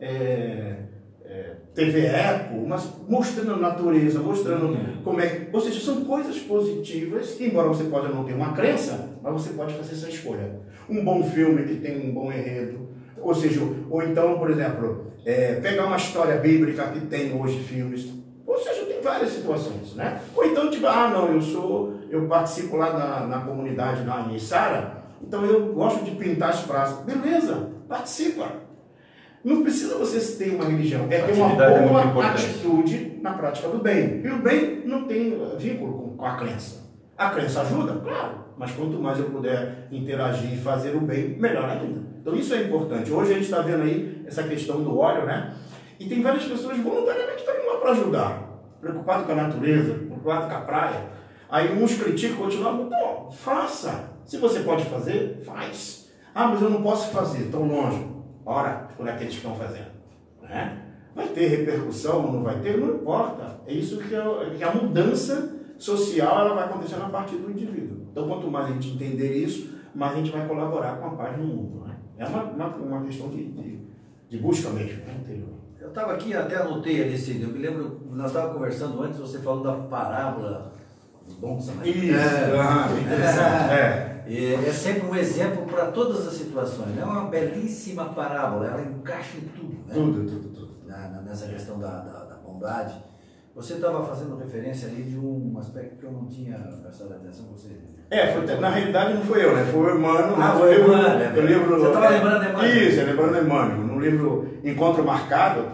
é, 0.00 0.06
é, 0.06 0.93
TV 1.74 2.06
Eco, 2.06 2.66
mas 2.66 2.88
mostrando 3.08 3.54
a 3.54 3.56
natureza, 3.56 4.20
mostrando 4.20 5.02
como 5.02 5.20
é 5.20 5.26
que. 5.26 5.54
Ou 5.54 5.60
seja, 5.60 5.80
são 5.80 6.04
coisas 6.04 6.38
positivas, 6.38 7.32
que, 7.32 7.46
embora 7.46 7.68
você 7.68 7.84
pode 7.84 8.14
não 8.14 8.24
ter 8.24 8.34
uma 8.34 8.52
crença, 8.52 9.10
mas 9.20 9.32
você 9.32 9.50
pode 9.50 9.74
fazer 9.74 9.94
essa 9.94 10.08
escolha. 10.08 10.60
Um 10.88 11.04
bom 11.04 11.24
filme 11.24 11.64
que 11.64 11.76
tem 11.76 12.08
um 12.08 12.14
bom 12.14 12.30
enredo, 12.30 12.88
ou 13.20 13.34
seja, 13.34 13.60
ou 13.90 14.02
então, 14.02 14.38
por 14.38 14.50
exemplo, 14.50 15.12
é, 15.24 15.54
pegar 15.54 15.86
uma 15.86 15.96
história 15.96 16.36
bíblica 16.36 16.86
que 16.88 17.00
tem 17.00 17.38
hoje 17.38 17.58
filmes, 17.58 18.08
ou 18.46 18.58
seja, 18.58 18.84
tem 18.84 19.00
várias 19.00 19.30
situações, 19.30 19.94
né? 19.94 20.20
Ou 20.36 20.44
então, 20.44 20.70
tipo, 20.70 20.86
ah, 20.86 21.10
não, 21.10 21.32
eu 21.32 21.42
sou, 21.42 21.94
eu 22.08 22.26
participo 22.28 22.76
lá 22.76 22.92
na, 22.92 23.26
na 23.26 23.40
comunidade 23.40 24.06
lá 24.06 24.28
em 24.30 24.38
Sara, 24.38 25.04
então 25.20 25.44
eu 25.44 25.72
gosto 25.72 26.04
de 26.04 26.12
pintar 26.12 26.50
as 26.50 26.60
praças. 26.62 27.04
Beleza, 27.04 27.70
participa. 27.88 28.63
Não 29.44 29.62
precisa 29.62 29.98
você 29.98 30.42
ter 30.42 30.54
uma 30.54 30.64
religião, 30.64 31.06
é 31.10 31.20
ter 31.20 31.32
uma 31.34 31.52
é 31.62 31.86
boa 31.86 32.02
importante. 32.02 32.46
atitude 32.46 33.18
na 33.20 33.34
prática 33.34 33.68
do 33.68 33.78
bem. 33.78 34.22
E 34.24 34.28
o 34.30 34.38
bem 34.38 34.82
não 34.86 35.04
tem 35.04 35.34
uh, 35.34 35.58
vínculo 35.58 36.14
com, 36.16 36.24
a 36.24 36.34
crença. 36.36 36.82
A 37.16 37.28
crença 37.28 37.60
ajuda? 37.60 37.92
Claro. 38.00 38.44
Mas 38.56 38.72
quanto 38.72 38.98
mais 38.98 39.18
eu 39.18 39.26
puder 39.26 39.88
interagir 39.92 40.54
e 40.54 40.56
fazer 40.56 40.96
o 40.96 41.00
bem, 41.00 41.36
melhor 41.38 41.68
ainda. 41.68 42.00
Então 42.22 42.34
isso 42.34 42.54
é 42.54 42.62
importante. 42.62 43.12
Hoje 43.12 43.32
a 43.32 43.34
gente 43.34 43.44
está 43.44 43.60
vendo 43.60 43.82
aí 43.82 44.22
essa 44.26 44.44
questão 44.44 44.82
do 44.82 44.98
óleo, 44.98 45.26
né? 45.26 45.54
E 46.00 46.06
tem 46.06 46.22
várias 46.22 46.44
pessoas 46.44 46.78
voluntariamente 46.78 47.40
estão 47.40 47.54
indo 47.54 47.66
lá 47.66 47.78
para 47.80 47.90
ajudar. 47.90 48.42
Preocupado 48.80 49.24
com 49.24 49.32
a 49.32 49.34
natureza, 49.34 49.92
preocupado 49.92 50.48
com 50.48 50.56
a 50.56 50.60
praia. 50.60 51.00
Aí 51.50 51.82
uns 51.82 51.94
criticam, 51.96 52.38
continuam. 52.38 52.88
Não, 52.88 53.30
faça. 53.30 54.10
Se 54.24 54.38
você 54.38 54.60
pode 54.60 54.86
fazer, 54.86 55.42
faz. 55.44 56.10
Ah, 56.34 56.48
mas 56.48 56.62
eu 56.62 56.70
não 56.70 56.82
posso 56.82 57.10
fazer, 57.10 57.50
tão 57.50 57.68
longe. 57.68 58.13
Ora, 58.46 58.88
por 58.96 59.08
aqueles 59.08 59.34
que 59.34 59.38
estão 59.38 59.54
fazendo. 59.54 59.90
Né? 60.42 60.82
Vai 61.14 61.28
ter 61.28 61.46
repercussão 61.46 62.26
ou 62.26 62.32
não 62.32 62.42
vai 62.42 62.60
ter? 62.60 62.76
Não 62.76 62.96
importa. 62.96 63.60
É 63.66 63.72
isso 63.72 63.98
que, 63.98 64.14
é, 64.14 64.54
que 64.56 64.64
a 64.64 64.74
mudança 64.74 65.54
social 65.78 66.40
ela 66.40 66.54
vai 66.54 66.64
acontecer 66.64 66.96
na 66.96 67.08
partir 67.08 67.36
do 67.36 67.50
indivíduo. 67.50 68.06
Então, 68.10 68.28
quanto 68.28 68.50
mais 68.50 68.66
a 68.66 68.72
gente 68.72 68.90
entender 68.90 69.36
isso, 69.36 69.74
mais 69.94 70.12
a 70.12 70.16
gente 70.16 70.30
vai 70.30 70.46
colaborar 70.46 70.96
com 70.96 71.06
a 71.06 71.10
paz 71.10 71.38
no 71.38 71.44
mundo. 71.44 71.86
Né? 71.86 71.94
É 72.18 72.26
uma, 72.26 72.42
uma, 72.44 72.66
uma 72.76 73.02
questão 73.04 73.28
de, 73.28 73.44
de, 73.44 73.80
de 74.28 74.38
busca 74.38 74.70
mesmo, 74.70 75.04
né? 75.04 75.14
Eu 75.80 75.88
estava 75.88 76.14
aqui, 76.14 76.34
até 76.34 76.56
anotei 76.56 77.02
ali, 77.02 77.16
Cid, 77.16 77.42
eu 77.42 77.50
me 77.50 77.58
lembro, 77.58 78.00
nós 78.10 78.28
estávamos 78.28 78.54
conversando 78.54 79.02
antes, 79.02 79.18
você 79.18 79.38
falou 79.38 79.62
da 79.62 79.74
parábola 79.74 80.72
do 81.28 81.34
bom 81.34 81.60
samaritano. 81.60 82.06
Isso, 82.06 82.16
ah, 82.58 82.88
bem 82.88 83.02
interessante. 83.04 84.10
É. 84.26 84.54
É 84.68 84.72
sempre 84.72 85.06
um 85.06 85.14
exemplo 85.14 85.64
para 85.66 85.86
todas 85.86 86.26
as 86.26 86.34
situações. 86.34 86.98
É 86.98 87.04
uma 87.04 87.24
belíssima 87.26 88.06
parábola, 88.06 88.66
ela 88.66 88.82
encaixa 88.82 89.36
em 89.36 89.42
tudo. 89.48 89.74
Né? 89.86 89.94
Tudo, 89.94 90.24
tudo, 90.30 90.48
tudo. 90.48 90.70
Na- 90.86 91.08
na- 91.08 91.20
nessa 91.22 91.46
questão 91.48 91.78
da, 91.78 91.88
da, 92.00 92.24
da 92.24 92.34
bondade. 92.36 92.94
Você 93.54 93.74
estava 93.74 94.04
fazendo 94.04 94.36
referência 94.36 94.88
ali 94.88 95.04
de 95.04 95.16
um 95.16 95.54
aspecto 95.58 95.96
que 95.98 96.04
eu 96.04 96.10
não 96.10 96.26
tinha 96.26 96.56
prestado 96.82 97.12
atenção, 97.14 97.46
você. 97.52 97.68
É, 98.10 98.32
foi, 98.32 98.44
na 98.56 98.68
realidade 98.68 99.14
não 99.14 99.22
foi 99.22 99.44
eu, 99.44 99.54
né? 99.54 99.64
Foi 99.70 99.92
o 99.92 99.96
Emmanuel. 99.98 100.34
Ah, 100.38 100.52
no 100.54 100.58
foi 100.58 100.76
o 100.80 100.84
Emmanuel, 100.84 101.20
é 101.20 101.28
no 101.30 101.40
livro, 101.42 101.78
Você 101.80 101.92
tava 101.92 102.08
lembrando 102.08 102.44
Emmanuel. 102.48 102.76
Isso, 102.88 103.00
é 103.00 103.04
lembrando 103.04 103.38
Emmanuel. 103.38 103.78
No 103.78 104.00
livro 104.00 104.48
Encontro 104.64 105.04
Marcado. 105.04 105.66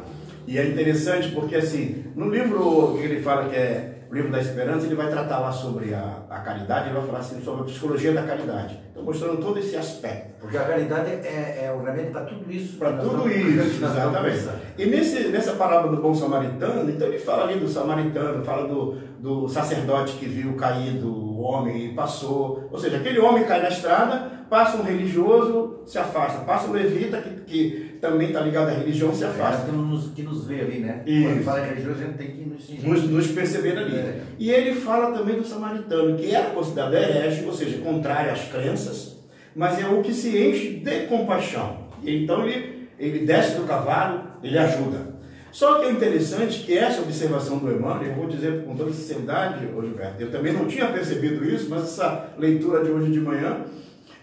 E 0.47 0.59
é 0.59 0.67
interessante 0.67 1.31
porque, 1.33 1.57
assim, 1.57 2.05
no 2.15 2.29
livro 2.29 2.97
que 2.99 3.05
ele 3.05 3.23
fala 3.23 3.49
que 3.49 3.57
é 3.57 4.00
o 4.11 4.15
livro 4.15 4.33
da 4.33 4.41
esperança, 4.41 4.87
ele 4.87 4.97
vai 4.97 5.09
tratar 5.09 5.39
lá 5.39 5.53
sobre 5.53 5.95
a, 5.95 6.25
a 6.29 6.41
caridade, 6.41 6.89
ele 6.89 6.99
vai 6.99 7.07
falar 7.07 7.21
assim, 7.21 7.41
sobre 7.41 7.63
a 7.63 7.65
psicologia 7.65 8.13
da 8.13 8.25
caridade. 8.25 8.77
Então, 8.91 9.05
mostrando 9.05 9.41
todo 9.41 9.57
esse 9.61 9.77
aspecto. 9.77 10.41
Porque 10.41 10.57
a 10.57 10.65
caridade 10.65 11.11
é, 11.11 11.67
é 11.67 11.73
o 11.73 11.81
remédio 11.85 12.11
para 12.11 12.23
tudo 12.23 12.51
isso. 12.51 12.77
Para 12.77 12.95
tudo 12.95 13.31
isso, 13.31 13.85
exatamente. 13.85 14.49
E 14.77 14.87
nesse, 14.87 15.29
nessa 15.29 15.53
parábola 15.53 15.95
do 15.95 16.03
bom 16.03 16.13
samaritano, 16.13 16.91
então 16.91 17.07
ele 17.07 17.21
fala 17.21 17.45
ali 17.45 17.61
do 17.61 17.69
samaritano, 17.69 18.45
fala 18.45 18.67
do, 18.67 18.99
do 19.21 19.49
sacerdote 19.49 20.15
que 20.15 20.27
viu 20.27 20.57
caído 20.57 21.07
o 21.07 21.41
homem 21.43 21.87
e 21.87 21.95
passou. 21.95 22.69
Ou 22.73 22.79
seja, 22.81 22.97
aquele 22.97 23.21
homem 23.21 23.45
cai 23.45 23.63
na 23.63 23.69
estrada, 23.69 24.40
passa 24.51 24.77
um 24.77 24.83
religioso, 24.83 25.79
se 25.87 25.97
afasta. 25.97 26.41
Passa 26.41 26.69
um 26.69 26.73
levita, 26.73 27.23
que, 27.23 27.31
que 27.47 27.99
também 28.01 28.29
está 28.29 28.41
ligado 28.41 28.69
à 28.69 28.73
religião, 28.73 29.15
se 29.15 29.25
afasta. 29.25 29.67
Que 29.67 29.73
nos, 29.73 30.11
que 30.11 30.23
nos 30.23 30.47
vê 30.47 30.61
ali, 30.61 30.81
né? 30.81 31.03
Isso. 31.07 31.23
Quando 31.23 31.35
ele 31.37 31.45
fala 31.45 31.61
é 31.61 31.69
religioso, 31.69 32.01
a 32.01 32.05
gente 32.05 32.19
tem 32.19 32.27
que 32.33 32.45
nos. 32.45 32.83
Nos, 32.83 33.09
nos 33.09 33.27
perceber 33.29 33.79
ali. 33.79 33.97
É. 33.97 34.23
E 34.39 34.51
ele 34.51 34.75
fala 34.81 35.17
também 35.17 35.37
do 35.37 35.47
samaritano, 35.47 36.19
que 36.19 36.35
era 36.35 36.51
considerado 36.51 36.95
herege, 36.95 37.45
ou 37.45 37.55
seja, 37.55 37.79
contrário 37.79 38.33
às 38.33 38.43
crenças, 38.51 39.17
mas 39.55 39.81
é 39.81 39.87
o 39.87 40.03
que 40.03 40.13
se 40.13 40.37
enche 40.37 40.81
de 40.81 41.07
compaixão. 41.07 41.79
E 42.03 42.25
então 42.25 42.45
ele, 42.45 42.89
ele 42.99 43.25
desce 43.25 43.57
do 43.57 43.67
cavalo, 43.67 44.25
ele 44.43 44.59
ajuda. 44.59 45.11
Só 45.53 45.81
que 45.81 45.87
é 45.87 45.91
interessante 45.91 46.61
que 46.61 46.79
essa 46.79 47.03
observação 47.03 47.59
do 47.59 47.71
Emmanuel, 47.71 48.11
eu 48.11 48.15
vou 48.15 48.29
dizer 48.29 48.65
com 48.65 48.77
toda 48.77 48.93
sinceridade, 48.93 49.61
Gilberto, 49.61 50.23
eu 50.23 50.31
também 50.31 50.53
não 50.53 50.67
tinha 50.67 50.87
percebido 50.87 51.45
isso, 51.45 51.67
mas 51.69 51.83
essa 51.83 52.35
leitura 52.39 52.85
de 52.85 52.91
hoje 52.91 53.11
de 53.11 53.21
manhã, 53.21 53.65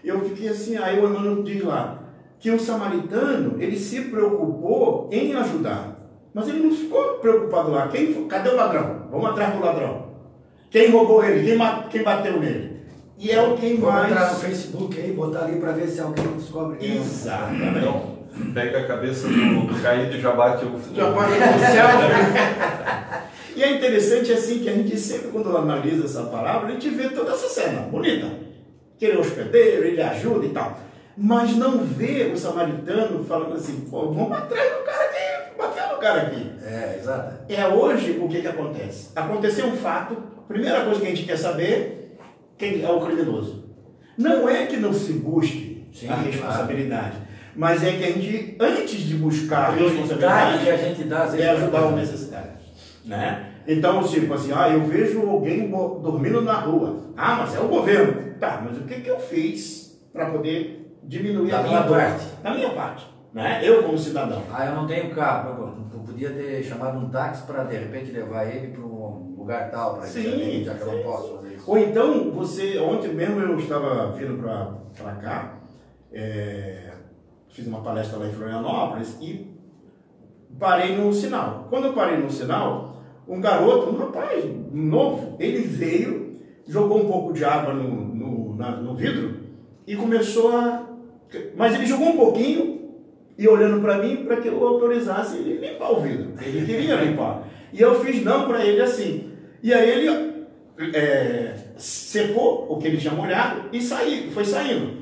eu 0.04 0.20
fiquei 0.20 0.48
assim, 0.48 0.76
aí 0.76 0.98
o 1.00 1.08
Emmanuel 1.08 1.42
diz 1.42 1.62
lá, 1.64 1.98
que 2.38 2.50
o 2.50 2.58
samaritano, 2.60 3.60
ele 3.60 3.76
se 3.76 4.02
preocupou 4.02 5.08
em 5.10 5.34
ajudar. 5.34 5.96
Mas 6.32 6.48
ele 6.48 6.60
não 6.60 6.70
ficou 6.70 7.14
preocupado 7.14 7.70
lá. 7.70 7.88
Quem, 7.88 8.28
cadê 8.28 8.50
o 8.50 8.56
ladrão? 8.56 9.02
Vamos 9.10 9.30
atrás 9.30 9.54
do 9.54 9.60
ladrão. 9.64 10.06
Quem 10.70 10.90
roubou 10.90 11.24
ele? 11.24 11.44
Quem, 11.44 11.58
quem 11.90 12.02
bateu 12.02 12.38
nele? 12.38 12.78
E 13.18 13.32
é 13.32 13.42
o 13.42 13.56
quem 13.56 13.76
Vamos 13.76 13.94
mais. 13.94 14.12
entrar 14.12 14.32
no 14.32 14.38
Facebook 14.38 15.00
aí, 15.00 15.12
botar 15.12 15.44
ali 15.46 15.58
para 15.58 15.72
ver 15.72 15.88
se 15.88 16.00
alguém 16.00 16.26
descobre. 16.36 16.78
é. 16.80 16.96
Exatamente. 16.96 17.78
Então, 17.78 18.18
pega 18.54 18.78
a 18.78 18.86
cabeça 18.86 19.26
do, 19.26 19.66
do 19.66 19.82
caído 19.82 20.14
e 20.16 20.20
já 20.20 20.32
bate 20.32 20.64
o. 20.64 20.78
Já 20.94 21.10
pode 21.10 21.32
céu. 21.58 21.88
E 23.56 23.62
é 23.64 23.72
interessante 23.76 24.30
assim 24.30 24.60
que 24.60 24.68
a 24.68 24.74
gente 24.74 24.96
sempre, 24.96 25.28
quando 25.32 25.56
analisa 25.56 26.04
essa 26.04 26.22
parábola, 26.24 26.68
a 26.68 26.70
gente 26.70 26.88
vê 26.90 27.08
toda 27.08 27.32
essa 27.32 27.48
cena 27.48 27.80
bonita. 27.80 28.30
Que 28.98 29.06
ele 29.06 29.16
é 29.16 29.20
hospedeiro, 29.20 29.86
ele 29.86 30.02
ajuda 30.02 30.46
e 30.46 30.50
tal. 30.50 30.78
Mas 31.16 31.56
não 31.56 31.78
vê 31.78 32.30
o 32.32 32.36
samaritano 32.36 33.24
falando 33.24 33.54
assim, 33.54 33.80
pô, 33.90 34.12
vamos 34.12 34.36
atrás 34.36 34.70
do 34.70 34.84
cara 34.84 35.08
que 35.08 35.58
bateu 35.58 35.94
no 35.94 35.98
cara 35.98 36.22
aqui. 36.22 36.52
É, 36.64 36.96
exato. 36.98 37.34
É 37.48 37.66
hoje 37.66 38.18
o 38.22 38.28
que, 38.28 38.40
que 38.40 38.46
acontece? 38.46 39.10
Aconteceu 39.16 39.66
um 39.66 39.76
fato, 39.76 40.16
primeira 40.46 40.84
coisa 40.84 41.00
que 41.00 41.06
a 41.06 41.10
gente 41.10 41.24
quer 41.24 41.36
saber, 41.36 42.16
quem 42.56 42.84
é 42.84 42.90
o 42.90 43.00
criminoso. 43.00 43.64
Não 44.16 44.48
é 44.48 44.66
que 44.66 44.76
não 44.76 44.92
se 44.92 45.12
busque 45.12 45.88
Sim, 45.92 46.08
a 46.08 46.16
responsabilidade, 46.16 47.16
mas 47.56 47.82
é 47.82 47.92
que 47.92 48.04
a 48.04 48.10
gente, 48.12 48.56
antes 48.60 49.00
de 49.00 49.14
buscar 49.14 49.70
a 49.70 49.70
responsabilidade, 49.70 50.64
que 50.64 50.70
a 50.70 50.76
gente 50.76 51.04
dá 51.04 51.28
é 51.36 51.50
ajudar 51.50 51.86
o 51.86 51.96
necessitado. 51.96 52.50
Né? 53.04 53.46
Então, 53.66 54.02
tipo 54.04 54.32
assim, 54.34 54.52
ah, 54.54 54.68
eu 54.68 54.84
vejo 54.84 55.28
alguém 55.28 55.68
dormindo 55.68 56.40
na 56.42 56.54
rua. 56.54 57.12
Ah, 57.16 57.36
mas 57.40 57.54
é 57.54 57.60
o 57.60 57.68
governo. 57.68 58.27
Tá, 58.38 58.62
mas 58.64 58.78
o 58.78 58.82
que, 58.82 59.00
que 59.00 59.08
eu 59.08 59.18
fiz 59.18 60.00
para 60.12 60.30
poder 60.30 60.98
diminuir 61.04 61.50
Da 61.50 61.60
a 61.60 61.62
minha 61.62 61.80
dor? 61.82 61.96
parte. 61.98 62.24
Da 62.42 62.54
minha 62.54 62.70
parte. 62.70 63.06
Né? 63.32 63.60
Eu 63.62 63.82
como 63.82 63.98
cidadão. 63.98 64.42
Ah, 64.52 64.66
eu 64.66 64.74
não 64.74 64.86
tenho 64.86 65.14
carro. 65.14 65.78
Eu 65.94 66.00
podia 66.00 66.30
ter 66.30 66.62
chamado 66.62 66.98
um 66.98 67.08
táxi 67.10 67.46
para 67.46 67.64
de 67.64 67.76
repente 67.76 68.10
levar 68.10 68.44
ele 68.46 68.68
para 68.68 68.82
um 68.82 69.34
lugar 69.38 69.70
tal, 69.70 69.96
para 69.96 70.06
Sim, 70.06 70.64
já 70.64 70.74
que 70.74 70.80
eu 70.80 70.92
não 70.92 71.02
posso 71.02 71.36
fazer 71.36 71.54
isso. 71.54 71.70
Ou 71.70 71.78
então, 71.78 72.30
você, 72.32 72.78
ontem 72.78 73.12
mesmo 73.12 73.40
eu 73.40 73.58
estava 73.58 74.12
vindo 74.12 74.42
para 74.42 75.12
cá, 75.16 75.58
é, 76.12 76.90
fiz 77.50 77.66
uma 77.66 77.80
palestra 77.82 78.18
lá 78.18 78.26
em 78.26 78.32
Florianópolis 78.32 79.16
e 79.20 79.54
parei 80.58 80.96
no 80.96 81.12
sinal. 81.12 81.66
Quando 81.70 81.86
eu 81.86 81.92
parei 81.92 82.16
no 82.18 82.30
sinal, 82.30 82.96
um 83.28 83.40
garoto, 83.40 83.90
um 83.90 83.98
rapaz 83.98 84.44
novo, 84.72 85.36
ele 85.38 85.60
veio, 85.60 86.27
jogou 86.68 86.98
um 87.04 87.08
pouco 87.08 87.32
de 87.32 87.44
água 87.44 87.72
no, 87.72 87.88
no, 88.14 88.56
na- 88.56 88.76
no 88.76 88.94
vidro 88.94 89.36
e 89.86 89.96
começou 89.96 90.52
a. 90.56 90.86
Mas 91.56 91.74
ele 91.74 91.86
jogou 91.86 92.08
um 92.10 92.16
pouquinho 92.16 92.90
e 93.36 93.46
olhando 93.48 93.80
para 93.80 93.98
mim 93.98 94.24
para 94.24 94.36
que 94.36 94.48
eu 94.48 94.66
autorizasse 94.66 95.36
ele 95.38 95.58
limpar 95.66 95.92
o 95.92 96.00
vidro. 96.00 96.34
Ele 96.40 96.64
queria 96.66 96.96
limpar. 96.96 97.46
E 97.72 97.80
eu 97.80 97.98
fiz 98.04 98.22
não 98.24 98.46
para 98.46 98.64
ele 98.64 98.80
assim. 98.80 99.30
E 99.62 99.72
aí 99.74 99.90
ele 99.90 100.46
é, 100.94 101.54
secou 101.76 102.66
o 102.70 102.78
que 102.78 102.86
ele 102.86 102.96
tinha 102.96 103.12
molhado 103.12 103.68
e 103.72 103.80
saiu, 103.82 104.30
foi 104.30 104.44
saindo. 104.44 104.98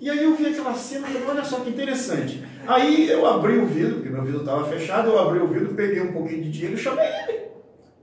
E 0.00 0.08
aí 0.08 0.22
eu 0.24 0.34
vi 0.34 0.46
aquela 0.46 0.74
cena 0.74 1.06
e 1.08 1.12
falei, 1.12 1.28
olha 1.28 1.44
só 1.44 1.60
que 1.60 1.70
interessante. 1.70 2.42
Aí 2.66 3.08
eu 3.08 3.26
abri 3.26 3.58
o 3.58 3.66
vidro, 3.66 3.96
porque 3.96 4.08
meu 4.08 4.22
vidro 4.22 4.40
estava 4.40 4.64
fechado, 4.64 5.10
eu 5.10 5.18
abri 5.18 5.38
o 5.40 5.46
vidro, 5.48 5.74
peguei 5.74 6.00
um 6.00 6.12
pouquinho 6.12 6.42
de 6.42 6.50
dinheiro 6.50 6.74
e 6.74 6.78
chamei 6.78 7.06
ele. 7.28 7.40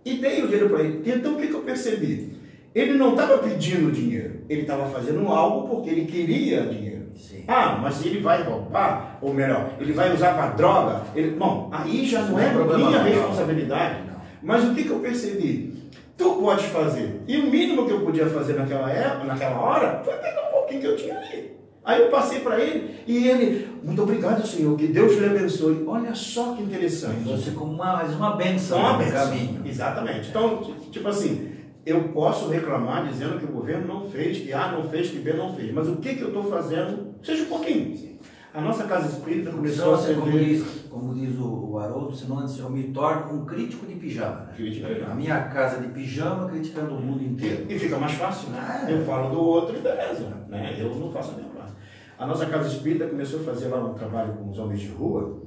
E 0.05 0.13
dei 0.17 0.41
o 0.43 0.47
dinheiro 0.47 0.69
para 0.69 0.83
ele. 0.83 1.01
Então 1.05 1.33
o 1.33 1.37
que, 1.37 1.47
que 1.47 1.53
eu 1.53 1.61
percebi? 1.61 2.33
Ele 2.77 2.93
não 2.93 3.11
estava 3.11 3.39
pedindo 3.39 3.91
dinheiro, 3.91 4.41
ele 4.47 4.61
estava 4.61 4.85
fazendo 4.89 5.27
algo 5.29 5.67
porque 5.67 5.89
ele 5.89 6.05
queria 6.05 6.61
dinheiro. 6.67 7.07
Sim. 7.15 7.43
Ah, 7.47 7.79
mas 7.81 8.05
ele 8.05 8.19
vai 8.19 8.43
roubar, 8.43 9.17
ou 9.21 9.33
melhor, 9.33 9.71
ele 9.79 9.93
vai 9.93 10.13
usar 10.13 10.35
para 10.35 10.51
droga. 10.51 11.01
Ele... 11.15 11.31
Bom, 11.31 11.69
aí 11.73 12.05
já 12.05 12.21
não 12.21 12.33
Não 12.33 12.39
é 12.39 12.45
é 12.45 12.49
problema 12.51 12.89
minha 12.89 12.99
não. 12.99 13.05
responsabilidade. 13.09 13.95
Não. 14.07 14.17
Mas 14.43 14.63
o 14.65 14.75
que, 14.75 14.83
que 14.83 14.89
eu 14.91 14.99
percebi? 14.99 15.73
Tu 16.15 16.29
pode 16.35 16.65
fazer. 16.67 17.21
E 17.27 17.37
o 17.37 17.49
mínimo 17.49 17.85
que 17.87 17.93
eu 17.93 18.01
podia 18.01 18.27
fazer 18.27 18.53
naquela 18.53 18.91
época, 18.91 19.23
naquela 19.25 19.59
hora, 19.59 20.01
foi 20.05 20.13
pegar 20.13 20.47
um 20.49 20.51
pouquinho 20.51 20.81
que 20.81 20.87
eu 20.87 20.95
tinha 20.95 21.17
ali. 21.17 21.57
Aí 21.83 22.01
eu 22.01 22.09
passei 22.09 22.41
para 22.41 22.59
ele 22.59 22.95
e 23.07 23.27
ele, 23.27 23.67
muito 23.83 24.03
obrigado, 24.03 24.45
Senhor, 24.45 24.77
que 24.77 24.85
Deus 24.87 25.17
lhe 25.17 25.25
abençoe. 25.25 25.83
Olha 25.87 26.13
só 26.13 26.53
que 26.53 26.61
interessante. 26.61 27.23
Fosse 27.23 27.51
como 27.51 27.71
uma, 27.73 27.93
mais 27.93 28.13
uma 28.13 28.35
benção 28.35 28.77
Uma 28.77 28.91
no 28.93 28.97
benção. 28.99 29.29
caminho. 29.29 29.61
Exatamente. 29.65 30.29
Então, 30.29 30.57
ti- 30.57 30.89
tipo 30.91 31.07
assim, 31.07 31.49
eu 31.87 32.09
posso 32.09 32.49
reclamar 32.49 33.07
dizendo 33.07 33.39
que 33.39 33.45
o 33.45 33.51
governo 33.51 33.87
não 33.87 34.09
fez, 34.09 34.39
que 34.39 34.51
A 34.51 34.73
não 34.73 34.89
fez, 34.89 35.09
que 35.09 35.19
B 35.19 35.31
não 35.33 35.55
fez. 35.55 35.71
Mas 35.73 35.87
o 35.87 35.95
que, 35.95 36.15
que 36.15 36.21
eu 36.21 36.27
estou 36.27 36.43
fazendo, 36.43 37.15
seja 37.23 37.43
um 37.43 37.47
pouquinho. 37.47 38.17
A 38.53 38.59
nossa 38.59 38.83
casa 38.83 39.07
espírita 39.07 39.51
começou 39.51 39.93
a 39.93 39.97
ser 39.97 40.15
como 40.15 40.31
diz, 40.31 40.87
como 40.89 41.13
diz 41.13 41.37
o, 41.37 41.69
o 41.71 41.79
Haroldo, 41.79 42.13
senão 42.13 42.39
antes 42.39 42.57
eu 42.59 42.69
me 42.69 42.91
torno 42.91 43.41
um 43.41 43.45
crítico 43.45 43.85
de 43.85 43.95
pijama. 43.95 44.47
Né? 44.47 44.53
Crítico 44.57 44.87
de 44.87 44.95
pijama. 44.95 45.11
A 45.13 45.15
minha 45.15 45.43
casa 45.43 45.79
de 45.79 45.87
pijama 45.93 46.49
criticando 46.49 46.95
o 46.95 46.99
mundo 46.99 47.23
inteiro. 47.23 47.65
E 47.69 47.79
fica 47.79 47.97
mais 47.97 48.13
fácil, 48.13 48.49
né? 48.49 48.59
Ah, 48.59 48.89
é. 48.89 48.93
Eu 48.93 49.05
falo 49.05 49.29
do 49.29 49.39
outro 49.39 49.77
e 49.77 49.79
beleza. 49.79 50.27
Né? 50.49 50.75
Eu 50.77 50.93
não 50.93 51.09
faço 51.11 51.31
a 51.31 51.35
minha 51.35 51.49
parte. 51.49 51.73
A 52.19 52.25
nossa 52.25 52.47
casa 52.47 52.67
espírita 52.67 53.07
começou 53.07 53.39
a 53.39 53.43
fazer 53.43 53.67
lá 53.67 53.79
um 53.79 53.93
trabalho 53.93 54.33
com 54.33 54.49
os 54.49 54.59
homens 54.59 54.81
de 54.81 54.89
rua. 54.89 55.41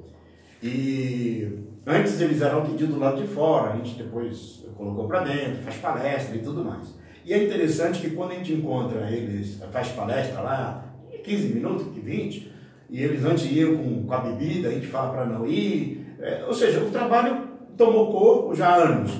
E 0.62 1.66
antes 1.87 2.18
eles 2.20 2.40
eram 2.40 2.61
atendidos 2.61 2.94
do 2.94 3.00
lado 3.00 3.20
de 3.20 3.29
fora, 3.29 3.72
a 3.72 3.76
gente 3.76 4.03
depois 4.03 4.64
colocou 4.80 5.06
para 5.06 5.20
dentro, 5.20 5.62
faz 5.62 5.76
palestra 5.76 6.34
e 6.34 6.38
tudo 6.38 6.64
mais. 6.64 6.94
E 7.24 7.34
é 7.34 7.44
interessante 7.44 8.00
que 8.00 8.10
quando 8.10 8.32
a 8.32 8.34
gente 8.36 8.54
encontra 8.54 9.10
eles, 9.10 9.62
faz 9.70 9.88
palestra 9.88 10.40
lá, 10.40 10.84
15 11.22 11.48
minutos, 11.48 11.86
20, 11.94 12.50
e 12.88 13.02
eles 13.02 13.22
antes 13.24 13.44
iam 13.52 13.76
com, 13.76 14.06
com 14.06 14.14
a 14.14 14.18
bebida, 14.18 14.68
a 14.68 14.72
gente 14.72 14.86
fala 14.86 15.12
para 15.12 15.26
não 15.26 15.46
ir. 15.46 16.06
É, 16.18 16.44
ou 16.46 16.54
seja, 16.54 16.80
o 16.80 16.90
trabalho 16.90 17.48
tomou 17.76 18.10
corpo 18.10 18.54
já 18.54 18.68
há 18.68 18.76
anos. 18.76 19.12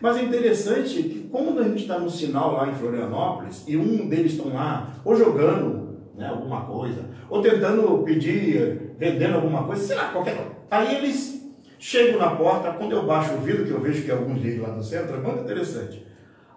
Mas 0.00 0.16
é 0.16 0.22
interessante 0.22 1.02
que 1.02 1.28
quando 1.30 1.58
a 1.58 1.64
gente 1.64 1.82
está 1.82 1.98
no 1.98 2.08
sinal 2.08 2.52
lá 2.52 2.68
em 2.68 2.74
Florianópolis 2.74 3.64
e 3.66 3.76
um 3.76 4.08
deles 4.08 4.32
estão 4.32 4.54
lá 4.54 4.94
ou 5.04 5.16
jogando 5.16 5.98
né, 6.16 6.28
alguma 6.28 6.62
coisa, 6.62 7.04
ou 7.28 7.42
tentando 7.42 8.02
pedir, 8.04 8.92
vendendo 8.96 9.34
alguma 9.34 9.64
coisa, 9.64 9.82
sei 9.82 9.96
lá, 9.96 10.12
qualquer 10.12 10.36
coisa. 10.36 10.52
Aí 10.70 10.96
eles 10.96 11.37
chegam 11.78 12.18
na 12.18 12.30
porta, 12.30 12.72
quando 12.72 12.92
eu 12.92 13.06
baixo 13.06 13.34
o 13.34 13.40
vidro, 13.40 13.64
que 13.64 13.70
eu 13.70 13.80
vejo 13.80 14.02
que 14.02 14.10
é 14.10 14.14
alguns 14.14 14.40
deles 14.40 14.60
lá 14.60 14.68
no 14.68 14.82
centro, 14.82 15.16
é 15.16 15.20
muito 15.20 15.44
interessante. 15.44 16.06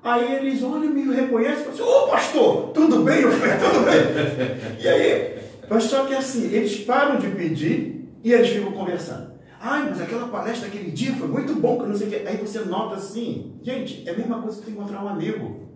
Aí 0.04 0.36
eles 0.36 0.64
olham, 0.64 0.92
me 0.92 1.14
reconhecem 1.14 1.62
e 1.62 1.66
falam 1.66 1.74
assim, 1.74 1.84
ô 1.84 2.08
pastor, 2.08 2.70
tudo 2.74 3.04
bem? 3.04 3.22
Eu 3.22 3.32
falei, 3.32 3.58
tudo 3.58 3.86
bem. 3.86 4.78
e 4.82 4.88
aí, 4.88 5.40
mas 5.70 5.84
só 5.84 6.06
que 6.06 6.16
assim, 6.16 6.52
eles 6.52 6.84
param 6.84 7.18
de 7.18 7.28
pedir 7.30 8.10
e 8.24 8.34
eles 8.34 8.50
ficam 8.50 8.72
conversando. 8.72 9.32
Ai, 9.60 9.88
mas 9.88 10.02
aquela 10.02 10.28
palestra 10.28 10.68
aquele 10.68 10.90
dia 10.90 11.14
foi 11.14 11.28
muito 11.28 11.54
bom, 11.54 11.80
que 11.80 11.88
não 11.88 11.96
sei 11.96 12.08
o 12.08 12.10
quê. 12.10 12.24
Aí 12.26 12.38
você 12.38 12.60
nota 12.62 12.96
assim, 12.96 13.60
gente, 13.62 14.08
é 14.10 14.12
a 14.12 14.18
mesma 14.18 14.42
coisa 14.42 14.58
que 14.58 14.66
você 14.66 14.72
encontrar 14.72 15.06
um 15.06 15.08
amigo. 15.08 15.70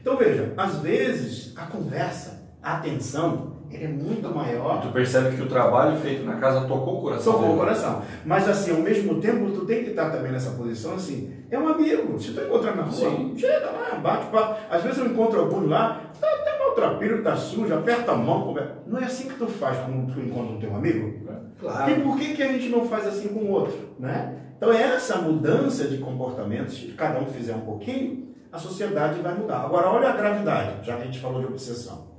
Então 0.00 0.16
veja, 0.16 0.52
às 0.58 0.76
vezes 0.80 1.52
a 1.56 1.64
conversa, 1.66 2.50
a 2.62 2.76
atenção, 2.76 3.49
ele 3.72 3.84
é 3.84 3.88
muito 3.88 4.28
maior 4.34 4.80
Tu 4.80 4.88
percebe 4.88 5.36
que 5.36 5.42
o 5.42 5.48
trabalho 5.48 5.96
feito 5.98 6.24
na 6.24 6.36
casa 6.36 6.66
tocou 6.66 6.98
o 6.98 7.02
coração. 7.02 7.32
Tocou 7.32 7.54
o 7.54 7.56
coração. 7.56 8.02
Mas 8.24 8.48
assim, 8.48 8.72
ao 8.72 8.78
mesmo 8.78 9.20
tempo, 9.20 9.50
tu 9.52 9.64
tem 9.64 9.84
que 9.84 9.90
estar 9.90 10.10
também 10.10 10.32
nessa 10.32 10.50
posição 10.52 10.94
assim, 10.94 11.32
é 11.50 11.58
um 11.58 11.68
amigo. 11.68 12.18
Se 12.18 12.32
tu 12.32 12.40
encontrar 12.40 12.74
na 12.76 12.82
rua, 12.82 12.92
Sim. 12.92 13.34
chega 13.36 13.70
lá, 13.70 13.98
bate 14.02 14.26
papo. 14.26 14.60
Às 14.70 14.82
vezes 14.82 14.98
eu 14.98 15.06
encontro 15.06 15.40
alguns 15.40 15.68
lá, 15.68 16.00
tá 16.20 16.26
até 16.26 16.58
maltrapilho, 16.58 17.22
tá 17.22 17.36
sujo, 17.36 17.72
aperta 17.74 18.12
a 18.12 18.16
mão, 18.16 18.42
conversa. 18.42 18.74
Não 18.86 18.98
é 18.98 19.04
assim 19.04 19.28
que 19.28 19.34
tu 19.34 19.46
faz 19.46 19.78
quando 19.78 20.12
tu 20.12 20.20
encontra 20.20 20.56
o 20.56 20.58
teu 20.58 20.74
amigo? 20.74 21.08
E 21.08 21.60
Claro. 21.60 22.00
por 22.02 22.16
que, 22.18 22.34
que 22.34 22.42
a 22.42 22.48
gente 22.52 22.68
não 22.70 22.86
faz 22.86 23.06
assim 23.06 23.28
com 23.28 23.40
o 23.40 23.50
outro? 23.50 23.76
Né? 23.98 24.36
Então 24.56 24.72
essa 24.72 25.18
mudança 25.18 25.84
de 25.88 25.98
comportamento, 25.98 26.70
se 26.70 26.86
cada 26.88 27.18
um 27.20 27.26
fizer 27.26 27.54
um 27.54 27.60
pouquinho, 27.60 28.28
a 28.52 28.58
sociedade 28.58 29.20
vai 29.20 29.34
mudar. 29.34 29.60
Agora 29.64 29.88
olha 29.88 30.08
a 30.08 30.16
gravidade, 30.16 30.84
já 30.86 30.96
que 30.96 31.02
a 31.02 31.04
gente 31.06 31.20
falou 31.20 31.40
de 31.40 31.46
obsessão. 31.46 32.09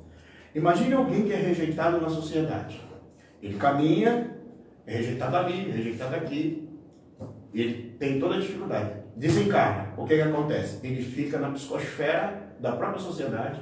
Imagine 0.54 0.94
alguém 0.94 1.24
que 1.24 1.34
é 1.34 1.38
rejeitado 1.38 2.02
na 2.02 2.10
sociedade. 2.10 2.82
Ele 3.42 3.58
caminha, 3.58 4.38
é 4.86 4.98
rejeitado 4.98 5.38
ali, 5.38 5.70
é 5.70 5.74
rejeitado 5.74 6.16
aqui. 6.16 6.70
Ele 7.54 7.96
tem 7.98 8.20
toda 8.20 8.36
a 8.36 8.40
dificuldade. 8.40 8.92
Desencarna. 9.16 9.94
O 9.98 10.06
que, 10.06 10.16
que 10.16 10.22
acontece? 10.22 10.86
Ele 10.86 11.02
fica 11.02 11.38
na 11.38 11.52
psicosfera 11.52 12.56
da 12.60 12.74
própria 12.74 13.00
sociedade, 13.00 13.62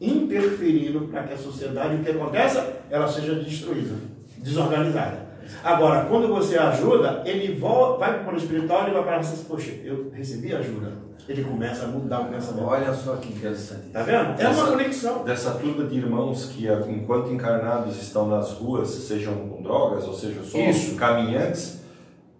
interferindo 0.00 1.08
para 1.08 1.22
que 1.24 1.34
a 1.34 1.38
sociedade, 1.38 1.96
o 1.96 2.04
que 2.04 2.10
aconteça? 2.10 2.82
Ela 2.90 3.08
seja 3.08 3.34
destruída, 3.36 3.94
desorganizada. 4.38 5.23
Agora, 5.62 6.06
quando 6.06 6.28
você 6.28 6.58
ajuda, 6.58 7.22
ele 7.24 7.54
volta, 7.54 7.98
vai 7.98 8.12
para 8.12 8.20
o 8.20 8.24
plano 8.24 8.38
espiritual 8.38 8.88
e 8.88 8.92
vai 8.92 9.02
para 9.02 9.16
assim, 9.18 9.44
poxa, 9.44 9.72
eu 9.84 10.10
recebi 10.14 10.54
ajuda. 10.54 10.92
Ele 11.26 11.42
começa 11.42 11.84
a 11.84 11.88
mudar 11.88 12.20
o 12.20 12.24
pensamento. 12.26 12.66
Olha 12.66 12.92
só 12.92 13.16
que 13.16 13.32
interessante. 13.32 13.88
Tá 13.92 14.02
vendo? 14.02 14.38
É 14.40 14.46
uma 14.48 14.66
conexão. 14.66 15.24
Dessa 15.24 15.52
turma 15.52 15.84
de 15.84 15.96
irmãos 15.96 16.46
que, 16.46 16.66
enquanto 16.90 17.32
encarnados, 17.32 17.96
estão 18.00 18.28
nas 18.28 18.52
ruas, 18.52 18.88
sejam 18.90 19.34
com 19.48 19.62
drogas 19.62 20.06
ou 20.06 20.12
sejam 20.12 20.44
só 20.44 20.58
Isso. 20.58 20.96
caminhantes, 20.96 21.80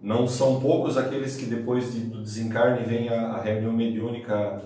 não 0.01 0.27
são 0.27 0.59
poucos 0.59 0.97
aqueles 0.99 1.35
que 1.35 1.45
depois 1.45 1.93
de, 1.93 2.01
do 2.01 2.21
desencarne 2.21 2.85
vêm 2.85 3.09
a, 3.09 3.31
a 3.31 3.41
reunião 3.41 3.73
mediúnica 3.73 4.61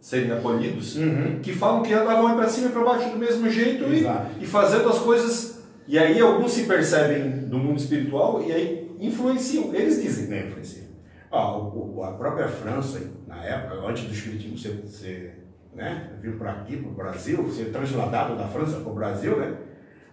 serem 0.00 0.30
acolhidos, 0.30 0.94
Uhum. 0.96 1.40
que 1.42 1.52
falam 1.52 1.82
que 1.82 1.92
andavam 1.92 2.36
para 2.36 2.48
cima 2.48 2.68
e 2.68 2.70
para 2.70 2.84
baixo 2.84 3.10
do 3.10 3.16
mesmo 3.18 3.50
jeito 3.50 3.84
e, 3.92 4.06
e 4.40 4.46
fazendo 4.46 4.88
as 4.88 4.98
coisas. 5.00 5.55
E 5.86 5.98
aí 5.98 6.18
alguns 6.20 6.52
se 6.52 6.64
percebem 6.66 7.46
do 7.48 7.58
mundo 7.58 7.78
espiritual 7.78 8.42
e 8.42 8.52
aí 8.52 8.96
influenciam. 9.00 9.74
Eles 9.74 10.02
dizem. 10.02 10.46
Influencia. 10.48 10.84
Ó, 11.30 11.58
o- 11.60 11.96
o- 11.98 12.02
a 12.04 12.12
própria 12.12 12.48
França, 12.48 13.00
na 13.26 13.44
época, 13.44 13.74
antes 13.86 14.04
do 14.04 14.12
Espiritismo 14.12 14.56
ser, 14.58 14.82
ser 14.86 15.42
né, 15.74 16.10
vir 16.22 16.38
para 16.38 16.52
aqui, 16.52 16.76
para 16.78 16.88
o 16.88 16.94
Brasil, 16.94 17.48
ser 17.50 17.66
trasladado 17.70 18.34
da 18.36 18.48
França 18.48 18.80
para 18.80 18.90
o 18.90 18.94
Brasil, 18.94 19.36
né? 19.36 19.54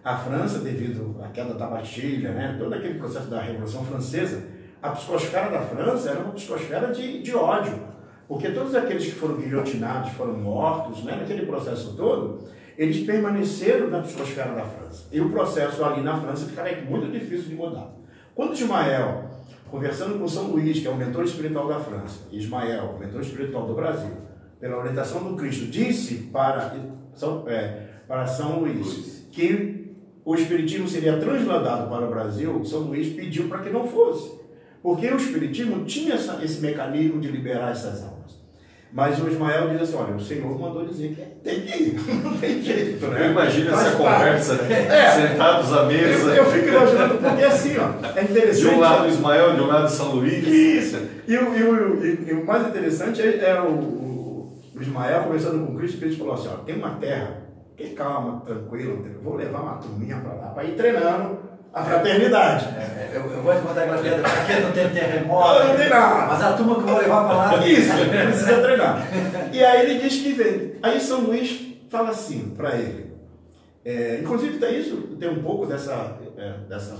A 0.04 0.14
França, 0.14 0.58
devido 0.58 1.16
à 1.22 1.28
queda 1.28 1.54
da 1.54 1.66
Bastilha, 1.66 2.32
né, 2.32 2.56
todo 2.58 2.74
aquele 2.74 2.98
processo 2.98 3.28
da 3.30 3.40
Revolução 3.40 3.82
Francesa, 3.86 4.42
a 4.82 4.90
psicosfera 4.90 5.48
da 5.50 5.62
França 5.62 6.10
era 6.10 6.20
uma 6.20 6.32
psicosfera 6.34 6.92
de, 6.92 7.22
de 7.22 7.34
ódio. 7.34 7.72
Porque 8.28 8.50
todos 8.50 8.74
aqueles 8.74 9.04
que 9.06 9.12
foram 9.12 9.36
guilhotinados, 9.36 10.10
foram 10.12 10.34
mortos, 10.34 11.02
né, 11.04 11.16
naquele 11.16 11.46
processo 11.46 11.96
todo, 11.96 12.46
eles 12.76 13.04
permaneceram 13.06 13.88
na 13.88 14.00
psicosfera 14.00 14.52
da 14.52 14.64
França. 14.64 15.06
E 15.12 15.20
o 15.20 15.30
processo 15.30 15.84
ali 15.84 16.02
na 16.02 16.20
França 16.20 16.46
ficaria 16.46 16.82
muito 16.82 17.10
difícil 17.10 17.48
de 17.48 17.54
mudar. 17.54 17.92
Quando 18.34 18.52
Ismael, 18.52 19.30
conversando 19.70 20.18
com 20.18 20.26
São 20.26 20.48
Luís, 20.48 20.80
que 20.80 20.88
é 20.88 20.90
o 20.90 20.96
mentor 20.96 21.24
espiritual 21.24 21.68
da 21.68 21.78
França, 21.78 22.20
Ismael, 22.32 22.94
o 22.96 22.98
mentor 22.98 23.20
espiritual 23.20 23.66
do 23.66 23.74
Brasil, 23.74 24.10
pela 24.58 24.78
orientação 24.78 25.22
do 25.22 25.36
Cristo, 25.36 25.66
disse 25.66 26.14
para 26.32 26.74
São, 27.14 27.44
é, 27.48 27.86
para 28.08 28.26
São 28.26 28.60
Luís 28.60 29.26
que 29.30 29.84
o 30.24 30.34
Espiritismo 30.34 30.88
seria 30.88 31.18
transladado 31.18 31.88
para 31.88 32.06
o 32.06 32.08
Brasil, 32.08 32.64
São 32.64 32.80
Luís 32.80 33.14
pediu 33.14 33.48
para 33.48 33.58
que 33.58 33.70
não 33.70 33.86
fosse. 33.86 34.32
Porque 34.82 35.06
o 35.08 35.16
Espiritismo 35.16 35.84
tinha 35.84 36.14
esse 36.14 36.60
mecanismo 36.60 37.20
de 37.20 37.28
liberar 37.28 37.72
essas 37.72 38.02
almas. 38.02 38.13
Mas 38.96 39.20
o 39.20 39.28
Ismael 39.28 39.70
diz 39.70 39.82
assim: 39.82 39.96
olha, 39.96 40.14
o 40.14 40.20
Senhor 40.20 40.56
mandou 40.56 40.86
dizer 40.86 41.08
que 41.08 41.22
tem 41.42 41.62
que 41.62 41.82
ir, 41.82 42.00
não 42.22 42.36
tem 42.38 42.62
jeito, 42.62 43.04
né? 43.08 43.28
Imagina 43.30 43.72
essa 43.72 43.90
parte. 43.90 43.96
conversa, 43.96 44.52
É. 44.72 45.28
sentados 45.28 45.72
à 45.72 45.76
Eu, 45.82 45.86
mesa. 45.86 46.30
eu 46.36 46.44
fico 46.46 46.68
imaginando, 46.68 47.18
porque 47.18 47.42
assim, 47.44 47.74
ó, 47.76 47.88
é 48.16 48.22
interessante. 48.22 48.68
De 48.68 48.74
um 48.76 48.78
lado 48.78 49.08
Ismael, 49.08 49.54
de 49.56 49.60
um 49.62 49.66
lado 49.66 49.90
São 49.90 50.12
Luís. 50.14 50.46
Isso. 50.46 51.02
E 51.26 51.36
o, 51.36 51.56
e 51.56 51.62
o, 51.64 52.04
e- 52.06 52.24
e 52.28 52.32
o 52.34 52.46
mais 52.46 52.68
interessante 52.68 53.20
é, 53.20 53.50
é 53.50 53.60
o, 53.60 53.66
o- 53.72 54.62
o 54.76 54.80
Ismael 54.80 55.24
conversando 55.24 55.66
com 55.66 55.74
Cristo, 55.76 55.98
Cristo 55.98 56.18
falou 56.20 56.34
assim, 56.34 56.48
ó, 56.52 56.56
tem 56.58 56.76
uma 56.76 56.90
terra, 56.90 57.42
que 57.76 57.88
calma, 57.90 58.42
tranquilo, 58.46 59.04
vou 59.24 59.34
levar 59.34 59.60
uma 59.60 59.74
turminha 59.78 60.18
para 60.18 60.34
lá, 60.34 60.46
para 60.50 60.62
ir 60.64 60.76
treinando 60.76 61.38
a 61.74 61.84
fraternidade. 61.84 62.66
É, 62.76 63.10
eu, 63.14 63.30
eu 63.30 63.42
gosto 63.42 63.60
de 63.60 63.66
contar 63.66 63.82
aquela 63.82 63.98
piada, 63.98 64.22
porque 64.22 64.52
aqui 64.52 64.62
não 64.62 64.72
tem 64.72 64.88
terremoto. 64.90 65.58
Não, 65.58 65.68
não 65.68 65.76
tem 65.76 65.88
nada. 65.88 66.26
Mas 66.26 66.42
a 66.42 66.52
turma 66.52 66.74
que 66.76 66.80
eu 66.80 66.86
vou 66.86 66.98
levar 66.98 67.24
para 67.24 67.36
lá. 67.36 67.66
Isso, 67.66 67.90
precisa 68.08 68.62
treinar. 68.62 69.08
E 69.52 69.64
aí 69.64 69.90
ele 69.90 70.00
diz 70.00 70.22
que 70.22 70.32
vem. 70.32 70.74
Aí 70.82 71.00
São 71.00 71.22
Luís 71.22 71.74
fala 71.90 72.10
assim 72.10 72.54
para 72.56 72.76
ele. 72.76 73.12
É, 73.84 74.20
inclusive 74.22 74.58
tem 74.58 74.80
isso, 74.80 74.96
tem 75.18 75.28
um 75.28 75.42
pouco 75.42 75.66
dessa, 75.66 76.16
é, 76.38 76.54
dessa, 76.68 76.96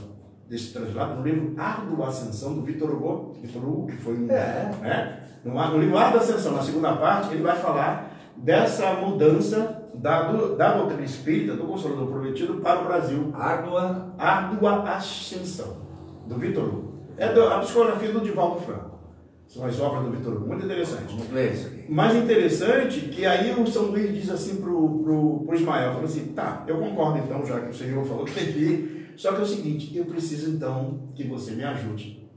desse 0.49 0.73
translado 0.73 1.15
no 1.15 1.23
livro 1.23 1.55
Árdua 1.57 2.09
Ascensão, 2.09 2.55
do 2.55 2.63
Vitor 2.63 2.91
Hugo, 2.91 3.39
Vitor 3.41 3.63
Hugo, 3.63 3.87
que 3.87 3.97
foi 3.97 4.15
um. 4.15 4.31
É. 4.31 4.71
Né? 4.83 5.21
No, 5.45 5.55
no 5.55 5.79
livro 5.79 5.97
Árdua 5.97 6.21
Ascensão, 6.21 6.53
na 6.53 6.63
segunda 6.63 6.93
parte, 6.95 7.33
ele 7.33 7.43
vai 7.43 7.57
falar 7.57 8.11
dessa 8.37 8.93
mudança 8.95 9.84
da, 10.05 10.31
do, 10.31 10.55
da 10.55 10.77
doutrina 10.77 11.03
espírita, 11.03 11.57
do 11.57 11.65
Consolador 11.65 12.09
Prometido, 12.09 12.57
para 12.57 12.83
o 12.83 12.85
Brasil. 12.85 13.31
Árdua. 13.33 14.13
Árdua 14.19 14.83
Ascensão, 14.83 15.79
do 16.27 16.35
Vitor 16.37 16.65
Hugo. 16.65 16.93
É 17.17 17.25
a 17.25 17.59
psicografia 17.61 18.13
do 18.13 18.21
Divaldo 18.21 18.61
Franco. 18.61 18.99
São 19.47 19.65
as 19.65 19.81
obras 19.81 20.05
do 20.05 20.11
Vitor 20.11 20.35
Hugo, 20.35 20.49
muito 20.49 20.67
interessante. 20.67 21.17
Isso 21.17 21.69
aqui. 21.69 21.91
Mais 21.91 22.15
interessante 22.15 23.01
que 23.01 23.25
aí 23.25 23.59
o 23.59 23.67
São 23.67 23.85
Luís 23.85 24.13
diz 24.13 24.29
assim 24.29 24.57
pro, 24.57 25.03
pro, 25.03 25.45
pro 25.47 25.57
Ismael, 25.57 25.93
falou 25.93 26.05
assim, 26.05 26.35
tá, 26.35 26.65
eu 26.67 26.77
concordo 26.77 27.21
então, 27.21 27.47
já 27.47 27.61
que 27.61 27.71
o 27.71 27.75
Senhor 27.75 28.05
falou 28.05 28.27
que 28.27 28.35
tem 28.35 28.53
que 28.53 28.59
ir, 28.59 29.15
só 29.17 29.33
que 29.33 29.41
é 29.41 29.43
o 29.43 29.47
seguinte, 29.47 29.97
eu 29.97 30.05
preciso 30.05 30.51
então 30.51 31.09
que 31.15 31.25
você 31.25 31.53
me 31.53 31.65
ajude. 31.65 32.29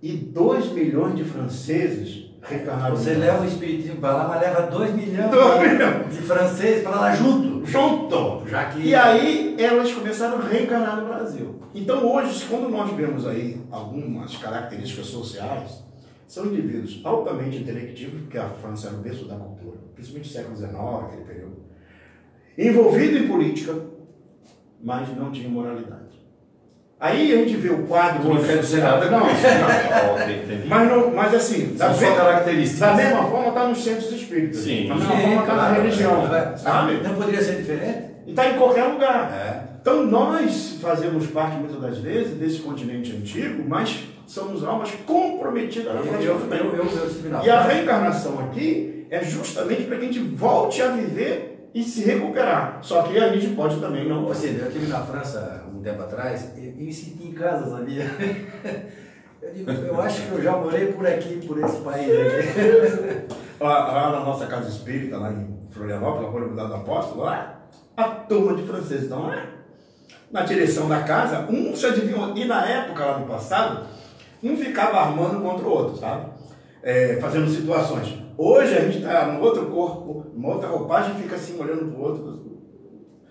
E 0.00 0.12
dois 0.12 0.70
milhões 0.70 1.16
de 1.16 1.24
franceses 1.24 2.31
reencarnaram. 2.42 2.96
Você 2.96 3.14
leva 3.14 3.42
o 3.42 3.46
espiritismo 3.46 3.96
para 4.00 4.14
lá, 4.14 4.28
mas 4.28 4.40
leva 4.40 4.62
2 4.62 4.94
milhões 4.94 5.30
Dois 5.30 5.60
de- 5.60 5.68
milhões. 5.68 6.14
de 6.14 6.22
franceses 6.22 6.82
para 6.82 6.96
lá 6.96 7.14
junto. 7.14 7.64
Junto! 7.66 8.42
Já 8.48 8.64
que. 8.66 8.80
E 8.88 8.94
aí 8.94 9.56
elas 9.58 9.92
começaram 9.92 10.38
a 10.38 10.44
reencarnar 10.44 11.00
no 11.00 11.06
Brasil. 11.08 11.60
Então 11.74 12.04
hoje, 12.12 12.44
quando 12.48 12.68
nós 12.68 12.90
vemos 12.94 13.26
aí 13.26 13.60
algumas 13.70 14.36
características 14.36 15.06
sociais, 15.06 15.82
são 16.26 16.46
indivíduos 16.46 17.00
altamente 17.04 17.58
intelectivos, 17.58 18.20
porque 18.22 18.38
a 18.38 18.48
França 18.48 18.88
era 18.88 18.96
o 18.96 19.00
berço 19.00 19.26
da 19.26 19.36
cultura, 19.36 19.76
principalmente 19.94 20.28
no 20.28 20.32
século 20.34 20.56
XIX, 20.56 20.74
aquele 21.06 21.24
período, 21.24 21.56
envolvido 22.58 23.18
em 23.18 23.28
política, 23.28 23.74
mas 24.82 25.14
não 25.16 25.30
tinha 25.30 25.48
moralidade. 25.48 26.21
Aí 27.02 27.32
a 27.32 27.36
gente 27.38 27.56
vê 27.56 27.68
o 27.68 27.78
quadro. 27.78 28.32
Não 28.32 28.40
quer 28.40 28.58
dizer 28.58 28.80
nada 28.80 29.10
não, 29.10 29.18
não. 29.18 29.26
Mas, 30.68 30.88
não, 30.88 31.10
mas 31.10 31.34
assim, 31.34 31.74
da, 31.74 31.86
São 31.92 31.94
só 31.96 32.10
me- 32.10 32.16
características. 32.16 32.78
da 32.78 32.94
mesma 32.94 33.24
forma 33.24 33.48
está 33.48 33.66
nos 33.66 33.82
centros 33.82 34.12
espíritas. 34.12 34.60
Sim. 34.60 34.86
Da 34.86 34.94
mesma 34.94 35.16
forma 35.16 35.40
está 35.40 35.54
na 35.56 35.72
religião. 35.72 36.28
Não, 36.28 36.56
Sabe? 36.56 37.00
Não 37.02 37.14
poderia 37.16 37.42
ser 37.42 37.56
diferente? 37.56 38.04
E 38.24 38.30
está 38.30 38.48
em 38.50 38.56
qualquer 38.56 38.84
lugar. 38.84 39.32
É. 39.32 39.72
Então 39.80 40.06
nós 40.06 40.78
fazemos 40.80 41.26
parte 41.26 41.56
muitas 41.56 41.80
das 41.80 41.98
vezes 41.98 42.34
desse 42.38 42.60
continente 42.60 43.10
antigo, 43.10 43.64
mas 43.66 43.98
somos 44.24 44.62
almas 44.62 44.90
comprometidas 45.04 45.92
na 45.92 46.00
Eu, 46.02 46.06
prática 46.06 46.22
eu, 46.24 46.40
eu, 46.52 46.76
eu, 46.76 47.32
eu 47.32 47.44
E 47.44 47.50
a 47.50 47.62
reencarnação 47.62 48.38
aqui 48.38 49.08
é 49.10 49.24
justamente 49.24 49.82
para 49.82 49.96
que 49.96 50.04
a 50.04 50.06
gente 50.06 50.20
volte 50.20 50.80
a 50.80 50.86
viver 50.86 51.51
e 51.74 51.82
se 51.82 52.04
recuperar. 52.04 52.78
Só 52.82 53.02
que 53.02 53.18
a 53.18 53.32
gente 53.32 53.54
pode 53.54 53.80
também 53.80 54.08
não. 54.08 54.24
Você, 54.26 54.48
eu 54.48 54.68
estive 54.68 54.86
na 54.86 55.00
França 55.00 55.64
um 55.72 55.82
tempo 55.82 56.02
atrás 56.02 56.52
e, 56.56 56.60
me 56.60 56.92
senti 56.92 57.28
em 57.28 57.32
casa, 57.32 57.70
sabia? 57.70 58.04
Eu, 59.42 59.52
digo, 59.52 59.72
eu 59.72 60.00
acho 60.00 60.22
que 60.22 60.30
eu 60.30 60.40
já 60.40 60.52
morei 60.52 60.92
por 60.92 61.04
aqui, 61.04 61.44
por 61.44 61.58
esse 61.58 61.78
país 61.78 62.08
aqui. 62.08 63.34
Lá, 63.58 63.92
lá 63.92 64.12
na 64.12 64.20
nossa 64.20 64.46
casa 64.46 64.68
espírita, 64.68 65.18
lá 65.18 65.32
em 65.32 65.52
Florianópolis, 65.68 66.26
na 66.26 66.32
Comunidade 66.32 66.68
do 66.68 66.74
Apóstolo, 66.74 67.22
lá, 67.22 67.62
a 67.96 68.04
turma 68.04 68.56
de 68.56 68.62
franceses 68.62 69.04
estão 69.04 69.22
lá. 69.22 69.46
Na 70.30 70.42
direção 70.42 70.88
da 70.88 71.02
casa, 71.02 71.46
um 71.50 71.74
se 71.74 71.86
adivinhou. 71.86 72.36
E 72.36 72.44
na 72.44 72.64
época, 72.64 73.04
lá 73.04 73.18
no 73.18 73.26
passado, 73.26 73.86
um 74.42 74.56
ficava 74.56 74.98
armando 74.98 75.40
contra 75.40 75.66
o 75.66 75.70
outro, 75.70 75.96
sabe? 75.96 76.26
É, 76.82 77.18
fazendo 77.20 77.48
situações. 77.48 78.16
Hoje 78.36 78.76
a 78.76 78.80
gente 78.80 78.98
está 78.98 79.26
no 79.26 79.40
outro 79.40 79.66
corpo, 79.66 80.26
numa 80.32 80.54
outra 80.54 80.68
roupagem, 80.68 81.14
fica 81.14 81.36
assim 81.36 81.58
olhando 81.60 81.92
para 81.92 81.98
o 81.98 82.02
outro. 82.02 82.42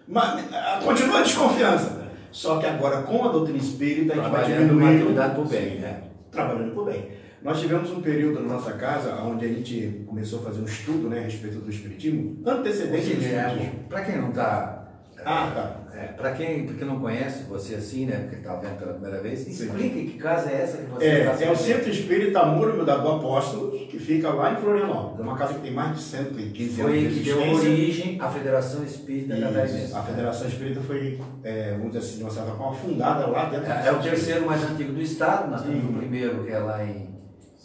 Mas 0.07 0.53
ah, 0.53 0.79
continua 0.83 1.19
a 1.19 1.23
desconfiança. 1.23 2.01
Só 2.31 2.59
que 2.59 2.65
agora, 2.65 3.01
com 3.03 3.25
a 3.25 3.31
doutrina 3.31 3.59
espírita, 3.59 4.13
a 4.13 4.15
gente 4.15 4.29
vai 4.29 4.45
Trabalhando 4.45 4.71
uma 4.71 4.91
diminuindo 4.91 5.35
por 5.35 5.47
bem, 5.47 5.79
né? 5.79 6.03
trabalhando 6.31 6.73
por 6.73 6.85
bem. 6.85 7.09
Nós 7.43 7.59
tivemos 7.59 7.89
um 7.91 8.01
período 8.01 8.39
na 8.41 8.53
nossa 8.53 8.73
casa 8.73 9.15
onde 9.23 9.45
a 9.45 9.47
gente 9.47 10.05
começou 10.07 10.39
a 10.39 10.43
fazer 10.43 10.61
um 10.61 10.65
estudo 10.65 11.09
né, 11.09 11.19
a 11.19 11.23
respeito 11.23 11.59
do 11.59 11.69
Espiritismo, 11.69 12.41
antecedente 12.45 13.15
do 13.15 13.21
Espiritismo. 13.21 13.83
Para 13.89 14.01
quem 14.05 14.17
não 14.17 14.29
está. 14.29 14.87
Ah, 15.25 15.51
tá. 15.53 15.80
Para 16.07 16.31
quem 16.31 16.65
porque 16.65 16.85
não 16.85 16.99
conhece 16.99 17.43
você 17.43 17.75
assim, 17.75 18.05
né? 18.05 18.17
Porque 18.21 18.35
está 18.37 18.55
vendo 18.55 18.77
pela 18.79 18.93
primeira 18.93 19.21
vez, 19.21 19.47
explique 19.47 20.11
que 20.11 20.17
casa 20.17 20.49
é 20.49 20.61
essa 20.61 20.77
que 20.77 20.89
você 20.89 21.05
É, 21.05 21.31
está 21.31 21.45
é 21.45 21.51
o 21.51 21.55
Centro 21.55 21.89
Espírita 21.89 22.45
Múrmio 22.45 22.85
da 22.85 22.97
do 22.97 23.09
Apóstolo, 23.09 23.71
que 23.71 23.99
fica 23.99 24.29
lá 24.29 24.53
em 24.53 24.55
Florianópolis. 24.57 25.19
É 25.19 25.23
uma 25.23 25.37
casa 25.37 25.53
que 25.55 25.61
tem 25.61 25.73
mais 25.73 25.95
de 25.95 26.01
115 26.03 26.81
anos 26.81 26.93
Foi 26.93 27.09
que 27.09 27.19
deu 27.19 27.53
origem 27.53 28.17
à 28.21 28.29
Federação 28.29 28.83
Espírita. 28.83 29.35
Catarinense. 29.37 29.93
A 29.93 30.01
Federação 30.03 30.47
Espírita 30.47 30.81
foi, 30.81 31.19
é, 31.43 31.71
vamos 31.71 31.93
dizer 31.93 31.99
assim, 31.99 32.17
de 32.17 32.23
uma 32.23 32.31
certa 32.31 32.51
forma, 32.51 32.75
fundada 32.75 33.27
lá 33.27 33.45
dentro 33.45 33.71
É, 33.71 33.87
é 33.87 33.91
o 33.91 33.99
terceiro 33.99 34.45
mais 34.45 34.63
antigo 34.63 34.93
do 34.93 35.01
estado, 35.01 35.49
nós 35.49 35.61
temos 35.61 35.83
o 35.89 35.93
primeiro 35.93 36.43
que 36.43 36.51
é 36.51 36.59
lá 36.59 36.83
em, 36.83 37.09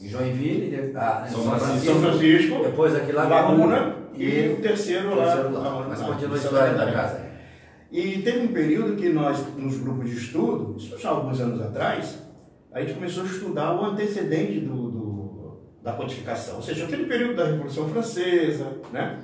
em 0.00 0.08
Joinville, 0.08 0.92
ah, 0.94 1.24
em 1.26 1.30
São 1.30 1.42
Francisco. 1.42 1.86
São 1.86 2.00
Francisco, 2.00 2.62
depois 2.62 2.94
aqui 2.94 3.12
lá 3.12 3.24
Laguna 3.24 3.96
e 4.16 4.24
e 4.24 4.52
o 4.52 4.56
terceiro 4.62 5.14
lá. 5.14 5.24
terceiro 5.24 5.52
lá. 5.52 5.86
Mas 5.88 6.00
lá, 6.00 6.06
continua 6.08 6.36
a 6.36 6.38
Santa 6.38 6.54
história 6.54 6.74
da 6.74 6.92
casa. 6.92 7.25
E 7.90 8.20
teve 8.22 8.40
um 8.40 8.48
período 8.48 8.96
que 8.96 9.08
nós, 9.08 9.38
nos 9.56 9.78
grupos 9.78 10.10
de 10.10 10.16
estudo, 10.16 10.74
isso 10.76 10.98
já 10.98 11.10
alguns 11.10 11.40
anos 11.40 11.60
atrás, 11.60 12.18
a 12.72 12.80
gente 12.80 12.94
começou 12.94 13.22
a 13.22 13.26
estudar 13.26 13.74
o 13.80 13.84
antecedente 13.84 14.60
do, 14.60 14.90
do- 14.90 15.56
da 15.82 15.92
codificação, 15.92 16.56
ou 16.56 16.62
seja, 16.62 16.84
aquele 16.84 17.04
período 17.06 17.36
da 17.36 17.44
Revolução 17.46 17.88
Francesa, 17.88 18.76
né? 18.92 19.20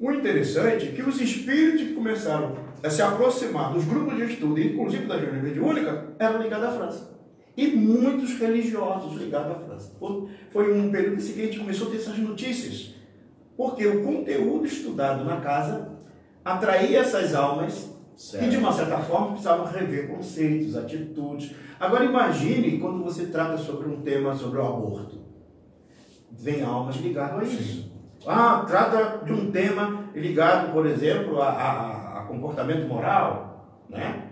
O 0.00 0.10
interessante 0.12 0.88
é 0.88 0.92
que 0.92 1.02
os 1.02 1.20
espíritos 1.20 1.82
que 1.88 1.92
começaram 1.92 2.56
a 2.82 2.88
se 2.88 3.02
aproximar 3.02 3.72
dos 3.72 3.84
grupos 3.84 4.16
de 4.16 4.22
estudo, 4.32 4.58
inclusive 4.60 5.06
da 5.06 5.16
reunião 5.16 5.42
mediúnica, 5.42 6.14
eram 6.18 6.40
ligados 6.40 6.66
à 6.68 6.72
França. 6.72 7.18
E 7.56 7.66
muitos 7.66 8.38
religiosos 8.38 9.20
ligados 9.20 9.50
à 9.50 9.54
França. 9.56 9.92
Foi- 9.98 10.28
um 10.72 10.90
período 10.90 11.20
em 11.20 11.48
que 11.48 11.58
começou 11.58 11.88
a 11.88 11.90
ter 11.90 11.96
essas 11.96 12.16
notícias. 12.18 12.94
Porque 13.56 13.84
o 13.84 14.04
conteúdo 14.04 14.64
estudado 14.64 15.24
na 15.24 15.40
casa 15.40 15.98
atraía 16.54 17.00
essas 17.00 17.34
almas 17.34 17.88
Certo. 18.18 18.46
E 18.46 18.50
de 18.50 18.56
uma 18.56 18.72
certa 18.72 18.98
forma 18.98 19.28
precisavam 19.28 19.64
rever 19.64 20.08
conceitos, 20.08 20.76
atitudes. 20.76 21.54
Agora 21.78 22.04
imagine 22.04 22.80
quando 22.80 23.04
você 23.04 23.26
trata 23.26 23.56
sobre 23.56 23.88
um 23.88 24.00
tema 24.00 24.34
sobre 24.34 24.58
o 24.58 24.66
aborto. 24.66 25.20
Vem 26.32 26.64
almas 26.64 26.96
ligadas 26.96 27.38
a 27.38 27.44
isso. 27.44 27.92
Ah, 28.26 28.64
trata 28.66 29.24
de 29.24 29.32
um 29.32 29.52
tema 29.52 30.06
ligado, 30.12 30.72
por 30.72 30.84
exemplo, 30.84 31.40
a, 31.40 31.48
a, 31.48 32.18
a 32.18 32.22
comportamento 32.24 32.88
moral, 32.88 33.84
né? 33.88 34.24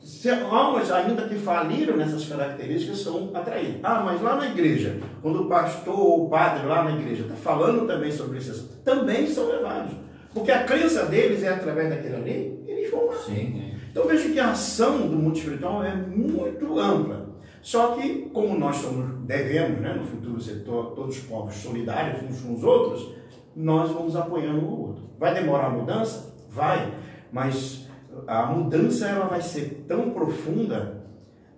Se, 0.00 0.30
almas 0.30 0.90
ainda 0.90 1.28
que 1.28 1.34
faliram 1.34 1.98
nessas 1.98 2.26
características 2.26 3.00
são 3.00 3.30
atraídas. 3.34 3.80
Ah, 3.82 4.00
mas 4.02 4.22
lá 4.22 4.36
na 4.36 4.46
igreja, 4.46 4.98
quando 5.20 5.42
o 5.42 5.48
pastor 5.48 6.00
ou 6.00 6.26
o 6.26 6.30
padre 6.30 6.66
lá 6.66 6.82
na 6.82 6.92
igreja 6.92 7.24
está 7.24 7.34
falando 7.34 7.86
também 7.86 8.10
sobre 8.10 8.38
isso, 8.38 8.80
também 8.82 9.26
são 9.26 9.48
levados. 9.48 10.07
Porque 10.32 10.50
a 10.50 10.64
crença 10.64 11.06
deles 11.06 11.42
é 11.42 11.48
através 11.48 11.90
daquilo 11.90 12.16
ali, 12.16 12.62
eles 12.66 12.90
vão 12.90 13.06
lá. 13.06 13.16
Sim. 13.16 13.72
Então 13.90 14.06
veja 14.06 14.28
que 14.28 14.38
a 14.38 14.50
ação 14.50 15.08
do 15.08 15.16
mundo 15.16 15.36
espiritual 15.36 15.82
é 15.82 15.94
muito 15.94 16.78
ampla. 16.78 17.28
Só 17.60 17.94
que, 17.94 18.30
como 18.32 18.56
nós 18.56 18.76
somos, 18.76 19.26
devemos, 19.26 19.80
né, 19.80 19.94
no 19.94 20.04
futuro 20.04 20.40
ser 20.40 20.62
to, 20.64 20.92
todos 20.94 21.18
os 21.18 21.24
povos 21.24 21.54
solidários 21.54 22.22
uns 22.22 22.40
com 22.40 22.54
os 22.54 22.62
outros, 22.62 23.14
nós 23.56 23.90
vamos 23.90 24.14
apoiando 24.14 24.64
um 24.64 24.70
ao 24.70 24.80
outro. 24.80 25.02
Vai 25.18 25.34
demorar 25.34 25.66
a 25.66 25.70
mudança? 25.70 26.34
Vai. 26.48 26.94
Mas 27.32 27.88
a 28.26 28.46
mudança 28.46 29.06
ela 29.08 29.26
vai 29.26 29.42
ser 29.42 29.84
tão 29.88 30.10
profunda 30.10 31.04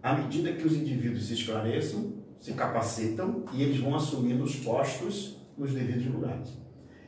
à 0.03 0.15
medida 0.15 0.53
que 0.53 0.67
os 0.67 0.75
indivíduos 0.75 1.27
se 1.27 1.35
esclareçam, 1.35 2.15
se 2.41 2.55
capacitam 2.55 3.45
e 3.53 3.63
eles 3.63 3.79
vão 3.79 3.95
assumindo 3.95 4.43
os 4.43 4.57
postos 4.57 5.39
nos 5.57 5.73
devidos 5.75 6.07
lugares. 6.07 6.59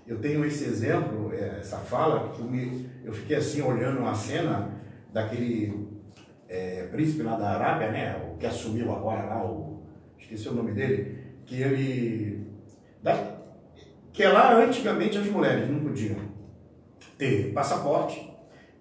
Eu 0.06 0.18
tenho 0.20 0.44
esse 0.44 0.64
exemplo, 0.64 1.32
é, 1.32 1.58
essa 1.60 1.78
fala, 1.78 2.30
que 2.30 2.40
eu, 2.40 2.46
me, 2.46 2.88
eu 3.04 3.12
fiquei 3.12 3.36
assim 3.36 3.62
olhando 3.62 4.04
a 4.06 4.14
cena 4.14 4.70
daquele 5.12 5.88
é, 6.48 6.88
príncipe 6.90 7.22
lá 7.22 7.36
da 7.36 7.50
Arábia, 7.50 7.90
né, 7.90 8.16
o 8.32 8.36
que 8.36 8.46
assumiu 8.46 8.92
agora 8.92 9.24
lá, 9.24 9.44
o, 9.44 9.82
esqueci 10.18 10.48
o 10.48 10.54
nome 10.54 10.72
dele, 10.72 11.18
que 11.46 11.60
ele. 11.60 12.46
Da, 13.02 13.40
que 14.12 14.24
lá 14.24 14.54
antigamente 14.56 15.16
as 15.16 15.26
mulheres 15.26 15.70
não 15.70 15.80
podiam 15.80 16.16
ter 17.16 17.52
passaporte, 17.52 18.30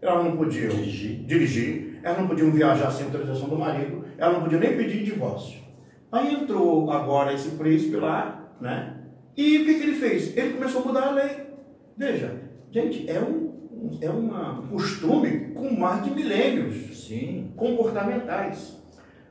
elas 0.02 0.24
não 0.24 0.36
podiam 0.36 0.70
dirigir, 0.70 1.24
dirigir 1.26 1.92
elas 2.04 2.20
não 2.20 2.28
podiam 2.28 2.52
viajar 2.52 2.92
sem 2.92 3.06
autorização 3.06 3.48
do 3.48 3.58
marido, 3.58 4.06
elas 4.18 4.34
não 4.34 4.44
podiam 4.44 4.60
nem 4.60 4.76
pedir 4.76 5.04
divórcio. 5.04 5.62
Aí 6.12 6.34
entrou 6.34 6.92
agora 6.92 7.34
esse 7.34 7.50
príncipe 7.52 7.96
lá, 7.96 8.52
né? 8.60 8.91
E 9.36 9.58
o 9.60 9.66
que, 9.66 9.74
que 9.76 9.84
ele 9.84 9.96
fez? 9.96 10.36
Ele 10.36 10.54
começou 10.54 10.82
a 10.82 10.86
mudar 10.86 11.08
a 11.08 11.12
lei. 11.12 11.48
Veja, 11.98 12.42
gente, 12.72 13.10
é 13.10 13.20
um, 13.20 13.98
é 14.02 14.10
um 14.10 14.68
costume 14.70 15.52
com 15.54 15.74
mais 15.74 16.04
de 16.04 16.12
milênios 16.12 17.06
Sim. 17.08 17.52
comportamentais. 17.56 18.78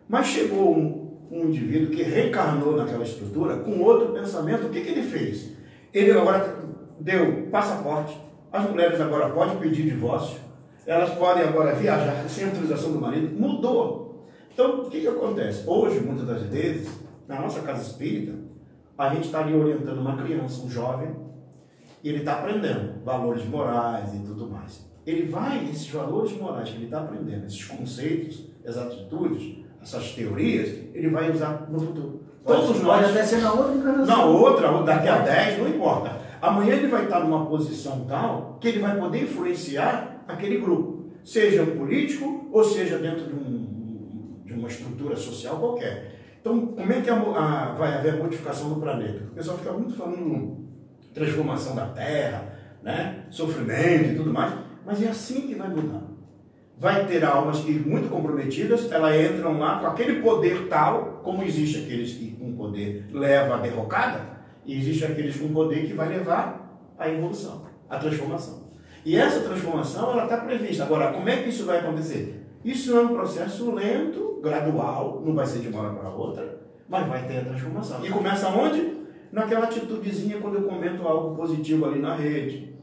Mas 0.08 0.26
chegou 0.26 0.76
um, 0.76 1.18
um 1.30 1.44
indivíduo 1.44 1.94
que 1.94 2.02
reencarnou 2.02 2.76
naquela 2.76 3.04
estrutura 3.04 3.56
com 3.58 3.80
outro 3.80 4.12
pensamento, 4.12 4.66
o 4.66 4.70
que, 4.70 4.80
que 4.80 4.90
ele 4.90 5.02
fez? 5.02 5.52
Ele 5.92 6.10
agora 6.12 6.56
deu 6.98 7.48
passaporte, 7.50 8.18
as 8.52 8.68
mulheres 8.68 9.00
agora 9.00 9.30
podem 9.30 9.58
pedir 9.58 9.82
divórcio, 9.82 10.38
elas 10.86 11.10
podem 11.14 11.44
agora 11.44 11.74
viajar 11.74 12.28
sem 12.28 12.46
autorização 12.46 12.92
do 12.92 13.00
marido, 13.00 13.38
mudou. 13.38 14.26
Então, 14.52 14.80
o 14.80 14.90
que, 14.90 15.00
que 15.00 15.06
acontece? 15.06 15.62
Hoje, 15.66 16.00
muitas 16.00 16.26
das 16.26 16.42
vezes, 16.42 16.90
na 17.28 17.40
nossa 17.40 17.60
casa 17.60 17.82
espírita, 17.82 18.34
a 19.00 19.14
gente 19.14 19.26
está 19.26 19.40
ali 19.40 19.54
orientando 19.54 19.98
uma 19.98 20.16
criança, 20.16 20.62
um 20.62 20.70
jovem, 20.70 21.08
e 22.04 22.08
ele 22.08 22.18
está 22.18 22.34
aprendendo 22.34 23.02
valores 23.02 23.44
morais 23.46 24.14
e 24.14 24.18
tudo 24.18 24.46
mais. 24.48 24.86
Ele 25.06 25.26
vai, 25.26 25.64
esses 25.70 25.88
valores 25.88 26.32
morais 26.32 26.68
que 26.68 26.76
ele 26.76 26.84
está 26.84 27.00
aprendendo, 27.00 27.46
esses 27.46 27.64
conceitos, 27.64 28.46
essas 28.62 28.86
atitudes, 28.86 29.56
essas 29.80 30.12
teorias, 30.12 30.68
ele 30.94 31.08
vai 31.08 31.30
usar 31.30 31.66
no 31.70 31.80
futuro. 31.80 32.20
Pode, 32.44 32.60
Todos 32.60 32.82
nós. 32.82 33.00
Pode 33.00 33.10
até 33.10 33.24
ser 33.24 33.38
na 33.38 33.52
outra 33.52 33.74
encarnação. 33.74 34.16
Na 34.16 34.24
outra, 34.26 34.82
daqui 34.82 35.08
a 35.08 35.18
10, 35.18 35.58
não 35.58 35.68
importa. 35.68 36.20
Amanhã 36.42 36.74
ele 36.74 36.88
vai 36.88 37.04
estar 37.04 37.20
numa 37.20 37.46
posição 37.46 38.04
tal 38.06 38.58
que 38.60 38.68
ele 38.68 38.80
vai 38.80 38.98
poder 38.98 39.22
influenciar 39.22 40.22
aquele 40.28 40.58
grupo. 40.58 41.10
Seja 41.24 41.62
um 41.62 41.76
político 41.76 42.48
ou 42.52 42.64
seja 42.64 42.98
dentro 42.98 43.24
de, 43.26 43.34
um, 43.34 44.40
de 44.44 44.52
uma 44.52 44.68
estrutura 44.68 45.16
social 45.16 45.56
qualquer. 45.56 46.19
Então, 46.40 46.68
como 46.68 46.92
é 46.92 47.00
que 47.00 47.10
a, 47.10 47.14
a, 47.14 47.74
vai 47.74 47.94
haver 47.94 48.14
a 48.14 48.16
modificação 48.16 48.70
do 48.70 48.80
planeta? 48.80 49.24
O 49.30 49.34
pessoal 49.34 49.58
fica 49.58 49.72
muito 49.72 49.94
falando 49.94 50.68
transformação 51.12 51.74
da 51.74 51.86
Terra, 51.86 52.52
né? 52.82 53.24
sofrimento 53.30 54.12
e 54.12 54.16
tudo 54.16 54.32
mais, 54.32 54.54
mas 54.86 55.02
é 55.02 55.08
assim 55.08 55.42
que 55.42 55.54
vai 55.54 55.68
mudar. 55.68 56.02
Vai 56.78 57.06
ter 57.06 57.22
almas 57.24 57.60
que 57.60 57.72
muito 57.72 58.08
comprometidas, 58.08 58.90
elas 58.90 59.14
entram 59.32 59.58
lá 59.58 59.80
com 59.80 59.86
aquele 59.88 60.22
poder 60.22 60.66
tal, 60.68 61.20
como 61.22 61.42
existe 61.42 61.78
aqueles 61.78 62.14
que 62.14 62.30
com 62.32 62.56
poder 62.56 63.06
leva 63.12 63.56
a 63.56 63.58
derrocada, 63.58 64.22
e 64.64 64.78
existe 64.78 65.04
aqueles 65.04 65.36
com 65.36 65.52
poder 65.52 65.86
que 65.86 65.92
vai 65.92 66.08
levar 66.08 66.80
a 66.98 67.08
evolução, 67.08 67.66
a 67.88 67.98
transformação. 67.98 68.70
E 69.04 69.16
essa 69.16 69.40
transformação 69.40 70.12
ela 70.12 70.24
está 70.24 70.38
prevista. 70.38 70.84
Agora, 70.84 71.12
como 71.12 71.28
é 71.28 71.36
que 71.36 71.50
isso 71.50 71.66
vai 71.66 71.80
acontecer? 71.80 72.39
Isso 72.64 72.96
é 72.96 73.00
um 73.00 73.08
processo 73.08 73.72
lento, 73.72 74.40
gradual, 74.42 75.22
não 75.24 75.34
vai 75.34 75.46
ser 75.46 75.60
de 75.60 75.68
uma 75.68 75.80
hora 75.80 75.94
para 75.94 76.10
outra, 76.10 76.60
mas 76.88 77.08
vai 77.08 77.26
ter 77.26 77.38
a 77.38 77.44
transformação. 77.44 78.04
E 78.04 78.10
começa 78.10 78.48
onde? 78.48 79.00
Naquela 79.32 79.64
atitudezinha 79.64 80.38
quando 80.40 80.56
eu 80.56 80.62
comento 80.64 81.06
algo 81.06 81.36
positivo 81.36 81.86
ali 81.86 82.00
na 82.00 82.14
rede, 82.14 82.74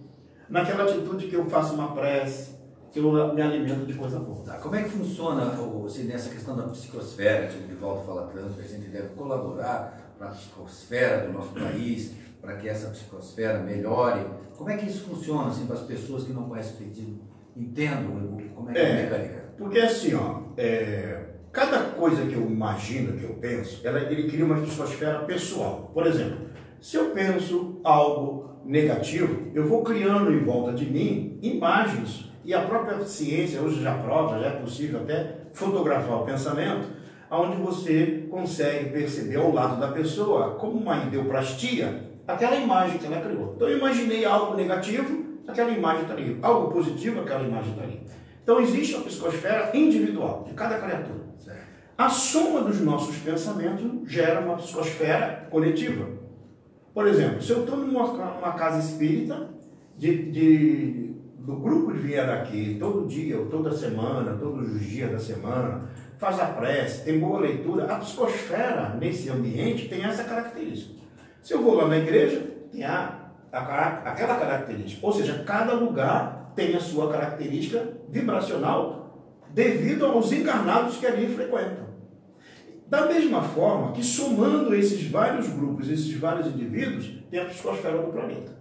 naquela 0.50 0.84
atitude 0.84 1.28
que 1.28 1.36
eu 1.36 1.46
faço 1.46 1.76
uma 1.76 1.94
prece, 1.94 2.56
que 2.92 3.00
eu 3.00 3.34
me 3.34 3.42
alimento 3.42 3.86
de 3.86 3.94
coisa 3.94 4.20
boa. 4.20 4.44
Tá, 4.44 4.54
como 4.54 4.76
é 4.76 4.84
que 4.84 4.90
funciona 4.90 5.54
assim, 5.86 6.06
nessa 6.06 6.30
questão 6.30 6.56
da 6.56 6.64
psicosfera, 6.64 7.48
que 7.48 7.64
o 7.64 7.68
Divaldo 7.68 8.06
fala 8.06 8.32
tanto, 8.34 8.54
que 8.54 8.62
a 8.62 8.68
gente 8.68 8.88
deve 8.88 9.10
colaborar 9.10 10.16
para 10.18 10.28
a 10.28 10.32
psicosfera 10.32 11.28
do 11.28 11.34
nosso 11.34 11.50
país, 11.50 12.14
para 12.42 12.56
que 12.56 12.68
essa 12.68 12.90
psicosfera 12.90 13.60
melhore? 13.60 14.26
Como 14.58 14.70
é 14.70 14.78
que 14.78 14.88
isso 14.88 15.04
funciona 15.04 15.50
assim, 15.50 15.66
para 15.66 15.76
as 15.76 15.84
pessoas 15.84 16.24
que 16.24 16.34
não 16.34 16.44
conhecem 16.44 16.74
o 16.74 16.78
pedido? 16.78 17.20
Entendam 17.56 18.38
como 18.56 18.70
é 18.70 18.74
que 18.74 18.80
é, 18.80 18.84
é 18.84 18.92
a 18.92 19.04
mecânica? 19.04 19.47
Porque 19.58 19.80
assim, 19.80 20.14
ó, 20.14 20.42
é, 20.58 21.20
cada 21.52 21.80
coisa 21.80 22.26
que 22.26 22.36
eu 22.36 22.44
imagino, 22.44 23.18
que 23.18 23.24
eu 23.24 23.34
penso, 23.36 23.86
ela, 23.86 24.00
ele 24.12 24.30
cria 24.30 24.46
uma 24.46 24.62
psicosfera 24.62 25.20
pessoal. 25.20 25.92
Por 25.94 26.06
exemplo, 26.06 26.38
se 26.80 26.98
eu 26.98 27.10
penso 27.10 27.80
algo 27.84 28.62
negativo, 28.64 29.52
eu 29.54 29.66
vou 29.66 29.84
criando 29.84 30.32
em 30.32 30.44
volta 30.44 30.74
de 30.74 30.86
mim 30.86 31.40
imagens, 31.42 32.32
e 32.46 32.54
a 32.54 32.62
própria 32.62 33.04
ciência 33.04 33.62
hoje 33.62 33.82
já 33.82 33.94
prova, 33.98 34.40
já 34.40 34.48
é 34.48 34.52
possível 34.52 35.02
até 35.02 35.48
fotografar 35.52 36.22
o 36.22 36.26
pensamento, 36.26 36.88
onde 37.30 37.58
você 37.58 38.26
consegue 38.30 38.92
perceber 38.92 39.36
ao 39.38 39.52
lado 39.52 39.80
da 39.80 39.90
pessoa, 39.90 40.52
como 40.52 40.80
uma 40.80 41.04
ideoplastia, 41.04 42.04
aquela 42.26 42.56
imagem 42.56 43.00
que 43.00 43.06
ela 43.06 43.22
criou. 43.22 43.54
Então 43.56 43.68
eu 43.68 43.78
imaginei 43.78 44.24
algo 44.24 44.56
negativo, 44.56 45.26
aquela 45.48 45.72
imagem 45.72 46.04
está 46.04 46.14
ali. 46.14 46.38
Algo 46.42 46.72
positivo, 46.72 47.22
aquela 47.22 47.44
imagem 47.44 47.72
está 47.72 47.84
ali. 47.84 48.02
Então 48.48 48.62
existe 48.62 48.96
a 48.96 49.02
psicosfera 49.02 49.72
individual 49.76 50.46
de 50.48 50.54
cada 50.54 50.80
criatura. 50.80 51.20
A 51.98 52.08
soma 52.08 52.62
dos 52.62 52.80
nossos 52.80 53.18
pensamentos 53.18 54.10
gera 54.10 54.40
uma 54.40 54.56
psicosfera 54.56 55.50
coletiva. 55.52 56.08
Por 56.94 57.06
exemplo, 57.08 57.42
se 57.42 57.52
eu 57.52 57.66
estou 57.66 57.76
numa 57.76 58.54
casa 58.54 58.80
espírita, 58.80 59.50
de, 59.98 60.32
de, 60.32 61.14
do 61.40 61.58
grupo 61.58 61.92
de 61.92 62.00
vier 62.00 62.30
aqui 62.30 62.78
todo 62.80 63.06
dia, 63.06 63.38
ou 63.38 63.48
toda 63.48 63.70
semana, 63.74 64.38
todos 64.40 64.76
os 64.76 64.82
dias 64.82 65.12
da 65.12 65.20
semana, 65.20 65.90
faz 66.18 66.40
a 66.40 66.46
prece, 66.46 67.04
tem 67.04 67.20
boa 67.20 67.42
leitura, 67.42 67.84
a 67.92 67.98
psicosfera 67.98 68.96
nesse 68.98 69.30
ambiente 69.30 69.90
tem 69.90 70.06
essa 70.06 70.24
característica. 70.24 71.02
Se 71.42 71.54
eu 71.54 71.62
vou 71.62 71.76
lá 71.76 71.86
na 71.86 71.98
igreja, 71.98 72.48
tem 72.72 72.86
a, 72.86 73.14
a, 73.52 73.88
aquela 74.06 74.36
característica. 74.36 75.06
Ou 75.06 75.12
seja, 75.12 75.44
cada 75.46 75.74
lugar 75.74 76.47
tem 76.58 76.76
a 76.76 76.80
sua 76.80 77.12
característica 77.12 77.88
vibracional 78.10 79.38
devido 79.52 80.08
aos 80.08 80.32
encarnados 80.32 80.98
que 80.98 81.06
ali 81.06 81.28
frequentam. 81.28 81.86
Da 82.88 83.06
mesma 83.06 83.44
forma 83.44 83.92
que 83.92 84.04
somando 84.04 84.74
esses 84.74 85.08
vários 85.08 85.48
grupos, 85.50 85.88
esses 85.88 86.14
vários 86.16 86.48
indivíduos, 86.48 87.22
tem 87.30 87.40
a 87.40 87.46
psicosfera 87.46 88.02
do 88.02 88.12
planeta. 88.12 88.58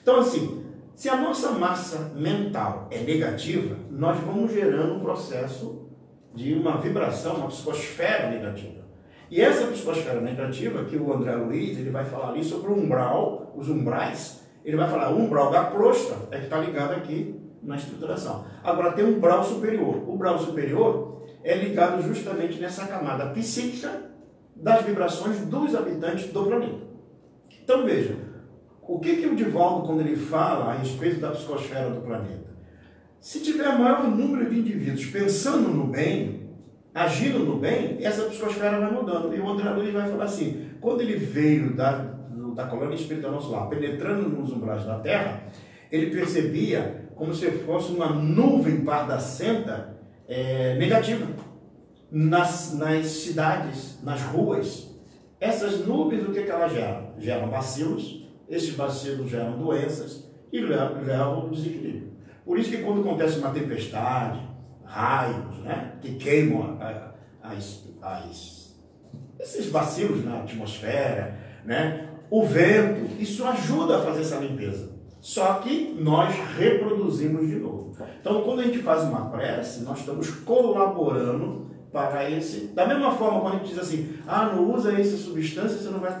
Então, 0.00 0.18
assim, 0.18 0.64
se 0.94 1.10
a 1.10 1.16
nossa 1.16 1.50
massa 1.50 2.12
mental 2.16 2.88
é 2.90 3.00
negativa, 3.00 3.76
nós 3.90 4.18
vamos 4.20 4.52
gerando 4.52 4.94
um 4.94 5.00
processo 5.00 5.90
de 6.34 6.54
uma 6.54 6.78
vibração, 6.78 7.34
uma 7.34 7.48
psicosfera 7.48 8.30
negativa. 8.30 8.86
E 9.30 9.42
essa 9.42 9.66
psicosfera 9.66 10.20
negativa, 10.20 10.84
que 10.84 10.96
o 10.96 11.12
André 11.12 11.34
Luiz 11.34 11.76
ele 11.76 11.90
vai 11.90 12.04
falar 12.04 12.30
ali 12.30 12.42
sobre 12.42 12.70
o 12.70 12.74
umbral, 12.74 13.52
os 13.56 13.68
umbrais, 13.68 14.45
ele 14.66 14.76
vai 14.76 14.90
falar, 14.90 15.12
o 15.12 15.20
umbral 15.20 15.52
da 15.52 15.66
crosta 15.66 16.16
é 16.32 16.38
que 16.38 16.44
está 16.44 16.58
ligado 16.58 16.92
aqui 16.94 17.40
na 17.62 17.76
estruturação. 17.76 18.44
Agora 18.64 18.92
tem 18.92 19.04
um 19.04 19.16
umbral 19.16 19.44
superior. 19.44 19.96
O 20.08 20.14
umbral 20.14 20.36
superior 20.40 21.24
é 21.44 21.54
ligado 21.54 22.02
justamente 22.02 22.58
nessa 22.58 22.84
camada 22.86 23.26
psíquica 23.26 24.10
das 24.56 24.84
vibrações 24.84 25.38
dos 25.46 25.72
habitantes 25.72 26.32
do 26.32 26.42
planeta. 26.42 26.80
Então 27.62 27.84
veja, 27.84 28.16
o 28.82 28.98
que, 28.98 29.16
que 29.16 29.26
o 29.26 29.36
Divaldo, 29.36 29.86
quando 29.86 30.00
ele 30.00 30.16
fala 30.16 30.72
a 30.72 30.78
respeito 30.78 31.20
da 31.20 31.30
psicosfera 31.30 31.88
do 31.90 32.00
planeta? 32.00 32.46
Se 33.20 33.38
tiver 33.40 33.78
maior 33.78 34.08
número 34.08 34.50
de 34.50 34.58
indivíduos 34.58 35.06
pensando 35.06 35.68
no 35.68 35.86
bem, 35.86 36.50
agindo 36.92 37.38
no 37.38 37.56
bem, 37.56 37.98
essa 38.00 38.24
psicosfera 38.24 38.80
vai 38.80 38.90
mudando. 38.90 39.32
E 39.32 39.38
o 39.38 39.48
André 39.48 39.70
Luiz 39.70 39.92
vai 39.92 40.08
falar 40.08 40.24
assim: 40.24 40.70
quando 40.80 41.02
ele 41.02 41.16
veio 41.16 41.74
da, 41.76 42.15
da 42.56 42.66
colônia 42.66 42.94
espírita 42.94 43.30
nosso 43.30 43.52
lar, 43.52 43.68
penetrando 43.68 44.30
nos 44.30 44.50
umbrais 44.50 44.84
da 44.84 44.98
terra, 44.98 45.42
ele 45.92 46.10
percebia 46.10 47.06
como 47.14 47.34
se 47.34 47.50
fosse 47.50 47.92
uma 47.92 48.08
nuvem 48.08 48.82
pardacenta 48.82 49.94
é, 50.26 50.74
negativa 50.76 51.26
nas, 52.10 52.74
nas 52.74 53.06
cidades, 53.06 54.02
nas 54.02 54.22
ruas. 54.22 54.90
Essas 55.38 55.86
nuvens, 55.86 56.26
o 56.26 56.32
que, 56.32 56.42
que 56.42 56.50
elas 56.50 56.72
geram? 56.72 57.12
Geram 57.18 57.48
bacilos, 57.48 58.26
esses 58.48 58.74
bacilos 58.74 59.30
geram 59.30 59.58
doenças 59.58 60.26
e 60.50 60.60
levam, 60.60 61.24
ao 61.24 61.50
desequilíbrio. 61.50 62.12
Por 62.44 62.58
isso 62.58 62.70
que 62.70 62.78
quando 62.78 63.00
acontece 63.00 63.38
uma 63.38 63.50
tempestade, 63.50 64.40
raios, 64.84 65.58
né, 65.58 65.92
que 66.00 66.14
queimam 66.14 66.78
as, 67.42 67.84
as, 68.00 68.76
esses 69.38 69.66
bacilos 69.70 70.24
na 70.24 70.40
atmosfera, 70.40 71.36
né, 71.64 72.15
o 72.30 72.44
vento, 72.44 73.20
isso 73.20 73.44
ajuda 73.46 73.98
a 73.98 74.02
fazer 74.02 74.20
essa 74.20 74.36
limpeza. 74.36 74.90
Só 75.20 75.54
que 75.54 75.96
nós 75.98 76.34
reproduzimos 76.56 77.48
de 77.48 77.56
novo. 77.56 77.92
Então, 78.20 78.42
quando 78.42 78.60
a 78.60 78.62
gente 78.64 78.78
faz 78.78 79.02
uma 79.02 79.30
prece, 79.30 79.82
nós 79.82 79.98
estamos 79.98 80.30
colaborando 80.30 81.66
para 81.92 82.30
esse. 82.30 82.68
Da 82.68 82.86
mesma 82.86 83.10
forma, 83.12 83.40
quando 83.40 83.54
a 83.54 83.58
gente 83.58 83.70
diz 83.70 83.78
assim, 83.78 84.14
ah, 84.26 84.46
não 84.46 84.72
usa 84.72 84.92
essa 84.92 85.16
substância, 85.16 85.78
você 85.78 85.88
não 85.88 85.98
vai, 85.98 86.12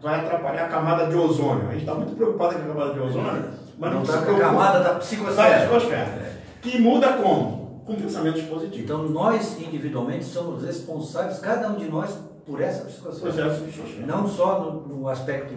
vai 0.00 0.20
atrapalhar 0.20 0.64
a 0.64 0.68
camada 0.68 1.06
de 1.06 1.14
ozônio. 1.14 1.68
A 1.68 1.72
gente 1.72 1.82
está 1.82 1.94
muito 1.94 2.16
preocupado 2.16 2.54
com 2.54 2.60
a 2.60 2.74
camada 2.74 2.94
de 2.94 3.00
ozônio, 3.00 3.44
mas 3.78 3.92
não, 3.92 4.02
está 4.02 4.22
com 4.22 4.32
a 4.32 4.38
camada 4.38 4.80
da 4.80 4.94
psicosfera. 4.94 5.50
Da 5.50 5.58
psicosfera. 5.58 6.40
Que 6.62 6.78
muda 6.78 7.12
como? 7.14 7.82
Com 7.86 7.94
pensamentos 7.94 8.42
positivos. 8.42 8.84
Então, 8.84 9.08
nós 9.08 9.60
individualmente 9.60 10.24
somos 10.24 10.64
responsáveis, 10.64 11.38
cada 11.38 11.68
um 11.68 11.76
de 11.76 11.88
nós, 11.88 12.18
por 12.50 12.60
essa 12.60 12.84
psicosfera. 12.84 14.06
Não 14.06 14.28
só 14.28 14.60
no, 14.60 14.88
no 14.88 15.08
aspecto 15.08 15.54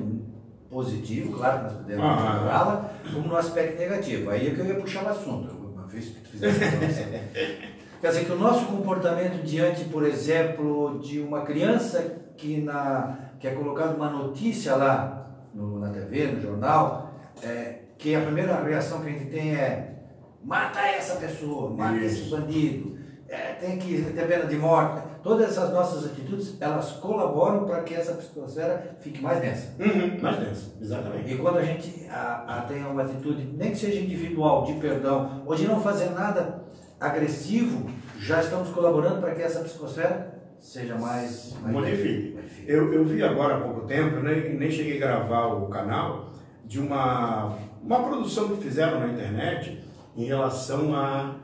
positivo, 0.69 1.37
claro 1.37 1.57
que 1.57 1.63
nós 1.65 1.73
podemos 1.73 2.05
ah, 2.05 2.33
melhorá-la, 2.33 2.91
como 3.13 3.27
no 3.27 3.35
aspecto 3.35 3.79
negativo. 3.79 4.29
Aí 4.29 4.47
é 4.47 4.51
que 4.51 4.59
eu 4.59 4.65
ia 4.65 4.75
puxar 4.75 5.03
o 5.03 5.09
assunto, 5.09 5.53
uma 5.53 5.87
vez 5.87 6.05
que 6.05 6.21
tu 6.21 6.29
fizesse 6.29 6.63
Quer 8.01 8.09
dizer 8.09 8.25
que 8.25 8.31
o 8.33 8.37
nosso 8.37 8.65
comportamento 8.65 9.41
diante, 9.43 9.85
por 9.85 10.05
exemplo, 10.05 10.99
de 10.99 11.21
uma 11.21 11.43
criança 11.43 12.17
que, 12.35 12.59
na, 12.59 13.17
que 13.39 13.47
é 13.47 13.51
colocada 13.51 13.95
uma 13.95 14.09
notícia 14.09 14.75
lá 14.75 15.31
no, 15.53 15.79
na 15.79 15.89
TV, 15.89 16.27
no 16.27 16.41
jornal, 16.41 17.13
é, 17.41 17.83
que 17.97 18.13
a 18.13 18.19
primeira 18.19 18.61
reação 18.61 18.99
que 18.99 19.07
a 19.07 19.11
gente 19.11 19.29
tem 19.29 19.55
é 19.55 20.01
mata 20.43 20.81
essa 20.81 21.15
pessoa, 21.15 21.69
mata 21.69 21.95
Isso. 21.95 22.23
esse 22.23 22.29
bandido, 22.29 22.92
é, 23.33 23.53
tem 23.59 23.77
que 23.77 24.01
ter 24.13 24.27
pena 24.27 24.45
de 24.45 24.55
morte. 24.55 25.01
Todas 25.23 25.49
essas 25.49 25.73
nossas 25.73 26.05
atitudes, 26.05 26.55
elas 26.61 26.91
colaboram 26.91 27.65
para 27.65 27.81
que 27.81 27.95
essa 27.95 28.13
psicosfera 28.13 28.95
fique 28.99 29.21
mais 29.21 29.41
densa. 29.41 29.73
Uhum, 29.79 30.21
mais 30.21 30.37
densa, 30.37 30.71
exatamente. 30.79 31.33
E 31.33 31.37
quando 31.37 31.57
a 31.57 31.63
gente 31.63 32.07
a, 32.09 32.59
a 32.59 32.61
tem 32.61 32.85
uma 32.85 33.01
atitude, 33.01 33.49
nem 33.57 33.71
que 33.71 33.77
seja 33.77 33.99
individual, 34.01 34.65
de 34.65 34.73
perdão, 34.73 35.41
ou 35.45 35.55
de 35.55 35.67
não 35.67 35.81
fazer 35.81 36.11
nada 36.11 36.63
agressivo, 36.99 37.89
já 38.19 38.39
estamos 38.39 38.69
colaborando 38.69 39.19
para 39.19 39.33
que 39.33 39.41
essa 39.41 39.61
psicosfera 39.61 40.41
seja 40.59 40.95
mais... 40.95 41.55
mais 41.61 41.73
Modifique. 41.73 42.37
Eu, 42.67 42.93
eu 42.93 43.03
vi 43.03 43.23
agora 43.23 43.57
há 43.57 43.61
pouco 43.61 43.81
tempo, 43.87 44.17
né, 44.17 44.55
nem 44.57 44.69
cheguei 44.69 44.97
a 44.97 45.07
gravar 45.07 45.47
o 45.47 45.67
canal, 45.67 46.33
de 46.65 46.79
uma, 46.79 47.57
uma 47.81 48.03
produção 48.03 48.49
que 48.49 48.63
fizeram 48.63 48.99
na 48.99 49.07
internet 49.07 49.83
em 50.15 50.25
relação 50.25 50.95
a... 50.95 51.42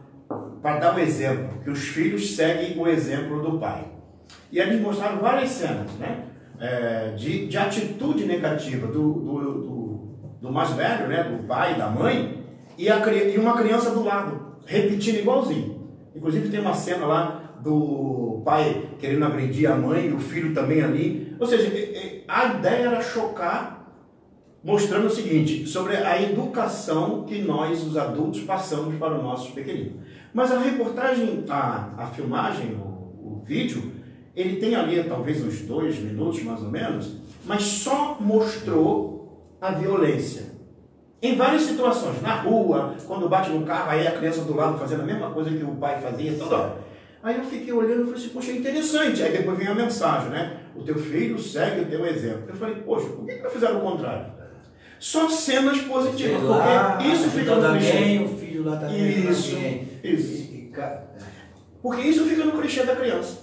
para 0.61 0.79
dar 0.79 0.93
o 0.93 0.97
um 0.97 0.99
exemplo, 0.99 1.59
que 1.63 1.69
os 1.69 1.79
filhos 1.79 2.35
seguem 2.35 2.77
o 2.77 2.87
exemplo 2.87 3.41
do 3.41 3.59
pai. 3.59 3.85
E 4.51 4.59
eles 4.59 4.81
mostraram 4.81 5.19
várias 5.19 5.49
cenas, 5.49 5.91
né? 5.93 6.25
É, 6.59 7.13
de, 7.15 7.47
de 7.47 7.57
atitude 7.57 8.25
negativa 8.25 8.87
do, 8.87 9.13
do, 9.13 9.53
do, 9.53 10.17
do 10.41 10.51
mais 10.51 10.71
velho, 10.71 11.07
né? 11.07 11.23
Do 11.23 11.47
pai, 11.47 11.75
da 11.75 11.87
mãe, 11.87 12.43
e, 12.77 12.89
a, 12.89 12.97
e 13.13 13.37
uma 13.37 13.57
criança 13.57 13.91
do 13.91 14.03
lado, 14.03 14.57
repetindo 14.65 15.19
igualzinho. 15.19 15.89
Inclusive 16.15 16.49
tem 16.49 16.59
uma 16.59 16.73
cena 16.73 17.05
lá 17.05 17.49
do 17.61 18.41
pai 18.43 18.89
querendo 18.99 19.25
agredir 19.25 19.69
a 19.69 19.75
mãe 19.75 20.11
o 20.13 20.19
filho 20.19 20.53
também 20.53 20.81
ali. 20.81 21.35
Ou 21.39 21.45
seja, 21.45 21.71
a 22.27 22.45
ideia 22.45 22.87
era 22.87 23.01
chocar, 23.01 23.93
mostrando 24.63 25.07
o 25.07 25.09
seguinte, 25.09 25.65
sobre 25.67 25.95
a 25.95 26.21
educação 26.21 27.23
que 27.23 27.41
nós, 27.41 27.83
os 27.83 27.97
adultos, 27.97 28.41
passamos 28.41 28.95
para 28.95 29.15
os 29.15 29.23
nossos 29.23 29.51
pequeninos. 29.51 30.01
Mas 30.33 30.51
a 30.51 30.59
reportagem, 30.59 31.45
a, 31.49 31.89
a 31.97 32.07
filmagem, 32.07 32.75
o, 32.75 33.39
o 33.39 33.43
vídeo, 33.45 33.91
ele 34.35 34.57
tem 34.57 34.75
ali 34.75 35.03
talvez 35.03 35.43
uns 35.43 35.61
dois 35.61 35.99
minutos 35.99 36.43
mais 36.43 36.61
ou 36.61 36.69
menos, 36.69 37.15
mas 37.45 37.63
só 37.63 38.17
mostrou 38.19 39.55
a 39.59 39.71
violência. 39.71 40.49
Em 41.21 41.35
várias 41.35 41.63
situações, 41.63 42.21
na 42.21 42.35
rua, 42.35 42.95
quando 43.05 43.27
bate 43.27 43.49
no 43.49 43.65
carro, 43.65 43.91
aí 43.91 44.07
a 44.07 44.11
criança 44.11 44.43
do 44.43 44.55
lado 44.55 44.77
fazendo 44.77 45.01
a 45.01 45.05
mesma 45.05 45.31
coisa 45.31 45.49
que 45.49 45.63
o 45.63 45.75
pai 45.75 45.99
fazia, 46.01 46.33
toda 46.37 46.55
hora. 46.55 46.77
Aí 47.21 47.37
eu 47.37 47.43
fiquei 47.43 47.73
olhando 47.73 48.03
e 48.03 48.05
falei 48.05 48.19
assim, 48.19 48.29
poxa, 48.29 48.51
é 48.51 48.55
interessante. 48.55 49.21
Aí 49.21 49.37
depois 49.37 49.57
vem 49.57 49.67
a 49.67 49.75
mensagem, 49.75 50.29
né? 50.29 50.57
O 50.73 50.83
teu 50.83 50.95
filho 50.95 51.37
segue 51.37 51.81
o 51.81 51.85
teu 51.85 52.05
exemplo. 52.05 52.43
Eu 52.47 52.55
falei, 52.55 52.75
poxa, 52.75 53.09
por 53.09 53.25
que 53.25 53.35
não 53.35 53.49
fizeram 53.49 53.79
o 53.79 53.81
contrário? 53.81 54.38
Só 54.99 55.29
cenas 55.29 55.77
positivas, 55.79 56.43
lá, 56.43 56.97
porque 56.97 57.07
isso 57.07 57.29
fica 57.29 57.55
no 57.55 57.71
clichê. 57.71 58.19
o 58.19 58.37
filho 58.37 58.65
lá 58.65 58.77
também 58.77 59.29
isso, 59.29 59.57
isso. 60.03 60.49
Porque 61.81 62.01
isso 62.01 62.25
fica 62.25 62.43
no 62.43 62.51
clichê 62.59 62.83
da 62.83 62.95
criança. 62.95 63.37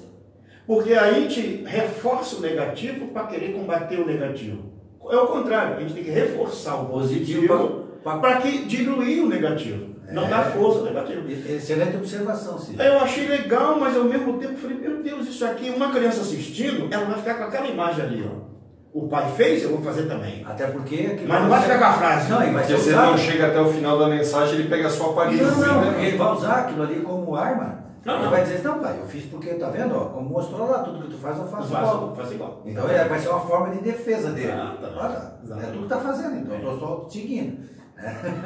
Porque 0.66 0.92
aí 0.92 1.26
a 1.26 1.28
gente 1.28 1.64
reforça 1.64 2.36
o 2.36 2.40
negativo 2.40 3.06
para 3.08 3.26
querer 3.26 3.52
combater 3.52 3.98
o 3.98 4.06
negativo. 4.06 4.64
É 5.08 5.16
o 5.16 5.26
contrário, 5.28 5.76
a 5.76 5.80
gente 5.80 5.94
tem 5.94 6.04
que 6.04 6.10
reforçar 6.10 6.74
o 6.76 6.86
positivo 6.86 7.86
para 8.02 8.40
que 8.40 8.64
diluir 8.66 9.24
o 9.24 9.28
negativo. 9.28 9.96
Não 10.12 10.26
é, 10.26 10.28
dar 10.28 10.52
força 10.52 10.80
ao 10.80 10.84
negativo. 10.84 11.28
Excelente 11.30 11.96
observação, 11.96 12.58
sim. 12.58 12.76
Eu 12.78 13.00
achei 13.00 13.26
legal, 13.26 13.78
mas 13.78 13.96
ao 13.96 14.04
mesmo 14.04 14.38
tempo 14.38 14.56
falei, 14.56 14.76
meu 14.76 15.02
Deus, 15.02 15.26
isso 15.26 15.44
aqui, 15.44 15.70
uma 15.70 15.90
criança 15.90 16.20
assistindo, 16.20 16.88
ela 16.92 17.06
vai 17.06 17.18
ficar 17.18 17.34
com 17.34 17.44
aquela 17.44 17.66
imagem 17.66 18.04
ali, 18.04 18.24
ó. 18.24 18.55
O 18.96 19.08
pai 19.08 19.30
fez, 19.36 19.62
eu 19.62 19.70
vou 19.70 19.82
fazer 19.82 20.04
também. 20.04 20.42
Até 20.46 20.68
porque. 20.68 21.18
Mas 21.26 21.42
não 21.42 21.50
vai 21.50 21.60
ficar 21.60 21.78
com 21.78 21.84
a 21.84 21.92
frase. 21.92 22.30
Não, 22.30 22.42
ele 22.42 22.52
vai 22.52 22.62
porque 22.62 22.78
se 22.78 22.88
ele 22.88 22.96
não 22.96 23.18
chega 23.18 23.46
até 23.48 23.60
o 23.60 23.68
final 23.68 23.98
da 23.98 24.08
mensagem, 24.08 24.54
ele 24.54 24.68
pega 24.68 24.86
a 24.86 24.90
sua 24.90 25.12
página. 25.12 25.50
Não, 25.50 25.60
não, 25.60 25.80
né? 25.92 26.06
ele 26.06 26.16
vai 26.16 26.32
usar 26.32 26.54
aquilo 26.60 26.82
ali 26.82 27.00
como 27.00 27.36
arma 27.36 27.86
não, 28.06 28.22
não. 28.22 28.30
vai 28.30 28.44
dizer, 28.44 28.62
não, 28.62 28.78
pai, 28.78 29.00
eu 29.00 29.06
fiz 29.06 29.24
porque, 29.24 29.54
tá 29.54 29.68
vendo? 29.68 29.96
Ó, 29.96 30.04
como 30.06 30.30
mostrou 30.30 30.70
lá, 30.70 30.78
tudo 30.78 31.02
que 31.02 31.10
tu 31.10 31.16
faz, 31.16 31.36
eu 31.38 31.46
faço 31.46 31.66
igual. 31.66 32.14
Faço 32.14 32.34
igual. 32.34 32.62
Então 32.64 32.88
é, 32.88 33.04
vai 33.04 33.18
ser 33.18 33.28
uma 33.28 33.40
forma 33.40 33.74
de 33.74 33.82
defesa 33.82 34.30
dele. 34.30 34.52
Ah, 34.52 34.76
tá, 34.80 35.38
Olha, 35.50 35.60
é 35.60 35.66
tudo 35.72 35.82
que 35.82 35.88
tá 35.88 35.98
fazendo, 35.98 36.36
então 36.36 36.54
eu 36.54 36.62
tô 36.62 36.78
só 36.78 37.06
seguindo. 37.10 37.58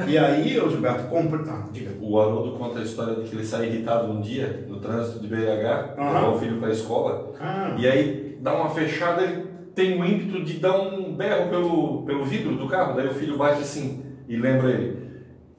E 0.07 0.17
aí, 0.17 0.59
ô 0.59 0.71
Gilberto, 0.71 1.09
compra. 1.09 1.43
Ah, 1.47 1.65
diga. 1.73 1.91
O 2.01 2.19
Haroldo 2.19 2.57
conta 2.57 2.79
a 2.79 2.83
história 2.83 3.17
de 3.17 3.29
que 3.29 3.37
ele 3.37 3.45
sai 3.45 3.67
irritado 3.67 4.11
um 4.11 4.21
dia 4.21 4.65
no 4.67 4.81
trânsito 4.81 5.21
de 5.21 5.29
BH, 5.29 5.99
uhum. 5.99 6.13
levar 6.13 6.29
o 6.29 6.39
filho 6.39 6.59
para 6.59 6.69
a 6.69 6.73
escola, 6.73 7.33
ah. 7.39 7.75
e 7.77 7.87
aí 7.87 8.39
dá 8.41 8.55
uma 8.55 8.71
fechada, 8.71 9.23
ele 9.23 9.50
tem 9.75 10.01
o 10.01 10.05
ímpeto 10.05 10.45
de 10.45 10.55
dar 10.55 10.81
um 10.81 11.15
berro 11.15 11.49
pelo, 11.49 12.03
pelo 12.03 12.25
vidro 12.25 12.57
do 12.57 12.67
carro, 12.67 12.95
daí 12.95 13.07
o 13.07 13.15
filho 13.15 13.37
bate 13.37 13.63
assim 13.63 14.05
e 14.29 14.37
lembra 14.37 14.71
ele. 14.71 15.01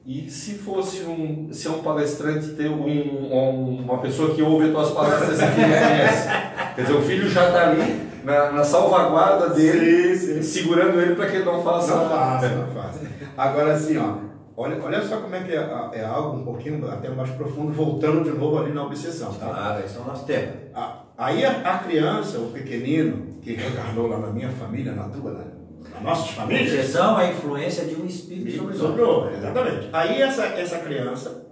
E 0.04 0.28
se 0.28 0.54
fosse 0.54 1.04
um, 1.04 1.52
se 1.52 1.68
é 1.68 1.70
um 1.70 1.80
palestrante 1.80 2.48
ter 2.50 2.68
um, 2.68 2.84
um, 2.84 3.82
uma 3.84 3.98
pessoa 3.98 4.34
que 4.34 4.42
ouve 4.42 4.66
as 4.66 4.72
tuas 4.72 4.90
palestras 4.90 5.40
e 5.40 5.46
que 5.46 5.54
conhece. 5.54 6.28
Quer 6.74 6.82
dizer, 6.82 6.94
o 6.94 7.02
filho 7.02 7.28
já 7.28 7.46
está 7.46 7.70
ali 7.70 8.08
na, 8.24 8.50
na, 8.50 8.64
salvaguarda 8.64 9.50
dele, 9.50 10.16
sim, 10.16 10.34
sim. 10.34 10.42
segurando 10.42 11.00
ele 11.00 11.14
para 11.14 11.26
que 11.28 11.36
ele 11.36 11.44
não 11.44 11.62
faça. 11.62 11.94
Não 11.94 12.08
faça, 12.08 12.48
não 12.48 12.66
faça. 12.68 13.00
Agora 13.36 13.74
assim, 13.74 13.96
ó, 13.96 14.16
olha, 14.56 14.82
olha 14.82 15.02
só 15.02 15.18
como 15.18 15.36
é 15.36 15.40
que 15.40 15.52
é, 15.52 15.90
é, 15.92 16.04
algo 16.04 16.38
um 16.38 16.44
pouquinho 16.44 16.84
até 16.90 17.08
mais 17.08 17.30
profundo, 17.30 17.72
voltando 17.72 18.24
de 18.24 18.36
novo 18.36 18.58
ali 18.58 18.72
na 18.72 18.84
obsessão. 18.84 19.32
Tá? 19.34 19.46
Claro, 19.46 19.84
esse 19.84 19.96
é 19.96 20.00
o 20.00 20.04
nosso 20.04 20.26
tema. 20.26 20.52
Aí 21.16 21.44
a, 21.44 21.60
a 21.60 21.78
criança, 21.78 22.38
o 22.38 22.50
pequenino, 22.50 23.31
que 23.42 23.54
reencarnou 23.54 24.06
lá 24.06 24.18
na 24.18 24.28
minha 24.28 24.48
família, 24.50 24.92
na 24.92 25.08
tua, 25.08 25.32
né? 25.32 25.44
nossas 26.00 26.30
famílias. 26.30 26.72
Obsessão 26.72 27.20
é 27.20 27.26
a 27.26 27.30
influência 27.32 27.84
de 27.84 27.96
um 27.96 28.06
espírito 28.06 28.56
sobre, 28.56 28.76
sobre 28.76 29.02
outro. 29.02 29.34
Exatamente. 29.34 29.88
Aí 29.92 30.22
essa, 30.22 30.44
essa 30.44 30.78
criança 30.78 31.44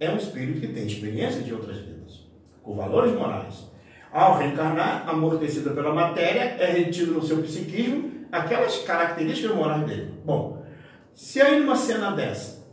é 0.00 0.10
um 0.10 0.16
espírito 0.16 0.60
que 0.60 0.68
tem 0.68 0.86
experiência 0.86 1.42
de 1.42 1.54
outras 1.54 1.78
vidas, 1.78 2.26
com 2.62 2.74
valores 2.74 3.12
morais. 3.12 3.70
Ao 4.12 4.38
reencarnar, 4.38 5.08
amortecido 5.08 5.70
pela 5.70 5.94
matéria, 5.94 6.56
é 6.58 6.66
retido 6.66 7.12
no 7.12 7.22
seu 7.22 7.42
psiquismo 7.42 8.10
aquelas 8.32 8.78
características 8.78 9.54
morais 9.54 9.86
dele. 9.86 10.14
Bom, 10.24 10.64
se 11.14 11.40
aí 11.40 11.60
numa 11.60 11.76
cena 11.76 12.10
dessa, 12.10 12.66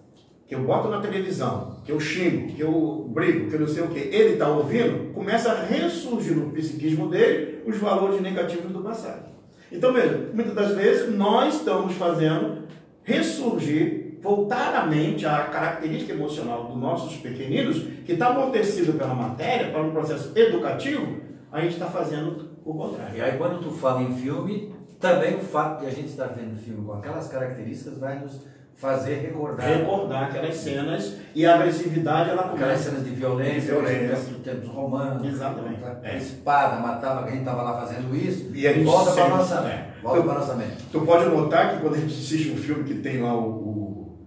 que 0.48 0.56
eu 0.56 0.64
boto 0.64 0.90
na 0.90 1.00
televisão, 1.00 1.82
que 1.86 1.92
eu 1.92 2.00
xingo, 2.00 2.54
que 2.54 2.62
eu 2.62 3.10
brigo, 3.10 3.50
que 3.50 3.56
eu 3.56 3.60
não 3.60 3.68
sei 3.68 3.84
o 3.84 3.88
que, 3.88 4.00
ele 4.00 4.34
está 4.34 4.48
ouvindo, 4.48 5.14
começa 5.14 5.52
a 5.52 5.64
ressurgir 5.64 6.36
no 6.36 6.52
psiquismo 6.52 7.10
dele 7.10 7.53
os 7.66 7.78
valores 7.78 8.22
negativos 8.22 8.72
do 8.72 8.80
passado. 8.82 9.32
Então, 9.72 9.92
veja, 9.92 10.30
muitas 10.34 10.54
das 10.54 10.76
vezes 10.76 11.16
nós 11.16 11.56
estamos 11.56 11.94
fazendo 11.94 12.64
ressurgir, 13.04 14.20
voltar 14.22 14.76
à 14.76 14.86
mente 14.86 15.26
à 15.26 15.46
característica 15.46 16.14
emocional 16.14 16.66
dos 16.66 16.78
nossos 16.78 17.18
pequeninos, 17.18 17.84
que 18.06 18.14
está 18.14 18.28
amortecido 18.28 18.94
pela 18.94 19.14
matéria, 19.14 19.72
para 19.72 19.82
um 19.82 19.92
processo 19.92 20.32
educativo, 20.38 21.22
a 21.52 21.62
gente 21.62 21.74
está 21.74 21.88
fazendo 21.88 22.52
o 22.64 22.74
contrário. 22.74 23.18
E 23.18 23.22
aí 23.22 23.38
quando 23.38 23.62
tu 23.62 23.72
fala 23.72 24.02
em 24.02 24.16
filme, 24.16 24.74
também 25.00 25.36
o 25.36 25.40
fato 25.40 25.82
de 25.82 25.88
a 25.88 25.90
gente 25.90 26.08
estar 26.08 26.28
vendo 26.28 26.58
filme 26.58 26.86
com 26.86 26.94
aquelas 26.94 27.28
características 27.28 27.98
vai 27.98 28.20
nos 28.20 28.42
fazer 28.76 29.16
recordar. 29.22 29.66
Recordar 29.68 30.24
aquelas 30.26 30.56
cenas 30.56 31.16
e 31.34 31.46
a 31.46 31.56
agressividade 31.56 32.30
ela 32.32 32.42
Aquelas 32.42 32.60
começa. 32.62 32.84
cenas 32.90 33.04
de 33.06 33.10
violência, 33.12 33.62
De 33.62 33.66
violência. 33.82 34.16
dos 34.34 34.44
tempos 34.44 34.70
romanos. 34.70 35.26
Exatamente. 35.28 35.80
A 35.84 36.00
É. 36.10 36.18
espada 36.18 36.80
matava 36.82 37.28
quem 37.28 37.40
estava 37.40 37.62
lá 37.62 37.80
fazendo 37.82 38.16
isso. 38.16 38.52
E 38.54 38.68
a 38.68 38.74
gente 38.74 38.86
volta 38.86 39.12
para 39.12 39.24
sempre- 39.24 39.38
nossa, 39.38 39.56
é. 39.68 39.94
volta 40.04 40.22
para 40.24 40.34
nossa 40.40 40.56
mente. 40.56 40.84
Tu 40.92 41.02
pode 41.02 41.26
notar 41.30 41.74
que 41.76 41.82
quando 41.82 41.96
a 41.96 41.98
gente 42.00 42.14
assiste 42.14 42.52
um 42.52 42.58
filme 42.58 42.84
que 42.84 42.96
tem 42.96 43.22
lá 43.22 43.34
o, 43.34 43.48
o, 43.50 44.18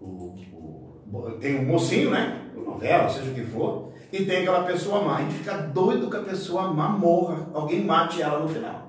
o- 0.00 1.18
o- 1.18 1.30
tem 1.40 1.58
um 1.60 1.66
mocinho, 1.66 2.10
né? 2.10 2.40
Novela, 2.54 3.08
seja 3.08 3.30
o 3.30 3.34
que 3.34 3.42
for, 3.44 3.92
e 4.12 4.24
tem 4.24 4.38
aquela 4.42 4.62
pessoa 4.64 5.02
má. 5.02 5.16
A 5.18 5.20
gente 5.22 5.34
fica 5.34 5.54
doido 5.54 6.10
que 6.10 6.16
a 6.16 6.20
pessoa 6.22 6.72
má 6.72 6.88
morra, 6.88 7.48
alguém 7.54 7.84
mate 7.84 8.20
ela 8.22 8.40
no 8.40 8.48
final. 8.48 8.83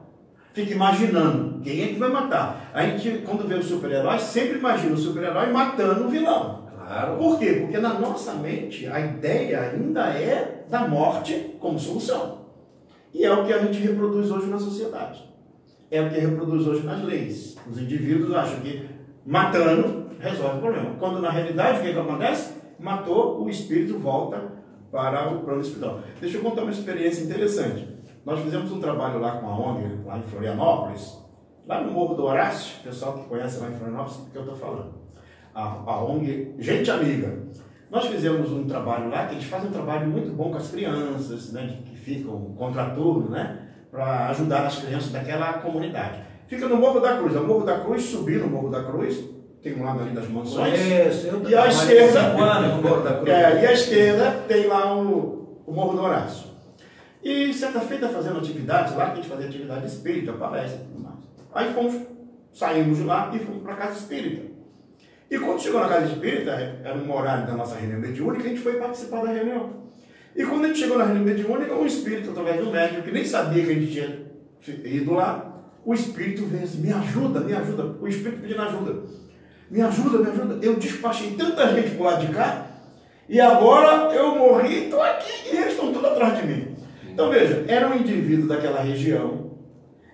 Fica 0.56 0.74
imaginando 0.74 1.60
quem 1.62 1.84
é 1.84 1.88
que 1.88 2.00
vai 2.00 2.10
matar. 2.10 2.72
A 2.74 2.82
gente, 2.86 3.24
quando 3.26 3.46
vê 3.46 3.56
o 3.56 3.62
super-herói, 3.62 4.18
sempre 4.20 4.58
imagina 4.58 4.96
o 4.96 4.98
super-herói 4.98 5.52
matando 5.52 6.06
o 6.06 6.10
vilão. 6.10 6.64
Claro. 6.74 7.18
Por 7.18 7.38
quê? 7.38 7.58
Porque 7.60 7.78
na 7.78 8.00
nossa 8.00 8.36
mente 8.36 8.88
a 8.88 8.98
ideia 9.02 9.60
ainda 9.60 10.06
é 10.12 10.64
da 10.70 10.88
morte 10.88 11.58
como 11.60 11.78
solução. 11.78 12.46
E 13.14 13.26
é 13.26 13.34
o 13.34 13.46
que 13.46 13.52
a 13.52 13.58
gente 13.58 13.80
reproduz 13.80 14.32
hoje 14.32 14.48
na 14.48 14.58
sociedade. 14.58 15.30
É 15.92 16.02
o 16.02 16.10
que 16.10 16.20
reproduz 16.22 16.66
hoje 16.66 16.86
nas 16.86 17.04
leis. 17.04 17.58
Os 17.70 17.78
indivíduos 17.78 18.34
acham 18.34 18.62
que 18.62 18.88
matando 19.26 20.06
resolve 20.22 20.60
o 20.60 20.62
problema. 20.62 20.96
Quando 20.98 21.20
na 21.20 21.32
realidade 21.32 21.80
o 21.80 21.82
que, 21.82 21.92
que 21.92 22.00
acontece? 22.00 22.54
Matou, 22.80 23.44
o 23.44 23.50
espírito 23.50 24.00
volta 24.00 24.42
para 24.90 25.34
o 25.34 25.42
plano 25.42 25.60
espiritual. 25.60 26.00
Deixa 26.22 26.38
eu 26.38 26.42
contar 26.42 26.62
uma 26.62 26.72
experiência 26.72 27.26
interessante. 27.26 27.95
Nós 28.26 28.40
fizemos 28.40 28.72
um 28.72 28.80
trabalho 28.80 29.20
lá 29.20 29.34
com 29.34 29.48
a 29.48 29.56
ONG, 29.56 30.00
lá 30.06 30.18
em 30.18 30.24
Florianópolis, 30.24 31.20
lá 31.68 31.82
no 31.82 31.92
Morro 31.92 32.16
do 32.16 32.24
Horácio, 32.26 32.82
pessoal 32.84 33.14
que 33.14 33.26
conhece 33.30 33.60
lá 33.60 33.70
em 33.70 33.74
Florianópolis, 33.74 34.14
sabe 34.16 34.28
o 34.28 34.32
que 34.32 34.38
eu 34.38 34.42
estou 34.42 34.58
falando. 34.58 34.94
A, 35.54 35.64
a 35.86 36.04
ONG 36.04 36.56
Gente 36.58 36.90
Amiga. 36.90 37.46
Nós 37.90 38.08
fizemos 38.08 38.52
um 38.52 38.66
trabalho 38.66 39.10
lá, 39.10 39.26
que 39.28 39.32
a 39.32 39.34
gente 39.36 39.46
faz 39.46 39.64
um 39.64 39.70
trabalho 39.72 40.08
muito 40.08 40.32
bom 40.32 40.50
com 40.50 40.58
as 40.58 40.70
crianças, 40.70 41.54
né, 41.54 41.78
que 41.86 41.96
ficam 41.96 42.54
contraturno, 42.58 43.30
né, 43.30 43.60
para 43.92 44.30
ajudar 44.30 44.66
as 44.66 44.80
crianças 44.80 45.12
daquela 45.12 45.54
comunidade. 45.60 46.20
Fica 46.48 46.68
no 46.68 46.78
Morro 46.78 47.00
da 47.00 47.18
Cruz. 47.18 47.36
O 47.36 47.44
Morro 47.44 47.64
da 47.64 47.80
Cruz, 47.80 48.04
subir 48.04 48.40
no 48.40 48.48
Morro 48.48 48.70
da 48.70 48.84
Cruz, 48.84 49.24
tem 49.62 49.80
um 49.80 49.84
lado 49.84 50.02
ali 50.02 50.12
das 50.12 50.28
mansões. 50.28 50.74
Conheço, 50.80 51.28
eu 51.28 51.50
E 51.50 51.56
à 51.56 51.68
esquerda- 51.68 52.20
anos 52.22 52.84
Morro 52.84 53.02
da 53.02 53.14
Cruz. 53.14 53.30
É, 53.30 53.64
e 53.64 53.66
à 53.68 53.72
esquerda 53.72 54.32
tem 54.48 54.68
lá 54.68 54.96
o, 54.96 55.62
o 55.66 55.72
Morro 55.72 55.96
do 55.98 56.04
Horácio. 56.04 56.55
E 57.26 57.52
certa 57.52 57.80
feita 57.80 58.08
fazendo 58.08 58.38
atividades 58.38 58.96
lá, 58.96 59.08
que 59.08 59.14
a 59.14 59.16
gente 59.16 59.28
fazia 59.28 59.48
atividade 59.48 59.88
espírita, 59.88 60.32
palestra 60.34 60.80
e 60.80 60.86
tudo 60.86 61.04
mais. 61.04 61.16
Aí 61.56 61.74
fomos, 61.74 61.96
saímos 62.54 63.00
de 63.00 63.04
lá 63.04 63.32
e 63.34 63.40
fomos 63.40 63.64
para 63.64 63.74
a 63.74 63.78
casa 63.78 63.98
espírita. 63.98 64.44
E 65.32 65.40
quando 65.40 65.60
chegou 65.60 65.82
na 65.82 65.90
casa 65.90 66.06
espírita, 66.06 66.52
era 66.52 66.96
um 66.96 67.12
horário 67.12 67.48
da 67.48 67.54
nossa 67.54 67.78
reunião 67.78 68.00
mediúnica, 68.00 68.46
a 68.46 68.50
gente 68.50 68.62
foi 68.62 68.74
participar 68.74 69.24
da 69.24 69.32
reunião. 69.32 69.86
E 70.36 70.46
quando 70.46 70.66
a 70.66 70.68
gente 70.68 70.78
chegou 70.78 71.00
na 71.00 71.06
reunião 71.06 71.26
mediúnica, 71.26 71.74
um 71.74 71.88
espírito, 71.88 72.30
através 72.30 72.64
do 72.64 72.70
médico, 72.70 73.02
que 73.02 73.12
nem 73.12 73.26
sabia 73.26 73.66
que 73.66 73.72
a 73.72 73.74
gente 73.74 73.92
tinha 74.62 74.78
ido 74.86 75.14
lá, 75.16 75.64
o 75.84 75.96
espírito 75.96 76.46
veio 76.46 76.64
assim, 76.64 76.78
me 76.80 76.94
ajuda, 76.94 77.40
me 77.40 77.54
ajuda. 77.54 77.86
O 78.00 78.08
espírito 78.08 78.42
pedindo 78.42 78.62
ajuda. 78.62 79.02
Me 79.72 79.82
ajuda, 79.82 80.20
me 80.20 80.30
ajuda. 80.30 80.64
Eu 80.64 80.76
despachei 80.76 81.32
tanta 81.32 81.74
gente 81.74 81.96
por 81.96 82.04
lado 82.04 82.24
de 82.24 82.32
cá, 82.32 82.68
e 83.28 83.42
agora 83.42 84.14
eu 84.14 84.36
morri 84.36 84.74
e 84.74 84.84
estou 84.84 85.02
aqui, 85.02 85.50
e 85.52 85.58
eles 85.58 85.74
estão 85.74 85.92
todos 85.92 86.12
atrás 86.12 86.38
de 86.38 86.46
mim. 86.46 86.75
Então 87.16 87.30
veja, 87.30 87.64
era 87.70 87.88
um 87.88 87.96
indivíduo 87.96 88.46
daquela 88.46 88.82
região 88.82 89.52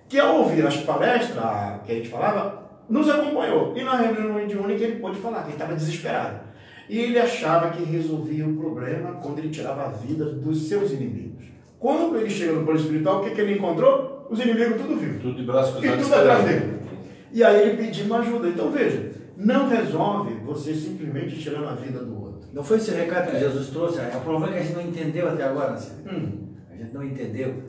que 0.07 0.19
ao 0.19 0.41
ouvir 0.41 0.63
as 0.67 0.77
palestras 0.77 1.81
que 1.83 1.91
a 1.91 1.95
gente 1.95 2.09
falava, 2.09 2.61
nos 2.87 3.09
acompanhou. 3.09 3.73
E 3.75 3.83
na 3.83 3.95
reunião 3.95 4.35
mediúnica 4.35 4.83
ele 4.83 4.99
pôde 4.99 5.17
falar, 5.17 5.39
que 5.39 5.47
ele 5.47 5.53
estava 5.53 5.73
desesperado. 5.73 6.41
E 6.87 6.99
ele 6.99 7.17
achava 7.17 7.71
que 7.71 7.83
resolvia 7.83 8.45
o 8.45 8.55
problema 8.55 9.13
quando 9.13 9.39
ele 9.39 9.49
tirava 9.49 9.85
a 9.85 9.87
vida 9.87 10.25
dos 10.25 10.67
seus 10.67 10.91
inimigos. 10.91 11.47
Quando 11.79 12.15
ele 12.17 12.29
chega 12.29 12.51
no 12.51 12.65
plano 12.65 12.79
espiritual, 12.79 13.21
o 13.21 13.23
que, 13.23 13.31
que 13.31 13.41
ele 13.41 13.53
encontrou? 13.53 14.27
Os 14.29 14.39
inimigos 14.39 14.79
tudo 14.79 14.95
vivos. 14.97 15.23
Tudo 15.23 15.35
de 15.37 15.43
braço 15.43 15.79
E 15.79 15.81
cruzado 15.81 16.03
tudo 16.03 16.13
atrás 16.13 16.45
dele. 16.45 16.73
E 17.31 17.43
aí 17.43 17.61
ele 17.63 17.77
pediu 17.77 18.05
uma 18.05 18.19
ajuda. 18.19 18.47
Então 18.47 18.69
veja, 18.69 19.11
não 19.35 19.67
resolve 19.67 20.35
você 20.45 20.75
simplesmente 20.75 21.39
tirando 21.39 21.67
a 21.67 21.73
vida 21.73 21.97
do 21.97 22.21
outro. 22.21 22.47
Não 22.53 22.63
foi 22.63 22.77
esse 22.77 22.91
recado 22.91 23.31
que 23.31 23.39
Jesus 23.39 23.69
trouxe? 23.69 23.99
O 23.99 24.21
problema 24.21 24.49
é 24.49 24.51
que 24.51 24.59
a 24.59 24.61
gente 24.61 24.75
não 24.75 24.81
entendeu 24.83 25.27
até 25.27 25.45
agora, 25.45 25.75
Cílio. 25.77 26.13
Hum. 26.13 26.51
Gente 26.81 26.93
não 26.95 27.03
entendeu. 27.03 27.63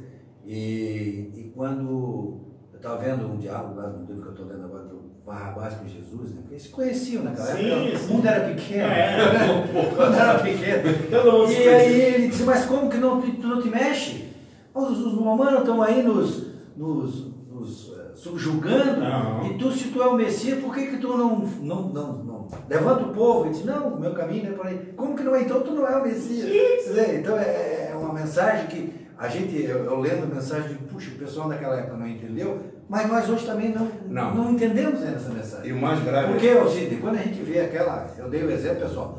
E, 0.44 1.30
e 1.36 1.52
quando 1.54 2.40
eu 2.72 2.76
estava 2.78 2.96
vendo 2.96 3.26
um 3.26 3.36
diálogo 3.36 3.78
lá 3.78 3.90
no 3.90 4.06
livro 4.06 4.22
que 4.22 4.28
eu 4.28 4.32
estou 4.32 4.46
lendo 4.46 4.64
agora 4.64 4.84
do 4.84 5.02
Barrabás 5.26 5.74
com 5.74 5.86
Jesus, 5.86 6.30
né? 6.30 6.36
porque 6.40 6.54
eles 6.54 6.62
se 6.62 6.68
conheciam 6.70 7.22
naquela 7.22 7.46
Sim, 7.48 7.70
época. 7.70 7.98
sim. 7.98 8.06
O 8.10 8.14
mundo 8.14 8.26
era 8.26 8.48
pequeno. 8.48 8.82
É. 8.82 9.18
o 9.52 10.06
mundo 10.06 10.16
era 10.16 10.38
pequeno. 10.38 10.82
Todo 11.10 11.32
mundo 11.32 11.48
se 11.48 11.60
E 11.60 11.68
aí 11.68 12.00
ele 12.00 12.28
disse, 12.28 12.42
mas 12.44 12.64
como 12.64 12.88
que 12.88 12.96
não, 12.96 13.20
tu 13.20 13.46
não 13.46 13.60
te 13.60 13.68
mexe? 13.68 14.28
Os, 14.74 14.98
os 14.98 15.12
romanos 15.14 15.60
estão 15.60 15.82
aí 15.82 16.02
nos, 16.02 16.46
nos, 16.74 17.26
nos 17.50 17.92
eh, 17.94 18.12
subjugando, 18.14 19.00
Não. 19.00 19.46
e 19.46 19.58
tu, 19.58 19.70
se 19.70 19.88
tu 19.88 20.02
é 20.02 20.06
o 20.06 20.16
Messias, 20.16 20.58
por 20.58 20.74
que, 20.74 20.86
que 20.86 20.96
tu 20.96 21.14
não, 21.14 21.40
não, 21.60 21.88
não, 21.90 22.12
não 22.24 22.48
levanta 22.66 23.04
o 23.04 23.12
povo? 23.12 23.44
Ele 23.44 23.50
disse, 23.50 23.66
não, 23.66 23.88
o 23.88 24.00
meu 24.00 24.14
caminho 24.14 24.48
é 24.48 24.52
por 24.52 24.66
aí. 24.66 24.92
Como 24.96 25.14
que 25.14 25.22
não 25.22 25.36
é? 25.36 25.42
Então 25.42 25.60
tu 25.60 25.72
não 25.72 25.86
é 25.86 25.98
o 25.98 26.02
Messias. 26.02 26.48
Dizer, 26.86 27.20
Então 27.20 27.36
é, 27.36 27.90
é 27.90 27.94
uma 27.94 28.14
mensagem 28.14 28.66
que 28.66 29.01
a 29.24 29.28
gente, 29.28 29.62
eu, 29.62 29.84
eu 29.84 30.00
lendo 30.00 30.24
a 30.24 30.34
mensagem, 30.34 30.68
digo, 30.68 30.84
puxa, 30.84 31.10
o 31.10 31.18
pessoal 31.18 31.48
daquela 31.48 31.78
época 31.78 31.96
não 31.96 32.08
entendeu, 32.08 32.60
mas 32.88 33.08
nós 33.08 33.28
hoje 33.28 33.46
também 33.46 33.70
não, 33.70 33.88
Não. 34.08 34.34
não. 34.34 34.50
entendemos 34.52 35.02
essa 35.02 35.28
mensagem. 35.30 35.68
E 35.68 35.72
o 35.72 35.76
mais 35.80 36.02
grave 36.02 36.32
Porque, 36.32 36.52
ô 36.54 36.68
Sidney, 36.68 36.98
quando 37.00 37.14
a 37.16 37.22
gente 37.22 37.40
vê 37.42 37.60
aquela. 37.60 38.06
Eu 38.18 38.28
dei 38.28 38.42
o 38.42 38.50
exemplo, 38.50 38.80
pessoal, 38.82 39.18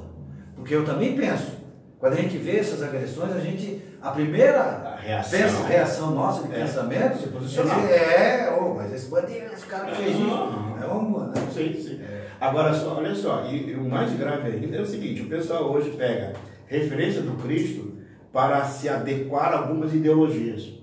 porque 0.56 0.76
eu 0.76 0.84
também 0.86 1.16
penso, 1.16 1.54
quando 1.98 2.14
a 2.14 2.18
gente 2.18 2.38
vê 2.38 2.58
essas 2.60 2.84
agressões, 2.84 3.34
a 3.34 3.40
gente. 3.40 3.82
A 4.02 4.12
primeira 4.12 4.60
A 4.62 4.96
reação. 4.98 5.40
pensa- 5.40 5.66
reação 5.66 6.12
nossa 6.12 6.46
de 6.46 6.54
É, 6.54 6.60
pensamento 6.60 7.18
se 7.20 7.24
é, 7.24 7.28
posicionar. 7.32 7.80
dizer, 7.80 7.94
é, 7.94 8.52
ô, 8.60 8.74
mas 8.74 8.92
esse 8.94 9.10
bandido, 9.10 9.46
esse 9.54 9.66
cara 9.66 9.86
que 9.86 9.96
fez 9.96 10.18
isso. 10.18 10.24
É 10.82 10.86
uma, 10.86 11.28
né? 11.28 11.34
Sim, 11.54 11.74
sim. 11.82 12.02
Agora, 12.42 12.74
só, 12.74 12.98
olha 12.98 13.16
só, 13.16 13.46
e, 13.46 13.70
e 13.70 13.76
o 13.76 13.86
mais 13.90 14.12
grave 14.18 14.50
ainda 14.52 14.76
é 14.76 14.82
o 14.82 14.86
seguinte, 14.86 15.22
o 15.22 15.30
pessoal 15.30 15.72
hoje 15.72 15.92
pega 15.92 16.34
referência 16.68 17.22
do 17.22 17.42
Cristo 17.42 17.93
para 18.34 18.66
se 18.66 18.90
adequar 18.90 19.54
a 19.54 19.60
algumas 19.60 19.94
ideologias. 19.94 20.74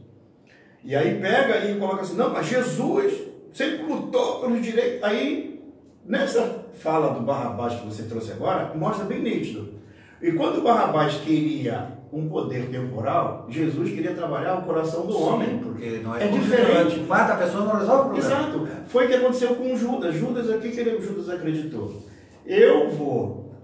E 0.84 0.94
aí 0.94 1.20
pega 1.20 1.66
e 1.66 1.78
coloca 1.78 2.02
assim, 2.02 2.16
não, 2.16 2.30
mas 2.30 2.46
Jesus 2.46 3.12
sempre 3.52 3.84
lutou 3.84 4.40
pelos 4.40 4.62
direitos. 4.62 5.02
Aí, 5.02 5.60
nessa 6.06 6.64
fala 6.78 7.12
do 7.12 7.20
Barrabás 7.20 7.74
que 7.74 7.86
você 7.86 8.04
trouxe 8.04 8.32
agora, 8.32 8.72
mostra 8.74 9.04
bem 9.04 9.20
nítido. 9.20 9.74
E 10.22 10.32
quando 10.32 10.58
o 10.58 10.62
Barrabás 10.62 11.14
queria 11.16 11.98
um 12.12 12.28
poder 12.28 12.68
temporal, 12.70 13.46
Jesus 13.48 13.90
queria 13.90 14.14
trabalhar 14.14 14.58
o 14.58 14.62
coração 14.62 15.06
do 15.06 15.20
homem. 15.20 15.58
Porque 15.58 16.00
não 16.02 16.14
é, 16.14 16.24
É 16.24 16.28
diferente. 16.28 17.00
Mata 17.00 17.34
a 17.34 17.36
pessoa, 17.36 17.64
não 17.64 17.76
resolve 17.78 18.00
o 18.00 18.12
problema. 18.14 18.26
Exato. 18.26 18.68
Foi 18.86 19.04
o 19.04 19.08
que 19.08 19.14
aconteceu 19.14 19.54
com 19.56 19.76
Judas. 19.76 20.14
Judas, 20.14 20.48
o 20.48 20.58
que, 20.58 20.72
Judas 20.72 21.28
acreditou? 21.28 22.02
Eu 22.46 22.90
vou 22.90 23.54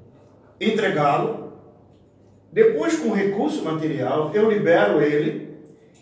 entregá-lo, 0.61 1.46
depois 2.57 2.99
com 2.99 3.13
recurso 3.13 3.63
material, 3.63 4.31
eu 4.33 4.51
libero 4.51 5.03
ele, 5.03 5.51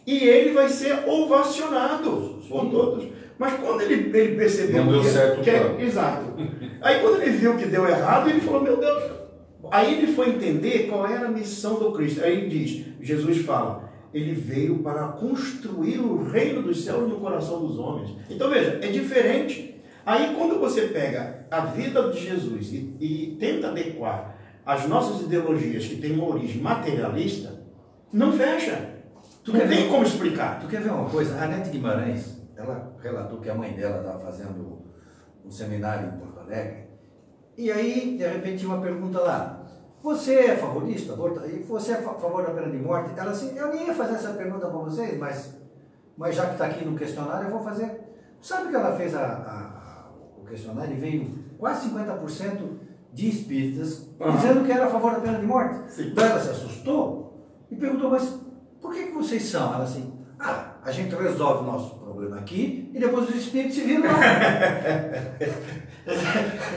e 0.07 0.19
ele 0.19 0.53
vai 0.53 0.69
ser 0.69 1.03
ovacionado 1.05 2.39
por 2.49 2.71
todos. 2.71 3.09
Mas 3.37 3.55
quando 3.55 3.81
ele, 3.81 4.17
ele 4.17 4.37
percebeu 4.37 4.85
Não 4.85 4.93
deu 4.93 5.01
que, 5.01 5.09
certo 5.09 5.41
o 5.41 5.43
que 5.43 5.51
plano. 5.51 5.81
Exato. 5.81 6.27
Aí 6.81 7.01
quando 7.01 7.21
ele 7.21 7.33
viu 7.33 7.57
que 7.57 7.67
deu 7.67 7.85
errado, 7.89 8.31
ele 8.31 8.41
falou, 8.41 8.63
meu 8.63 8.77
Deus. 8.77 9.03
Aí 9.69 9.95
ele 9.95 10.13
foi 10.13 10.29
entender 10.29 10.87
qual 10.89 11.05
era 11.09 11.27
a 11.27 11.31
missão 11.31 11.75
do 11.75 11.91
Cristo. 11.91 12.23
Aí 12.23 12.39
ele 12.39 12.49
diz, 12.49 12.87
Jesus 13.01 13.39
fala, 13.39 13.93
ele 14.15 14.33
veio 14.33 14.79
para 14.79 15.09
construir 15.09 15.99
o 15.99 16.23
reino 16.23 16.63
dos 16.63 16.85
céus 16.85 17.09
no 17.09 17.17
coração 17.17 17.67
dos 17.67 17.81
homens. 17.81 18.17
Então 18.31 18.49
veja, 18.49 18.79
é 18.81 18.87
diferente. 18.87 19.83
Aí 20.07 20.33
quando 20.39 20.61
você 20.61 20.83
pega 20.83 21.47
a 21.51 21.63
vida 21.63 22.13
de 22.13 22.21
Jesus 22.21 22.73
e, 22.73 22.95
e 23.01 23.37
tenta 23.41 23.71
adequar 23.71 24.34
as 24.67 24.87
nossas 24.89 25.23
ideologias 25.23 25.87
que 25.87 25.97
têm 26.01 26.13
uma 26.15 26.29
origem 26.29 26.61
materialista, 26.63 27.53
não 28.13 28.33
fecha. 28.33 28.91
Tu 29.45 29.53
quer 29.53 29.67
ver? 29.69 29.89
como 29.89 30.05
explicar. 30.05 30.61
Tu 30.61 30.67
quer 30.69 30.81
ver 30.81 30.91
uma 30.91 31.09
coisa? 31.11 31.37
A 31.43 31.47
Nete 31.47 31.71
Guimarães, 31.71 32.39
ela 32.57 32.95
relatou 33.03 33.41
que 33.41 33.51
a 33.51 33.55
mãe 33.55 33.73
dela 33.75 33.99
estava 33.99 34.21
fazendo 34.21 34.83
um 35.45 35.51
seminário 35.51 36.09
em 36.09 36.19
Porto 36.19 36.41
Alegre. 36.41 36.85
E 37.57 37.71
aí, 37.71 38.17
de 38.17 38.27
repente, 38.27 38.65
uma 38.65 38.81
pergunta 38.81 39.21
lá. 39.21 39.61
Você 40.03 40.35
é 40.35 40.57
favorista? 40.57 41.15
você 41.67 41.93
é 41.93 41.95
a 41.97 42.03
favor 42.03 42.43
da 42.43 42.51
pena 42.53 42.71
de 42.71 42.79
morte? 42.79 43.19
Ela 43.19 43.31
assim, 43.31 43.57
eu 43.57 43.69
nem 43.69 43.87
ia 43.87 43.95
fazer 43.95 44.15
essa 44.15 44.31
pergunta 44.35 44.67
para 44.67 44.79
vocês, 44.79 45.19
mas, 45.19 45.57
mas 46.17 46.35
já 46.35 46.47
que 46.47 46.53
está 46.53 46.67
aqui 46.67 46.85
no 46.85 46.97
questionário, 46.97 47.47
eu 47.49 47.51
vou 47.53 47.63
fazer. 47.63 48.01
Sabe 48.41 48.69
que 48.69 48.77
ela 48.77 48.97
fez 48.97 49.15
a, 49.15 49.21
a- 49.27 50.11
o 50.39 50.45
questionário 50.47 50.95
e 50.95 51.01
veio 51.01 51.39
quase 51.59 51.89
50% 51.89 52.59
de 53.15 53.29
espíritas 53.29 54.09
Aham. 54.21 54.37
dizendo 54.37 54.65
que 54.65 54.73
era 54.73 54.87
a 54.87 54.91
favor 54.91 55.13
da 55.13 55.21
pena 55.21 55.39
de 55.39 55.47
morte. 55.47 55.93
Sim. 55.93 56.09
Então 56.09 56.25
ela 56.25 56.41
se 56.41 56.51
assustou 56.51 57.65
e 57.71 57.77
perguntou, 57.77 58.11
mas 58.11 58.25
por 58.81 58.93
que, 58.93 59.05
que 59.07 59.13
vocês 59.13 59.45
são? 59.45 59.73
Ela 59.73 59.85
assim, 59.85 60.13
a 60.85 60.93
gente 60.93 61.15
resolve 61.15 61.63
o 61.63 61.73
nosso 61.73 61.95
problema 61.97 62.37
aqui 62.39 62.91
e 62.95 62.99
depois 63.01 63.29
os 63.29 63.37
espíritos 63.37 63.75
se 63.77 63.83
viram 63.83 64.03
lá. 64.13 64.19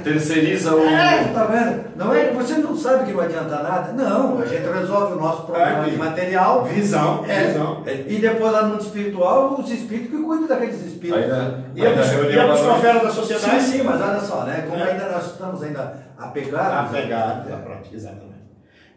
Terceiriza 0.03 0.73
o. 0.73 0.85
É, 0.87 1.25
tá 1.33 1.43
vendo? 1.45 1.83
Não 1.97 2.13
é 2.13 2.31
você 2.31 2.55
não 2.59 2.75
sabe 2.77 3.05
que 3.05 3.11
não 3.11 3.19
adianta 3.21 3.61
nada. 3.61 3.91
Não, 3.91 4.39
a 4.39 4.45
gente 4.45 4.65
resolve 4.65 5.13
o 5.13 5.19
nosso 5.19 5.43
problema 5.43 5.81
Aqui. 5.81 5.91
de 5.91 5.97
material. 5.97 6.63
Visão, 6.63 7.25
É, 7.27 7.47
visão. 7.47 7.83
E 7.85 8.15
depois 8.19 8.51
lá 8.53 8.61
no 8.63 8.69
mundo 8.69 8.81
espiritual, 8.81 9.59
os 9.59 9.69
espíritos 9.69 10.11
que 10.11 10.23
cuidam 10.23 10.47
daqueles 10.47 10.81
espíritos. 10.85 11.23
Aí 11.23 11.27
na, 11.29 11.59
E 11.75 11.85
aí 11.85 11.87
a, 11.91 11.95
na 11.95 12.01
pus- 12.01 12.11
e 12.11 12.15
reunião 12.15 12.43
a 12.43 12.47
da 12.47 12.93
da 12.93 13.09
Sim, 13.09 13.15
sociedade? 13.15 13.63
sim, 13.63 13.83
mas 13.83 14.01
olha 14.01 14.19
só, 14.21 14.43
né? 14.43 14.65
Como 14.69 14.81
É. 14.81 14.91
ainda 14.91 15.09
nós 15.09 15.25
estamos 15.25 15.61
ainda 15.63 15.93
apegados. 16.17 16.89
Apegado 16.89 17.53
à 17.53 17.57
prática, 17.57 17.95
exatamente. 17.95 18.26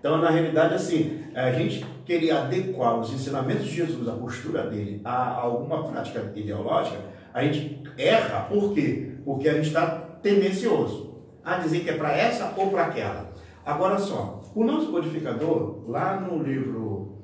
Então, 0.01 0.17
na 0.17 0.31
realidade, 0.31 0.75
assim, 0.75 1.25
a 1.35 1.53
gente 1.53 1.85
queria 2.07 2.41
adequar 2.41 2.99
os 2.99 3.13
ensinamentos 3.13 3.67
de 3.67 3.77
Jesus, 3.77 4.09
a 4.09 4.13
postura 4.13 4.63
dele, 4.63 5.03
a 5.05 5.35
alguma 5.35 5.87
prática 5.87 6.33
ideológica, 6.35 6.99
a 7.35 7.45
gente 7.45 7.83
erra, 7.99 8.47
por 8.49 8.73
quê? 8.73 9.13
Porque 9.25 9.47
a 9.47 9.55
gente 9.55 9.69
está 9.69 9.87
tendencioso 10.23 11.15
a 11.45 11.59
dizer 11.59 11.81
que 11.81 11.91
é 11.91 11.97
para 11.97 12.17
essa 12.17 12.53
ou 12.57 12.71
para 12.71 12.87
aquela. 12.87 13.31
Agora 13.65 13.99
só, 13.99 14.41
o 14.55 14.65
nosso 14.65 14.91
codificador, 14.91 15.85
lá 15.87 16.19
no 16.19 16.43
livro, 16.43 17.19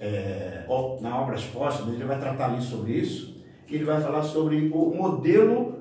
é, 0.00 0.64
na 1.02 1.20
obra 1.20 1.36
exposta, 1.36 1.88
ele 1.90 2.04
vai 2.04 2.18
tratar 2.18 2.46
ali 2.46 2.62
sobre 2.62 2.92
isso, 2.92 3.44
ele 3.68 3.84
vai 3.84 4.00
falar 4.00 4.22
sobre 4.22 4.70
o 4.72 4.94
modelo 4.94 5.74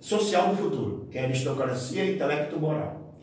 social 0.00 0.48
do 0.48 0.56
futuro, 0.56 1.08
que 1.10 1.18
é 1.18 1.22
a 1.22 1.24
aristocracia 1.24 2.04
e 2.04 2.14
intelecto 2.14 2.58
moral. 2.58 3.14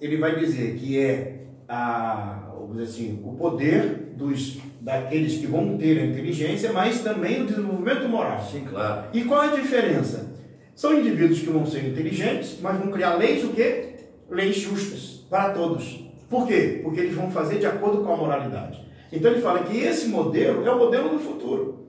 Ele 0.00 0.16
vai 0.16 0.38
dizer 0.38 0.76
que 0.76 0.98
é 0.98 1.39
a, 1.70 2.50
assim, 2.82 3.22
o 3.24 3.32
poder 3.34 4.12
dos, 4.16 4.58
daqueles 4.80 5.38
que 5.38 5.46
vão 5.46 5.78
ter 5.78 6.00
a 6.00 6.06
inteligência, 6.06 6.72
mas 6.72 7.00
também 7.00 7.42
o 7.42 7.46
desenvolvimento 7.46 8.08
moral. 8.08 8.42
Sim, 8.42 8.64
claro. 8.68 9.04
E 9.12 9.22
qual 9.22 9.44
é 9.44 9.48
a 9.48 9.56
diferença? 9.56 10.34
São 10.74 10.98
indivíduos 10.98 11.38
que 11.38 11.50
vão 11.50 11.64
ser 11.64 11.86
inteligentes, 11.86 12.58
mas 12.60 12.76
vão 12.76 12.90
criar 12.90 13.14
leis 13.14 13.44
o 13.44 13.50
quê? 13.50 13.94
Leis 14.28 14.56
justas 14.56 15.24
para 15.30 15.50
todos. 15.50 16.04
Por 16.28 16.46
quê? 16.46 16.80
Porque 16.82 17.00
eles 17.00 17.14
vão 17.14 17.30
fazer 17.30 17.58
de 17.58 17.66
acordo 17.66 18.02
com 18.02 18.12
a 18.12 18.16
moralidade. 18.16 18.80
Então 19.12 19.30
ele 19.30 19.40
fala 19.40 19.62
que 19.62 19.76
esse 19.78 20.08
modelo 20.08 20.66
é 20.66 20.72
o 20.72 20.78
modelo 20.78 21.08
do 21.10 21.18
futuro. 21.18 21.79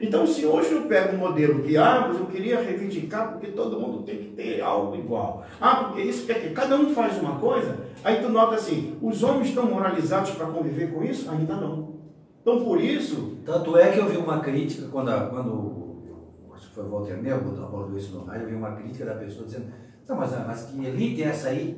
Então, 0.00 0.26
se 0.26 0.44
hoje 0.44 0.72
eu 0.72 0.82
pego 0.82 1.14
um 1.14 1.18
modelo 1.18 1.62
que, 1.62 1.76
ah, 1.76 2.06
mas 2.08 2.18
eu 2.18 2.26
queria 2.26 2.60
reivindicar 2.60 3.32
porque 3.32 3.48
todo 3.52 3.78
mundo 3.78 4.02
tem 4.02 4.16
que 4.18 4.30
ter 4.30 4.60
algo 4.60 4.96
igual. 4.96 5.44
Ah, 5.60 5.84
porque 5.84 6.02
isso 6.02 6.26
quer 6.26 6.40
que 6.42 6.50
cada 6.50 6.76
um 6.76 6.92
faz 6.92 7.18
uma 7.20 7.38
coisa, 7.38 7.78
aí 8.02 8.20
tu 8.20 8.28
nota 8.28 8.56
assim, 8.56 8.96
os 9.00 9.22
homens 9.22 9.48
estão 9.48 9.66
moralizados 9.66 10.30
para 10.32 10.46
conviver 10.46 10.92
com 10.92 11.04
isso? 11.04 11.30
Ainda 11.30 11.54
não. 11.54 11.92
Então, 12.40 12.64
por 12.64 12.80
isso, 12.80 13.30
Tanto 13.44 13.76
é 13.76 13.90
que 13.90 13.98
eu 13.98 14.06
vi 14.06 14.16
uma 14.16 14.38
crítica 14.38 14.86
quando, 14.88 15.08
a- 15.08 15.26
quando 15.26 15.98
acho 16.54 16.68
que 16.68 16.74
foi 16.76 16.84
o 16.84 16.90
Walter 16.90 17.16
Melbo 17.20 17.60
abordou 17.60 17.96
isso 17.98 18.14
no 18.16 18.24
rádio, 18.24 18.42
eu 18.44 18.48
vi 18.50 18.54
uma 18.54 18.70
crítica 18.76 19.04
da 19.04 19.14
pessoa 19.14 19.44
dizendo, 19.46 19.66
não, 20.08 20.16
mas, 20.16 20.30
mas 20.46 20.62
que 20.66 20.84
elite 20.84 21.24
é 21.24 21.26
essa 21.26 21.48
aí 21.48 21.76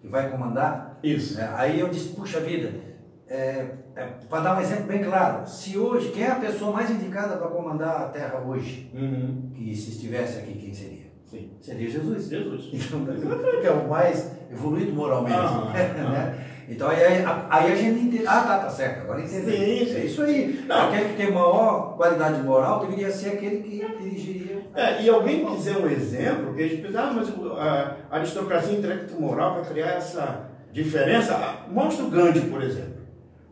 que 0.00 0.06
vai 0.08 0.30
comandar? 0.30 0.98
isso. 1.02 1.40
É, 1.40 1.48
aí 1.56 1.80
eu 1.80 1.88
disse, 1.88 2.10
puxa 2.14 2.38
vida, 2.40 2.72
para 4.28 4.40
dar 4.40 4.58
um 4.58 4.60
exemplo 4.60 4.86
bem 4.86 5.04
claro, 5.04 5.46
se 5.46 5.78
hoje, 5.78 6.10
quem 6.10 6.24
é 6.24 6.30
a 6.32 6.36
pessoa 6.36 6.72
mais 6.72 6.90
indicada 6.90 7.36
para 7.36 7.46
comandar 7.48 8.02
a 8.02 8.08
Terra 8.08 8.42
hoje? 8.44 8.90
Uhum. 8.92 9.52
Que 9.54 9.74
se 9.74 9.90
estivesse 9.90 10.38
aqui, 10.38 10.54
quem 10.54 10.74
seria? 10.74 11.10
Sim. 11.26 11.52
Seria 11.60 11.88
Jesus. 11.88 12.28
Jesus. 12.28 12.70
Então, 12.72 13.06
que 13.60 13.66
é 13.66 13.70
o 13.70 13.88
mais 13.88 14.32
evoluído 14.50 14.92
moralmente. 14.92 15.36
Ah, 15.36 15.72
né? 16.10 16.46
Então 16.68 16.88
aí, 16.88 17.02
aí, 17.50 17.72
a 17.72 17.74
gente 17.76 18.00
entende. 18.00 18.24
Ah, 18.26 18.42
tá, 18.42 18.58
tá 18.58 18.70
certo, 18.70 19.02
agora 19.02 19.20
entendi. 19.20 19.44
Sim, 19.44 19.86
sim. 19.86 19.96
É 19.96 20.04
isso 20.04 20.22
aí. 20.22 20.64
Não. 20.66 20.88
Aquele 20.88 21.08
que 21.10 21.16
tem 21.16 21.32
maior 21.32 21.96
qualidade 21.96 22.42
moral 22.42 22.80
deveria 22.80 23.10
ser 23.10 23.30
aquele 23.30 23.60
que 23.62 23.84
dirigiria. 24.00 24.62
É, 24.74 25.02
e 25.02 25.08
alguém 25.08 25.44
quiser 25.46 25.76
um 25.76 25.88
exemplo, 25.88 26.54
que 26.54 26.62
a 26.62 26.68
gente 26.68 26.82
pensa, 26.82 27.00
ah, 27.00 27.12
mas 27.12 27.28
a 28.10 28.16
aristocracia 28.16 28.78
intelecto 28.78 29.20
moral 29.20 29.54
vai 29.54 29.64
criar 29.64 29.94
essa 29.94 30.48
diferença. 30.72 31.34
Ah, 31.34 31.66
Mostra 31.68 32.04
o 32.04 32.10
Gandhi, 32.10 32.40
por 32.42 32.62
exemplo. 32.62 32.99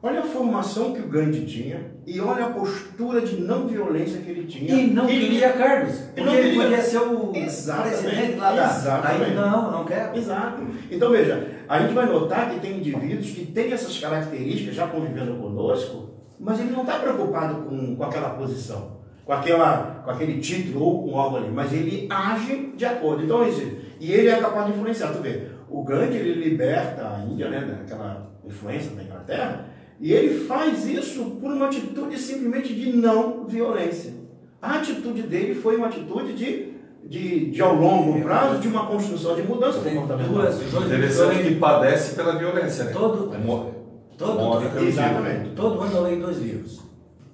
Olha 0.01 0.21
a 0.21 0.23
formação 0.23 0.93
que 0.93 1.01
o 1.01 1.09
Gandhi 1.09 1.45
tinha 1.45 1.81
e 2.07 2.21
olha 2.21 2.47
a 2.47 2.51
postura 2.51 3.21
de 3.21 3.41
não 3.41 3.67
violência 3.67 4.21
que 4.21 4.31
ele 4.31 4.47
tinha. 4.47 4.73
E 4.73 4.87
não 4.87 5.09
Ele- 5.09 5.27
queria 5.27 5.53
cargos. 5.55 5.97
Porque 5.99 6.21
não 6.21 6.35
ele 6.35 6.55
podia 6.57 6.81
ser 6.81 6.99
o 6.99 7.33
Exatamente, 7.35 8.03
presidente 8.05 8.37
lá 8.39 8.53
da. 8.53 8.65
exatamente. 8.67 9.21
Daí, 9.25 9.35
não, 9.35 9.73
não 9.73 9.85
quero. 9.85 10.17
Exato. 10.17 10.63
Então 10.89 11.11
veja, 11.11 11.49
a 11.69 11.81
gente 11.81 11.95
vai 11.95 12.07
notar 12.07 12.49
que 12.51 12.61
tem 12.61 12.77
indivíduos 12.79 13.31
que 13.31 13.45
têm 13.47 13.73
essas 13.73 13.99
características 13.99 14.77
já 14.77 14.87
convivendo 14.87 15.35
conosco, 15.35 16.11
mas 16.39 16.61
ele 16.61 16.71
não 16.71 16.83
está 16.83 17.01
preocupado 17.01 17.63
com, 17.63 17.97
com 17.97 18.05
aquela 18.05 18.31
posição, 18.31 18.99
com, 19.25 19.33
aquela, 19.33 20.01
com 20.05 20.11
aquele 20.13 20.41
título 20.41 20.85
ou 20.85 21.09
com 21.11 21.19
algo 21.19 21.39
ali, 21.39 21.51
mas 21.51 21.73
ele 21.73 22.07
age 22.09 22.73
de 22.77 22.85
acordo. 22.85 23.25
Então, 23.25 23.47
isso, 23.49 23.69
e 23.99 24.13
ele 24.13 24.29
é 24.29 24.37
capaz 24.37 24.67
de 24.67 24.73
influenciar. 24.79 25.09
Tu 25.09 25.21
vê, 25.21 25.49
o 25.69 25.83
Gandhi 25.83 26.17
ele 26.19 26.49
liberta 26.49 27.03
a 27.17 27.25
Índia, 27.29 27.49
né, 27.49 27.61
daquela 27.81 28.31
influência 28.45 28.93
da 28.95 29.03
Inglaterra, 29.03 29.65
e 30.01 30.13
ele 30.13 30.45
faz 30.45 30.87
isso 30.87 31.25
por 31.41 31.51
uma 31.51 31.67
atitude 31.67 32.19
simplesmente 32.19 32.75
de 32.75 32.97
não 32.97 33.45
violência. 33.47 34.15
A 34.61 34.77
atitude 34.79 35.23
dele 35.23 35.55
foi 35.55 35.77
uma 35.77 35.87
atitude 35.89 36.33
de, 36.35 36.73
de, 37.05 37.51
de 37.51 37.63
ao 37.63 37.75
longo 37.75 38.21
prazo, 38.23 38.59
de 38.61 38.69
uma 38.69 38.87
construção 38.87 39.35
de 39.37 39.43
mudança 39.43 39.81
Tem 39.81 39.95
comportamental. 39.95 40.35
duas, 40.35 40.57
dois 40.59 40.87
Interessante 40.87 41.43
que 41.45 41.55
padece 41.57 42.15
pela 42.17 42.37
violência, 42.37 42.85
né? 42.85 42.93
Todo, 42.93 43.39
Mo- 43.39 43.75
todo, 44.17 44.35
Morre 44.35 44.67
Exatamente. 44.87 45.51
todo 45.55 45.81
ano 45.81 45.97
eu 45.97 46.03
leio 46.03 46.21
dois 46.21 46.39
livros. 46.39 46.81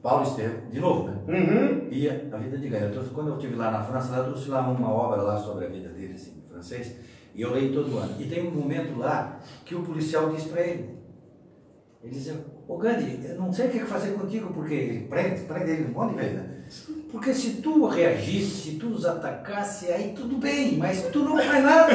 Paulo 0.02 0.22
Estevam, 0.22 0.68
de 0.70 0.80
novo, 0.80 1.08
né? 1.08 1.16
Uhum. 1.26 1.88
E 1.90 2.06
a 2.10 2.36
vida 2.36 2.58
de 2.58 2.68
Gaia. 2.68 2.92
Quando 3.14 3.28
eu 3.28 3.34
estive 3.36 3.56
lá 3.56 3.70
na 3.70 3.82
França, 3.82 4.12
lá 4.12 4.18
eu 4.18 4.24
trouxe 4.24 4.50
lá 4.50 4.60
uma 4.68 4.90
obra 4.92 5.22
lá 5.22 5.38
sobre 5.38 5.64
a 5.64 5.68
vida 5.68 5.88
dele, 5.88 6.12
assim, 6.12 6.32
em 6.46 6.52
francês, 6.52 6.94
e 7.34 7.40
eu 7.40 7.52
leio 7.54 7.72
todo 7.72 7.96
ano. 7.96 8.12
E 8.20 8.24
tem 8.24 8.46
um 8.46 8.50
momento 8.50 8.98
lá 8.98 9.40
que 9.64 9.74
o 9.74 9.80
policial 9.80 10.28
diz 10.28 10.44
para 10.44 10.60
ele, 10.60 10.90
ele 12.02 12.12
diz, 12.12 12.30
ô 12.66 12.76
Gandhi, 12.78 13.20
eu 13.28 13.36
não 13.36 13.52
sei 13.52 13.66
o 13.66 13.70
que 13.70 13.80
fazer 13.80 14.12
contigo, 14.12 14.52
porque 14.52 14.74
ele 14.74 15.00
prende, 15.06 15.42
prende 15.42 15.70
ele 15.70 15.84
um 15.84 15.92
monte 15.92 16.10
de 16.10 16.16
vezes, 16.16 16.34
né? 16.34 16.44
Porque 17.10 17.32
se 17.32 17.62
tu 17.62 17.86
reagisse, 17.86 18.70
se 18.70 18.76
tu 18.76 18.88
os 18.88 19.04
atacasse, 19.04 19.92
aí 19.92 20.14
tudo 20.16 20.36
bem, 20.36 20.76
mas 20.78 21.02
tu 21.12 21.20
não 21.20 21.36
faz 21.38 21.62
nada. 21.62 21.92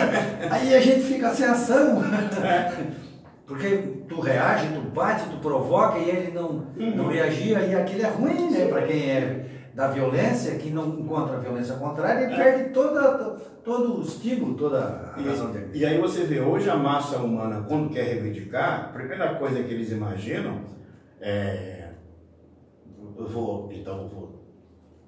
Aí 0.49 0.73
a 0.73 0.79
gente 0.79 1.01
fica 1.01 1.33
sem 1.33 1.45
ação. 1.45 2.01
Porque 3.45 3.77
tu 4.07 4.21
reage, 4.21 4.67
tu 4.67 4.81
bate, 4.91 5.27
tu 5.27 5.37
provoca 5.37 5.97
e 5.97 6.07
ele 6.07 6.31
não, 6.31 6.67
não 6.77 7.07
reagia, 7.07 7.59
e 7.61 7.75
aquilo 7.75 8.03
é 8.03 8.09
ruim, 8.09 8.51
né? 8.51 8.67
Para 8.67 8.83
quem 8.83 9.09
é 9.09 9.45
da 9.73 9.87
violência, 9.87 10.55
que 10.55 10.69
não 10.69 10.87
encontra 10.99 11.37
a 11.37 11.39
violência 11.39 11.75
contrária, 11.75 12.25
ele 12.25 12.35
perde 12.35 12.69
toda, 12.71 13.37
todo 13.63 13.97
o 13.99 14.01
estímulo, 14.01 14.55
toda 14.55 15.13
a 15.15 15.21
razão 15.21 15.51
dele. 15.51 15.69
E, 15.73 15.85
aí 15.85 15.99
você 15.99 16.23
vê, 16.23 16.39
hoje 16.39 16.69
a 16.69 16.75
massa 16.75 17.17
humana, 17.17 17.65
quando 17.67 17.89
quer 17.89 18.03
reivindicar, 18.03 18.85
a 18.85 18.93
primeira 18.93 19.35
coisa 19.35 19.61
que 19.63 19.73
eles 19.73 19.91
imaginam 19.91 20.61
é. 21.21 21.89
Eu 23.17 23.27
vou, 23.27 23.69
então, 23.73 24.01
eu 24.03 24.07
vou 24.07 24.39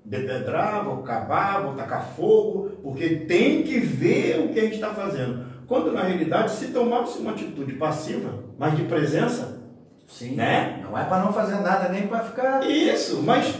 depedrar, 0.03 0.83
vou 0.83 0.97
cavar, 0.97 1.63
vou 1.63 1.75
tacar 1.75 2.05
fogo, 2.15 2.71
porque 2.83 3.07
tem 3.27 3.63
que 3.63 3.79
ver 3.79 4.39
o 4.39 4.49
que 4.49 4.59
a 4.59 4.63
gente 4.63 4.75
está 4.75 4.89
fazendo. 4.93 5.45
Quando 5.67 5.91
na 5.93 6.03
realidade, 6.03 6.51
se 6.51 6.67
tomasse 6.67 7.19
uma 7.19 7.31
atitude 7.31 7.73
passiva, 7.73 8.43
mas 8.57 8.75
de 8.75 8.83
presença, 8.83 9.61
Sim, 10.07 10.35
Né? 10.35 10.81
não 10.83 10.97
é 10.97 11.05
para 11.05 11.23
não 11.23 11.31
fazer 11.31 11.61
nada, 11.61 11.87
nem 11.87 12.07
para 12.07 12.19
ficar. 12.19 12.69
isso, 12.69 13.21
mas 13.23 13.57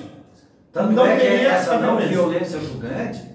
Tanto 0.73 0.91
não 0.91 1.05
é 1.05 1.15
que 1.17 1.25
essa 1.25 1.77
não 1.79 1.97
violência. 1.97 2.59
julgante, 2.59 3.30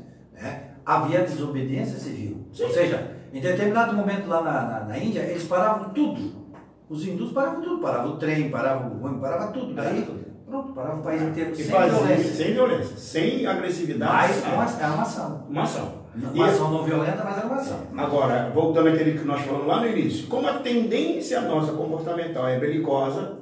havia 0.87 1.23
desobediência 1.23 1.99
civil. 1.99 2.47
Sim. 2.53 2.63
Ou 2.65 2.71
seja, 2.71 3.11
em 3.33 3.41
determinado 3.41 3.95
momento 3.95 4.29
lá 4.29 4.41
na, 4.41 4.63
na, 4.63 4.81
na 4.85 4.99
Índia, 4.99 5.21
eles 5.21 5.43
paravam 5.45 5.91
tudo. 5.91 6.47
Os 6.89 7.05
hindus 7.07 7.33
paravam 7.33 7.61
tudo, 7.61 7.83
paravam 7.83 8.13
o 8.13 8.17
trem, 8.17 8.49
paravam 8.49 8.93
o 8.93 9.05
ônibus, 9.05 9.21
parava 9.21 9.53
tudo. 9.53 9.75
Daí, 9.75 10.09
pronto, 10.49 10.73
parava 10.73 11.01
o 11.01 11.03
país 11.03 11.21
inteiro 11.21 11.51
e 11.51 11.57
sem 11.57 11.65
fazia 11.67 11.91
violência. 11.99 12.33
sem 12.33 12.53
violência, 12.55 12.97
sem 12.97 13.47
agressividade. 13.47 14.13
Mas 14.13 14.45
Ah, 14.45 14.55
uma, 14.55 14.85
era 14.85 14.93
uma 14.93 15.03
ação. 15.03 15.47
uma 15.51 15.63
ação. 15.65 16.07
Uma 16.33 16.47
ação 16.47 16.71
não 16.71 16.85
violenta, 16.85 17.23
mas 17.25 17.37
era 17.39 17.47
uma 17.47 17.57
ação. 17.57 17.79
Agora, 17.97 18.51
voltando 18.55 18.89
àquele 18.89 19.19
que 19.19 19.25
nós 19.27 19.43
falamos 19.43 19.67
lá 19.67 19.81
no 19.81 19.89
início, 19.89 20.29
como 20.29 20.47
a 20.49 20.55
tendência 20.61 21.41
nossa 21.43 21.73
comportamental 21.73 22.47
é 22.49 22.59
belicosa, 22.59 23.33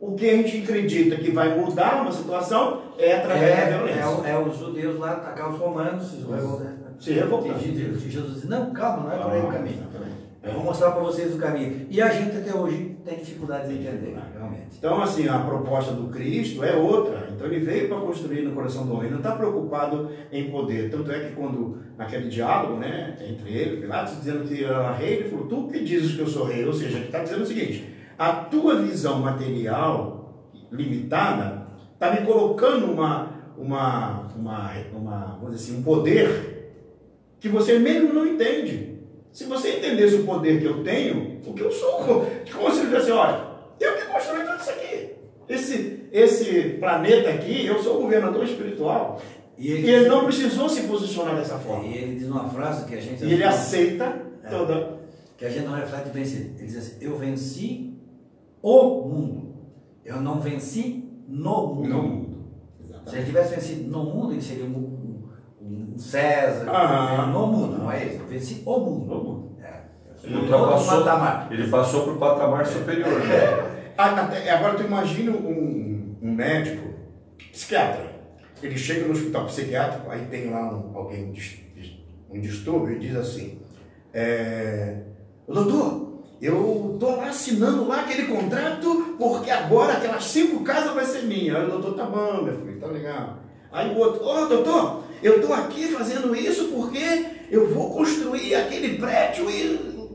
o 0.00 0.14
que 0.14 0.28
a 0.30 0.36
gente 0.36 0.62
acredita 0.62 1.16
que 1.16 1.30
vai 1.30 1.58
mudar 1.58 2.02
uma 2.02 2.12
situação 2.12 2.82
é 2.98 3.16
através 3.16 3.56
da 3.56 3.62
É, 3.62 3.68
violência. 3.78 4.28
é, 4.28 4.30
é 4.30 4.38
os 4.38 4.56
judeus 4.58 4.98
lá 4.98 5.12
atacar 5.12 5.50
os 5.52 5.58
romanos, 5.58 6.04
se 6.10 6.16
revoltar. 7.12 7.58
Se. 7.58 7.68
E 7.68 8.10
Jesus 8.10 8.34
diz, 8.34 8.44
não, 8.48 8.72
calma, 8.72 9.04
não 9.04 9.12
é 9.12 9.18
por 9.18 9.32
aí 9.32 9.40
o 9.40 9.48
caminho. 9.48 9.82
Eu 10.40 10.52
vou 10.54 10.64
mostrar 10.64 10.92
para 10.92 11.02
vocês 11.02 11.34
o 11.34 11.38
caminho. 11.38 11.86
E 11.90 12.00
a 12.00 12.08
gente 12.08 12.36
até 12.36 12.54
hoje 12.54 12.96
tem 13.04 13.18
dificuldade 13.18 13.68
de 13.68 13.74
entender, 13.74 14.16
realmente. 14.34 14.68
Então, 14.78 15.02
assim, 15.02 15.28
a 15.28 15.38
proposta 15.40 15.92
do 15.92 16.08
Cristo 16.08 16.64
é 16.64 16.74
outra. 16.76 17.28
Então, 17.34 17.46
ele 17.48 17.58
veio 17.58 17.88
para 17.88 17.98
construir 17.98 18.42
no 18.42 18.52
coração 18.52 18.86
do 18.86 18.92
homem. 18.92 19.06
Ele 19.06 19.14
não 19.14 19.18
está 19.18 19.32
preocupado 19.32 20.10
em 20.32 20.48
poder. 20.50 20.90
Tanto 20.90 21.10
é 21.10 21.20
que, 21.20 21.34
quando, 21.34 21.78
naquele 21.98 22.28
diálogo, 22.28 22.78
né, 22.78 23.16
entre 23.28 23.50
ele, 23.52 23.80
Pilatos, 23.80 24.16
dizendo 24.18 24.46
que 24.48 24.64
era 24.64 24.92
rei, 24.92 25.14
ele 25.18 25.28
falou: 25.28 25.46
Tu 25.46 25.68
que 25.72 25.80
dizes 25.84 26.14
que 26.14 26.20
eu 26.20 26.28
sou 26.28 26.46
rei? 26.46 26.64
Ou 26.64 26.72
seja, 26.72 26.96
ele 26.98 27.06
está 27.06 27.18
dizendo 27.22 27.42
o 27.42 27.46
seguinte: 27.46 27.94
a 28.18 28.32
tua 28.32 28.82
visão 28.82 29.20
material 29.20 30.42
limitada 30.72 31.68
está 31.94 32.10
me 32.10 32.26
colocando 32.26 32.90
uma, 32.90 33.32
uma, 33.56 34.28
uma, 34.36 34.72
uma, 34.92 35.38
vamos 35.40 35.56
dizer 35.56 35.70
assim, 35.70 35.80
um 35.80 35.82
poder 35.82 36.74
que 37.38 37.48
você 37.48 37.78
mesmo 37.78 38.12
não 38.12 38.26
entende. 38.26 38.98
Se 39.32 39.44
você 39.44 39.76
entendesse 39.76 40.16
o 40.16 40.24
poder 40.24 40.60
que 40.60 40.66
eu 40.66 40.82
tenho, 40.82 41.40
o 41.46 41.54
que 41.54 41.62
eu 41.62 41.70
sou, 41.70 42.26
como 42.52 42.70
se 42.72 42.80
ele 42.80 42.90
dissesse, 42.90 43.12
olha, 43.12 43.40
eu 43.78 43.96
que 43.96 44.06
construí 44.06 44.40
tudo 44.40 44.56
isso 44.56 44.70
aqui. 44.70 45.10
Esse, 45.48 46.08
esse 46.12 46.60
planeta 46.80 47.30
aqui, 47.30 47.66
eu 47.66 47.80
sou 47.80 47.98
o 47.98 48.02
governador 48.02 48.44
espiritual. 48.44 49.20
E 49.56 49.70
ele, 49.70 49.86
e 49.86 49.90
ele 49.90 50.08
não 50.08 50.24
precisou 50.24 50.68
se 50.68 50.82
posicionar 50.82 51.36
dessa 51.36 51.58
forma. 51.58 51.86
E 51.86 51.96
ele 51.96 52.16
diz 52.16 52.28
uma 52.28 52.48
frase 52.48 52.84
que 52.84 52.94
a 52.94 53.00
gente... 53.00 53.24
E 53.24 53.32
ele 53.32 53.44
aceita 53.44 54.22
é, 54.42 54.48
toda... 54.48 54.98
Que 55.36 55.44
a 55.44 55.50
gente 55.50 55.66
não 55.66 55.74
reflete 55.74 56.10
bem. 56.10 56.24
Ele 56.24 56.66
diz 56.66 56.76
assim, 56.76 56.96
eu 57.00 57.16
venci 57.16 57.97
o 58.62 59.08
mundo. 59.08 59.54
Eu 60.04 60.20
não 60.20 60.40
venci 60.40 61.08
no 61.28 61.74
mundo. 61.74 61.88
No 61.88 62.02
mundo. 62.02 62.28
Se 63.06 63.16
ele 63.16 63.26
tivesse 63.26 63.54
vencido 63.54 63.90
no 63.90 64.04
mundo, 64.04 64.32
ele 64.32 64.42
seria 64.42 64.64
um, 64.64 65.22
um, 65.60 65.94
um 65.94 65.98
César. 65.98 66.70
Ah, 66.70 67.26
no 67.26 67.46
mundo, 67.46 67.78
não 67.78 67.90
é 67.90 68.04
isso? 68.04 68.20
Eu 68.20 68.26
venci 68.26 68.62
o 68.64 68.78
mundo. 68.78 69.06
No 69.06 69.24
mundo. 69.24 69.56
É. 69.62 69.82
Ele, 70.24 70.36
ultrapassou, 70.36 71.04
ele 71.50 71.68
passou 71.68 72.04
para 72.04 72.12
o 72.12 72.18
patamar 72.18 72.66
superior. 72.66 73.08
É. 73.98 74.52
Agora 74.52 74.76
tu 74.76 74.84
imagina 74.84 75.32
um, 75.32 76.16
um 76.22 76.32
médico, 76.32 76.88
psiquiatra. 77.50 78.08
Ele 78.62 78.78
chega 78.78 79.06
no 79.06 79.12
hospital 79.12 79.46
psiquiátrico, 79.46 80.08
aí 80.08 80.24
tem 80.26 80.50
lá 80.50 80.72
um, 80.72 80.96
alguém, 80.96 81.32
um 82.30 82.40
distúrbio, 82.40 82.94
e 82.94 82.98
diz 83.00 83.16
assim: 83.16 83.58
é, 84.12 85.02
Doutor, 85.48 86.07
eu 86.40 86.96
tô 87.00 87.16
lá 87.16 87.28
assinando 87.28 87.86
lá 87.86 88.00
aquele 88.00 88.26
contrato 88.26 89.16
porque 89.18 89.50
agora 89.50 89.94
aquelas 89.94 90.24
cinco 90.24 90.62
casas 90.62 90.94
vai 90.94 91.04
ser 91.04 91.24
minha. 91.24 91.56
Aí 91.56 91.66
o 91.66 91.70
doutor, 91.70 91.94
tá 91.94 92.04
bom, 92.04 92.42
meu 92.42 92.54
filho, 92.54 92.80
tá 92.80 92.86
legal. 92.86 93.38
Aí 93.72 93.90
o 93.92 93.98
outro, 93.98 94.24
ô 94.24 94.42
oh, 94.42 94.46
doutor, 94.46 95.02
eu 95.22 95.40
tô 95.40 95.52
aqui 95.52 95.88
fazendo 95.88 96.34
isso 96.34 96.68
porque 96.68 97.26
eu 97.50 97.68
vou 97.74 97.92
construir 97.92 98.54
aquele 98.54 98.98
prédio 98.98 99.46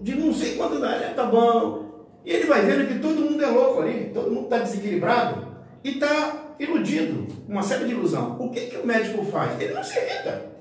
de 0.02 0.16
não 0.16 0.34
sei 0.34 0.56
quanto 0.56 0.80
dá, 0.80 0.98
né? 0.98 1.14
tá 1.16 1.26
bom. 1.26 1.84
E 2.26 2.32
ele 2.32 2.46
vai 2.46 2.62
vendo 2.62 2.88
que 2.88 3.00
todo 3.00 3.22
mundo 3.22 3.44
é 3.44 3.48
louco 3.48 3.82
ali, 3.82 4.12
todo 4.14 4.32
mundo 4.32 4.46
está 4.46 4.60
desequilibrado 4.60 5.46
e 5.84 5.90
está 5.90 6.56
iludido, 6.58 7.28
uma 7.48 7.62
série 7.62 7.86
de 7.86 7.92
ilusão. 7.92 8.38
O 8.40 8.50
que, 8.50 8.62
que 8.62 8.78
o 8.78 8.88
médico 8.88 9.26
faz? 9.26 9.60
Ele 9.60 9.74
não 9.74 9.84
se 9.84 9.98
irrita. 9.98 10.53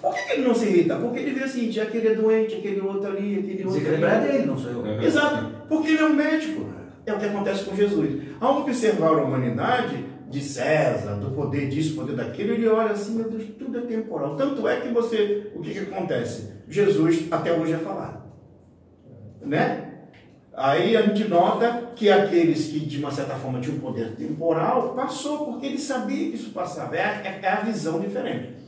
Por 0.00 0.14
que, 0.14 0.22
que, 0.22 0.32
ele 0.32 0.46
não 0.46 0.54
se 0.54 0.66
irrita? 0.66 0.96
Porque 0.96 1.18
ele 1.18 1.32
vê 1.32 1.44
assim, 1.44 1.68
tinha 1.68 1.84
aquele 1.84 2.08
é 2.08 2.14
doente, 2.14 2.56
aquele 2.56 2.80
outro 2.80 3.08
ali, 3.08 3.38
aquele 3.38 3.64
outro 3.64 3.80
ali. 3.80 3.90
lembrar 3.90 4.20
dele, 4.20 4.46
não 4.46 4.58
sou 4.58 4.70
eu. 4.70 4.78
Uhum. 4.80 5.02
Exato, 5.02 5.46
porque 5.68 5.88
ele 5.88 5.98
é 5.98 6.04
um 6.04 6.12
médico. 6.12 6.66
É 7.06 7.12
o 7.12 7.18
que 7.18 7.24
acontece 7.24 7.64
com 7.64 7.76
Jesus. 7.76 8.22
Ao 8.40 8.60
observar 8.60 9.10
a 9.10 9.22
humanidade 9.22 10.04
de 10.28 10.40
César, 10.40 11.14
do 11.14 11.30
poder 11.30 11.68
disso, 11.68 11.94
poder 11.94 12.16
daquilo, 12.16 12.52
ele 12.52 12.66
olha 12.66 12.90
assim, 12.90 13.14
meu 13.14 13.30
Deus, 13.30 13.44
tudo 13.58 13.78
é 13.78 13.82
temporal. 13.82 14.36
Tanto 14.36 14.66
é 14.66 14.80
que 14.80 14.88
você, 14.88 15.52
o 15.54 15.60
que, 15.60 15.72
que 15.72 15.78
acontece? 15.78 16.52
Jesus 16.68 17.26
até 17.30 17.52
hoje 17.52 17.74
é 17.74 17.78
falado. 17.78 18.24
Né? 19.40 19.86
Aí 20.52 20.96
a 20.96 21.02
gente 21.02 21.28
nota 21.28 21.92
que 21.94 22.10
aqueles 22.10 22.68
que 22.68 22.80
de 22.80 22.98
uma 22.98 23.10
certa 23.10 23.34
forma 23.34 23.60
tinham 23.60 23.76
um 23.76 23.80
poder 23.80 24.16
temporal, 24.16 24.94
passou, 24.94 25.44
porque 25.44 25.66
ele 25.66 25.78
sabia 25.78 26.30
que 26.30 26.36
isso 26.36 26.50
passava. 26.50 26.96
É, 26.96 27.00
é, 27.00 27.40
é 27.42 27.48
a 27.48 27.60
visão 27.60 28.00
diferente. 28.00 28.65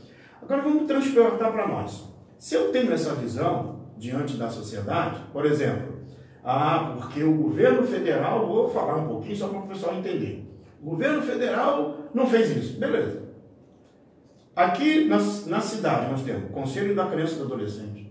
Agora 0.48 0.62
vamos 0.62 0.86
transportar 0.86 1.52
para 1.52 1.68
nós. 1.68 2.04
Se 2.38 2.54
eu 2.54 2.72
tenho 2.72 2.90
essa 2.90 3.14
visão 3.14 3.80
diante 3.98 4.38
da 4.38 4.48
sociedade, 4.48 5.20
por 5.30 5.44
exemplo, 5.44 5.98
ah, 6.42 6.94
porque 6.96 7.22
o 7.22 7.34
governo 7.34 7.82
federal, 7.82 8.46
vou 8.46 8.70
falar 8.70 8.96
um 8.96 9.06
pouquinho 9.06 9.36
só 9.36 9.48
para 9.48 9.58
o 9.58 9.68
pessoal 9.68 9.96
entender. 9.96 10.50
O 10.82 10.90
governo 10.90 11.20
federal 11.20 11.98
não 12.14 12.26
fez 12.26 12.56
isso, 12.56 12.80
beleza. 12.80 13.24
Aqui 14.56 15.04
na, 15.04 15.18
na 15.18 15.60
cidade 15.60 16.10
nós 16.10 16.22
temos 16.22 16.50
Conselho 16.50 16.96
da 16.96 17.04
Criança 17.06 17.34
e 17.34 17.38
do 17.38 17.44
Adolescente, 17.44 18.10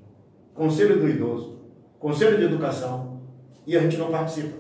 Conselho 0.54 1.00
do 1.00 1.10
Idoso, 1.10 1.60
Conselho 1.98 2.38
de 2.38 2.44
Educação, 2.44 3.20
e 3.66 3.76
a 3.76 3.80
gente 3.80 3.98
não 3.98 4.12
participa. 4.12 4.56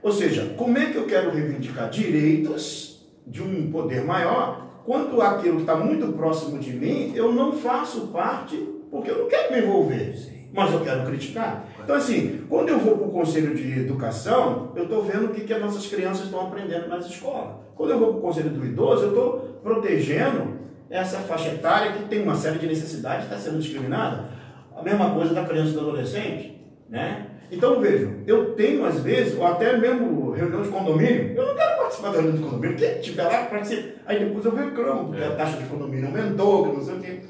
Ou 0.00 0.12
seja, 0.12 0.54
como 0.56 0.78
é 0.78 0.92
que 0.92 0.96
eu 0.96 1.06
quero 1.06 1.32
reivindicar 1.32 1.90
direitos 1.90 3.04
de 3.26 3.42
um 3.42 3.68
poder 3.72 4.04
maior 4.04 4.65
quanto 4.86 5.20
aquilo 5.20 5.56
que 5.56 5.62
está 5.62 5.74
muito 5.74 6.12
próximo 6.12 6.58
de 6.60 6.72
mim, 6.72 7.12
eu 7.14 7.32
não 7.32 7.52
faço 7.52 8.06
parte, 8.08 8.56
porque 8.90 9.10
eu 9.10 9.18
não 9.18 9.28
quero 9.28 9.52
me 9.52 9.60
envolver, 9.60 10.14
mas 10.54 10.72
eu 10.72 10.80
quero 10.80 11.04
criticar. 11.04 11.66
Então, 11.82 11.96
assim, 11.96 12.44
quando 12.48 12.68
eu 12.68 12.78
vou 12.78 12.96
para 12.96 13.08
o 13.08 13.10
Conselho 13.10 13.54
de 13.54 13.80
Educação, 13.80 14.72
eu 14.76 14.84
estou 14.84 15.02
vendo 15.02 15.26
o 15.26 15.28
que, 15.30 15.42
que 15.42 15.52
as 15.52 15.60
nossas 15.60 15.86
crianças 15.88 16.26
estão 16.26 16.40
aprendendo 16.40 16.88
nas 16.88 17.06
escolas. 17.06 17.56
Quando 17.74 17.90
eu 17.90 17.98
vou 17.98 18.10
para 18.10 18.18
o 18.18 18.22
Conselho 18.22 18.50
do 18.50 18.64
Idoso, 18.64 19.02
eu 19.02 19.08
estou 19.08 19.60
protegendo 19.62 20.56
essa 20.88 21.18
faixa 21.18 21.48
etária 21.48 21.92
que 21.92 22.04
tem 22.04 22.22
uma 22.22 22.36
série 22.36 22.58
de 22.58 22.66
necessidades 22.66 23.24
está 23.24 23.36
sendo 23.36 23.58
discriminada. 23.58 24.30
A 24.74 24.82
mesma 24.82 25.10
coisa 25.10 25.34
da 25.34 25.44
criança 25.44 25.70
e 25.70 25.74
do 25.74 25.80
adolescente, 25.80 26.60
né? 26.88 27.25
Então 27.50 27.80
vejam, 27.80 28.12
eu 28.26 28.54
tenho 28.54 28.84
às 28.84 29.00
vezes, 29.00 29.38
ou 29.38 29.46
até 29.46 29.76
mesmo 29.76 30.32
reunião 30.32 30.62
de 30.62 30.68
condomínio, 30.68 31.32
eu 31.36 31.46
não 31.46 31.54
quero 31.54 31.76
participar 31.78 32.08
da 32.08 32.20
reunião 32.20 32.36
de 32.36 32.42
condomínio, 32.42 32.76
quem 32.76 32.98
estiver 32.98 33.24
lá 33.24 33.44
participa. 33.44 33.88
Aí 34.06 34.24
depois 34.24 34.44
eu 34.44 34.54
reclamo, 34.54 35.08
porque 35.08 35.22
é. 35.22 35.26
a 35.26 35.36
taxa 35.36 35.58
de 35.58 35.64
condomínio 35.64 36.08
aumentou, 36.08 36.68
que 36.68 36.76
não 36.76 36.84
sei 36.84 36.94
o 36.94 37.00
quê. 37.00 37.20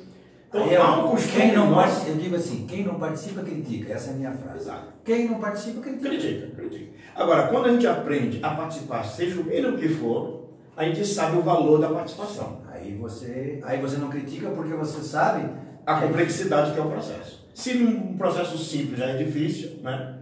Então 0.49 0.64
Aí, 0.64 0.77
há 0.77 0.97
um 0.97 1.11
costume. 1.11 1.41
Quem 1.41 1.53
não 1.53 1.75
participa, 1.75 2.11
eu 2.11 2.17
digo 2.17 2.37
assim, 2.37 2.67
quem 2.67 2.85
não 2.85 2.95
participa, 2.95 3.43
critica. 3.43 3.93
Essa 3.93 4.11
é 4.11 4.12
a 4.12 4.17
minha 4.17 4.33
frase. 4.33 4.59
Exato. 4.59 4.87
Quem 5.05 5.29
não 5.29 5.39
participa, 5.39 5.81
critica. 5.81 6.09
Critica, 6.09 6.47
critica. 6.57 6.91
Agora, 7.14 7.49
quando 7.49 7.67
a 7.67 7.73
gente 7.73 7.87
aprende 7.87 8.41
a 8.43 8.51
participar, 8.51 9.05
seja 9.05 9.41
o 9.41 9.77
que 9.77 9.89
for, 9.89 10.47
a 10.77 10.85
gente 10.85 11.05
sabe 11.05 11.39
o 11.39 11.43
valor 11.43 11.81
da 11.81 11.89
participação. 11.89 12.62
Aí 12.71 12.95
você, 12.95 13.61
aí 13.64 13.81
você 13.81 13.97
não 13.97 14.09
critica 14.09 14.51
porque 14.51 14.75
você 14.75 15.01
sabe 15.01 15.49
a 15.85 16.01
complexidade 16.01 16.73
que 16.73 16.79
é 16.79 16.83
o 16.83 16.91
processo. 16.91 17.45
Se 17.57 17.73
num 17.73 18.19
processo 18.19 18.59
simples 18.59 18.99
já 18.99 19.07
é 19.07 19.17
difícil, 19.17 19.79
né? 19.83 20.17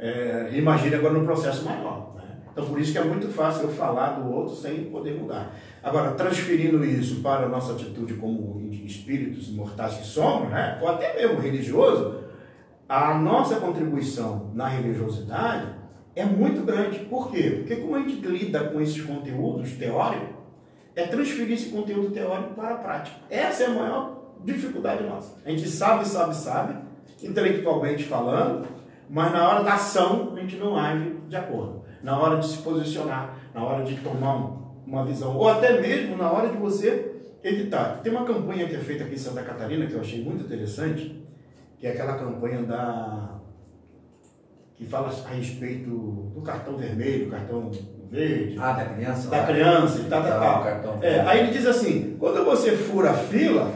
É, 0.00 0.50
imagine 0.52 0.96
agora 0.96 1.14
num 1.14 1.24
processo 1.24 1.64
maior. 1.64 2.12
Né? 2.16 2.24
Então, 2.50 2.66
por 2.66 2.80
isso 2.80 2.90
que 2.90 2.98
é 2.98 3.04
muito 3.04 3.28
fácil 3.28 3.68
eu 3.68 3.72
falar 3.72 4.18
do 4.18 4.28
outro 4.28 4.56
sem 4.56 4.86
poder 4.86 5.14
mudar. 5.14 5.54
Agora, 5.80 6.10
transferindo 6.14 6.84
isso 6.84 7.22
para 7.22 7.46
a 7.46 7.48
nossa 7.48 7.74
atitude 7.74 8.14
como 8.14 8.60
espíritos 8.84 9.50
imortais 9.50 9.94
que 9.94 10.04
somos, 10.04 10.50
né? 10.50 10.80
ou 10.82 10.88
até 10.88 11.14
mesmo 11.14 11.40
religioso, 11.40 12.24
a 12.88 13.14
nossa 13.14 13.60
contribuição 13.60 14.50
na 14.52 14.66
religiosidade 14.66 15.68
é 16.16 16.24
muito 16.24 16.66
grande. 16.66 16.98
Por 16.98 17.30
quê? 17.30 17.58
Porque 17.58 17.76
como 17.76 17.94
a 17.94 18.00
gente 18.00 18.26
lida 18.26 18.58
com 18.64 18.80
esses 18.80 19.00
conteúdos 19.00 19.70
teóricos, 19.74 20.34
é 20.96 21.06
transferir 21.06 21.52
esse 21.52 21.70
conteúdo 21.70 22.10
teórico 22.10 22.54
para 22.54 22.74
a 22.74 22.78
prática. 22.78 23.18
Essa 23.30 23.62
é 23.62 23.66
a 23.66 23.70
maior 23.70 24.21
dificuldade 24.44 25.04
nossa. 25.04 25.36
A 25.44 25.50
gente 25.50 25.68
sabe, 25.68 26.06
sabe, 26.06 26.34
sabe, 26.34 26.76
intelectualmente 27.22 28.04
falando, 28.04 28.66
mas 29.08 29.32
na 29.32 29.48
hora 29.48 29.64
da 29.64 29.74
ação 29.74 30.32
a 30.36 30.40
gente 30.40 30.56
não 30.56 30.76
age 30.76 31.16
de 31.28 31.36
acordo. 31.36 31.82
Na 32.02 32.18
hora 32.18 32.38
de 32.38 32.46
se 32.46 32.58
posicionar, 32.58 33.36
na 33.54 33.64
hora 33.64 33.84
de 33.84 33.94
tomar 33.96 34.60
uma 34.86 35.04
visão, 35.04 35.36
ou 35.36 35.48
até 35.48 35.80
mesmo 35.80 36.16
na 36.16 36.30
hora 36.30 36.48
de 36.48 36.56
você 36.56 37.12
editar. 37.42 38.00
Tem 38.02 38.12
uma 38.12 38.24
campanha 38.24 38.66
que 38.66 38.74
é 38.74 38.78
feita 38.78 39.04
aqui 39.04 39.14
em 39.14 39.18
Santa 39.18 39.42
Catarina 39.42 39.86
que 39.86 39.94
eu 39.94 40.00
achei 40.00 40.22
muito 40.22 40.44
interessante, 40.44 41.22
que 41.78 41.86
é 41.86 41.90
aquela 41.90 42.16
campanha 42.16 42.62
da 42.62 43.40
que 44.76 44.86
fala 44.86 45.08
a 45.08 45.34
respeito 45.34 45.90
do 46.34 46.40
cartão 46.42 46.76
vermelho, 46.76 47.30
cartão 47.30 47.70
verde. 48.10 48.56
Ah, 48.58 48.72
da 48.72 48.84
criança. 48.86 49.30
Da 49.30 49.46
criança 49.46 50.00
e 50.00 50.04
tal, 50.04 50.22
tal, 50.22 50.82
tal. 50.82 50.98
É, 51.02 51.20
aí 51.20 51.40
ele 51.40 51.52
diz 51.52 51.66
assim, 51.66 52.16
quando 52.18 52.44
você 52.44 52.72
fura 52.72 53.10
a 53.10 53.14
fila, 53.14 53.70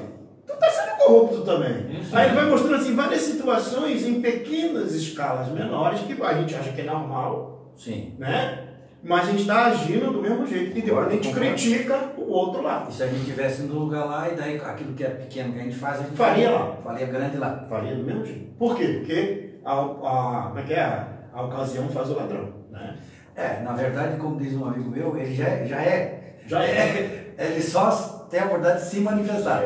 corrupto 1.07 1.43
também. 1.43 2.01
Isso. 2.01 2.17
Aí 2.17 2.27
ele 2.27 2.37
vai 2.37 2.51
mostrando 2.51 2.75
assim, 2.77 2.95
várias 2.95 3.23
situações 3.23 4.07
em 4.07 4.21
pequenas 4.21 4.93
escalas 4.93 5.49
menores 5.49 6.01
que 6.01 6.21
a 6.23 6.35
gente 6.35 6.55
acha 6.55 6.73
que 6.73 6.81
é 6.81 6.85
normal. 6.85 7.73
Sim. 7.77 8.15
Né? 8.19 8.65
Mas 9.03 9.29
a 9.29 9.31
gente 9.31 9.43
está 9.43 9.67
agindo 9.67 10.13
do 10.13 10.21
mesmo 10.21 10.47
jeito. 10.47 10.77
E 10.77 10.83
depois 10.83 11.07
a 11.07 11.11
gente 11.11 11.33
critica 11.33 12.13
o 12.17 12.29
outro 12.31 12.63
lado. 12.63 12.91
E 12.91 12.95
se 12.95 13.03
a 13.03 13.07
gente 13.07 13.21
estivesse 13.21 13.63
no 13.63 13.79
lugar 13.79 14.05
lá, 14.05 14.29
e 14.29 14.35
daí 14.35 14.57
aquilo 14.57 14.95
que 14.95 15.05
é 15.05 15.11
pequeno 15.11 15.53
que 15.53 15.61
a 15.61 15.63
gente 15.63 15.77
faz, 15.77 16.01
a 16.01 16.03
gente 16.03 16.17
faria, 16.17 16.51
faria 16.51 16.51
lá. 16.51 16.77
Faria 16.83 17.07
grande 17.07 17.37
lá. 17.37 17.67
Faria 17.69 17.95
do 17.95 18.03
mesmo 18.03 18.25
jeito. 18.25 18.53
Por 18.59 18.77
quê? 18.77 18.97
Porque 18.99 19.51
a, 19.65 19.73
a, 19.73 20.43
como 20.49 20.59
é 20.59 20.63
que 20.63 20.75
é? 20.75 21.17
a 21.37 21.43
ocasião 21.43 21.89
faz 21.89 22.11
o 22.11 22.15
ladrão. 22.15 22.49
Né? 22.71 22.97
É, 23.37 23.61
na 23.63 23.73
verdade, 23.75 24.17
como 24.17 24.41
diz 24.41 24.55
um 24.55 24.65
amigo 24.65 24.91
meu, 24.91 25.17
ele 25.17 25.35
já, 25.35 25.65
já 25.65 25.83
é. 25.83 26.39
Já 26.47 26.65
é. 26.65 27.23
Ele 27.39 27.61
só 27.61 27.91
tem 28.31 28.41
a 28.41 28.47
oportunidade 28.47 28.85
de 28.85 28.91
se 28.91 29.01
manifestar. 29.01 29.63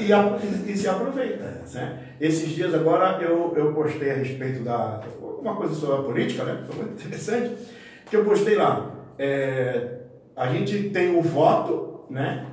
E, 0.00 0.04
e, 0.04 0.72
e, 0.72 0.76
se 0.76 0.88
aproveita. 0.88 1.62
Né? 1.72 1.98
Esses 2.20 2.50
dias 2.50 2.74
agora 2.74 3.22
eu, 3.22 3.54
eu 3.56 3.72
postei 3.72 4.10
a 4.10 4.14
respeito 4.14 4.62
da. 4.62 5.00
Uma 5.40 5.54
coisa 5.56 5.74
sobre 5.74 5.96
a 5.96 6.02
política, 6.02 6.44
né? 6.44 6.64
Foi 6.68 6.84
muito 6.84 7.00
interessante. 7.00 7.56
Que 8.06 8.16
eu 8.16 8.24
postei 8.24 8.56
lá. 8.56 8.92
É, 9.18 9.98
a 10.34 10.48
gente 10.48 10.90
tem 10.90 11.16
o 11.16 11.22
voto, 11.22 12.06
né? 12.10 12.46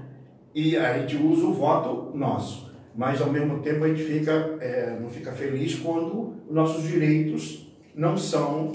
E 0.53 0.77
a 0.77 0.97
gente 0.99 1.17
usa 1.17 1.45
o 1.45 1.53
voto 1.53 2.15
nosso. 2.15 2.71
Mas 2.95 3.21
ao 3.21 3.29
mesmo 3.29 3.59
tempo 3.59 3.83
a 3.83 3.87
gente 3.87 4.03
fica, 4.03 4.57
é, 4.61 4.97
não 4.99 5.09
fica 5.09 5.31
feliz 5.31 5.75
quando 5.75 6.35
nossos 6.49 6.83
direitos 6.83 7.67
não 7.93 8.15
são, 8.15 8.71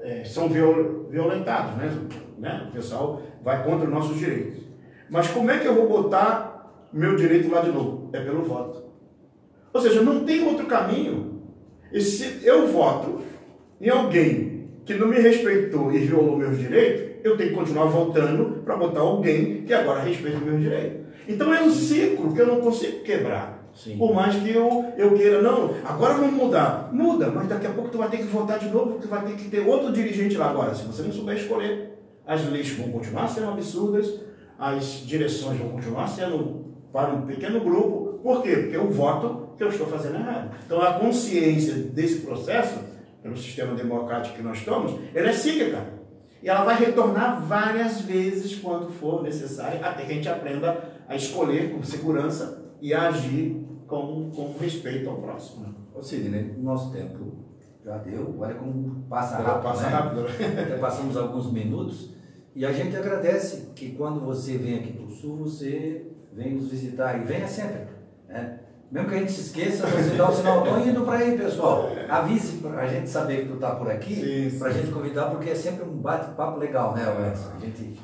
é, 0.00 0.24
são 0.24 0.48
violentados, 0.48 1.76
né? 1.76 1.90
né? 2.38 2.66
O 2.68 2.72
pessoal 2.72 3.22
vai 3.42 3.64
contra 3.64 3.86
os 3.86 3.92
nossos 3.92 4.18
direitos. 4.18 4.71
Mas 5.12 5.28
como 5.28 5.50
é 5.50 5.58
que 5.58 5.66
eu 5.66 5.74
vou 5.74 5.86
botar 5.86 6.88
meu 6.90 7.14
direito 7.16 7.50
lá 7.50 7.60
de 7.60 7.70
novo? 7.70 8.08
É 8.14 8.20
pelo 8.20 8.44
voto. 8.44 8.82
Ou 9.70 9.78
seja, 9.78 10.00
não 10.00 10.24
tem 10.24 10.42
outro 10.48 10.64
caminho. 10.64 11.42
E 11.92 12.00
se 12.00 12.40
eu 12.42 12.66
voto 12.68 13.20
em 13.78 13.90
alguém 13.90 14.70
que 14.86 14.94
não 14.94 15.08
me 15.08 15.20
respeitou 15.20 15.92
e 15.92 15.98
violou 15.98 16.38
meus 16.38 16.58
direitos, 16.58 17.22
eu 17.22 17.36
tenho 17.36 17.50
que 17.50 17.56
continuar 17.56 17.84
votando 17.84 18.62
para 18.64 18.74
botar 18.74 19.00
alguém 19.00 19.64
que 19.64 19.74
agora 19.74 20.00
respeita 20.00 20.38
meus 20.38 20.62
direitos. 20.62 21.02
Então 21.28 21.52
é 21.52 21.62
um 21.62 21.70
ciclo 21.70 22.32
que 22.32 22.40
eu 22.40 22.46
não 22.46 22.62
consigo 22.62 23.02
quebrar. 23.02 23.70
Sim. 23.74 23.98
Por 23.98 24.14
mais 24.14 24.34
que 24.36 24.50
eu, 24.50 24.94
eu 24.96 25.12
queira, 25.14 25.42
não, 25.42 25.74
agora 25.84 26.14
vamos 26.14 26.32
mudar. 26.32 26.88
Muda, 26.90 27.30
mas 27.30 27.46
daqui 27.48 27.66
a 27.66 27.70
pouco 27.70 27.90
tu 27.90 27.98
vai 27.98 28.08
ter 28.08 28.16
que 28.16 28.24
votar 28.24 28.58
de 28.58 28.70
novo, 28.70 28.98
tu 28.98 29.08
vai 29.08 29.22
ter 29.26 29.34
que 29.34 29.50
ter 29.50 29.60
outro 29.60 29.92
dirigente 29.92 30.38
lá 30.38 30.48
agora. 30.48 30.74
Se 30.74 30.86
você 30.86 31.02
não 31.02 31.12
souber 31.12 31.36
escolher, 31.36 31.98
as 32.26 32.50
leis 32.50 32.70
vão 32.70 32.90
continuar 32.90 33.28
sendo 33.28 33.50
absurdas, 33.50 34.31
as 34.62 35.02
direções 35.04 35.58
vão 35.58 35.70
continuar 35.70 36.06
sendo 36.06 36.66
para 36.92 37.12
um 37.12 37.26
pequeno 37.26 37.58
grupo. 37.58 38.20
Por 38.22 38.42
quê? 38.42 38.54
Porque 38.58 38.76
eu 38.76 38.88
voto 38.88 39.56
que 39.56 39.64
eu 39.64 39.68
estou 39.68 39.88
fazendo 39.88 40.14
errado. 40.14 40.54
Então 40.64 40.80
a 40.80 41.00
consciência 41.00 41.74
desse 41.74 42.20
processo, 42.20 42.78
pelo 43.20 43.36
sistema 43.36 43.74
democrático 43.74 44.36
que 44.36 44.42
nós 44.42 44.58
estamos, 44.58 44.94
ela 45.12 45.30
é 45.30 45.32
cíclica. 45.32 45.84
E 46.40 46.48
ela 46.48 46.62
vai 46.62 46.78
retornar 46.78 47.42
várias 47.42 48.02
vezes 48.02 48.54
quando 48.54 48.88
for 48.88 49.24
necessário, 49.24 49.84
até 49.84 50.04
que 50.04 50.12
a 50.12 50.14
gente 50.14 50.28
aprenda 50.28 50.84
a 51.08 51.16
escolher 51.16 51.72
com 51.72 51.82
segurança 51.82 52.62
e 52.80 52.94
a 52.94 53.08
agir 53.08 53.66
com, 53.88 54.30
com 54.30 54.56
respeito 54.60 55.10
ao 55.10 55.16
próximo. 55.16 55.74
Ô 55.92 56.00
Sidney, 56.00 56.54
nosso 56.58 56.92
tempo 56.92 57.32
já 57.84 57.98
deu, 57.98 58.36
olha 58.38 58.54
como 58.54 59.06
passa 59.10 59.38
rápido. 59.38 59.62
Passa 59.64 59.82
né? 59.82 59.88
rápido. 59.88 60.20
Até 60.62 60.78
passamos 60.78 61.16
alguns 61.16 61.52
minutos. 61.52 62.21
E 62.54 62.66
a 62.66 62.72
gente 62.72 62.96
agradece 62.96 63.68
que 63.74 63.92
quando 63.92 64.20
você 64.20 64.58
vem 64.58 64.78
aqui 64.78 64.92
para 64.92 65.06
o 65.06 65.10
Sul, 65.10 65.36
você 65.36 66.06
vem 66.32 66.54
nos 66.54 66.70
visitar. 66.70 67.18
E 67.18 67.24
venha 67.24 67.48
sempre. 67.48 67.86
Né? 68.28 68.58
Mesmo 68.90 69.08
que 69.08 69.14
a 69.14 69.18
gente 69.18 69.32
se 69.32 69.40
esqueça, 69.40 69.86
você 69.86 70.16
dá 70.16 70.28
o 70.28 70.34
sinal, 70.34 70.64
estou 70.64 70.86
indo 70.86 71.00
para 71.02 71.18
aí, 71.18 71.38
pessoal. 71.38 71.90
Avise 72.10 72.58
para 72.58 72.82
a 72.82 72.86
gente 72.86 73.08
saber 73.08 73.42
que 73.42 73.48
tu 73.48 73.54
está 73.54 73.74
por 73.74 73.90
aqui, 73.90 74.54
para 74.58 74.68
a 74.68 74.72
gente 74.72 74.92
convidar, 74.92 75.30
porque 75.30 75.48
é 75.48 75.54
sempre 75.54 75.84
um 75.84 75.96
bate-papo 75.96 76.58
legal, 76.58 76.94
né, 76.94 77.02
Edson? 77.30 77.52
A 77.56 77.60
gente 77.60 77.98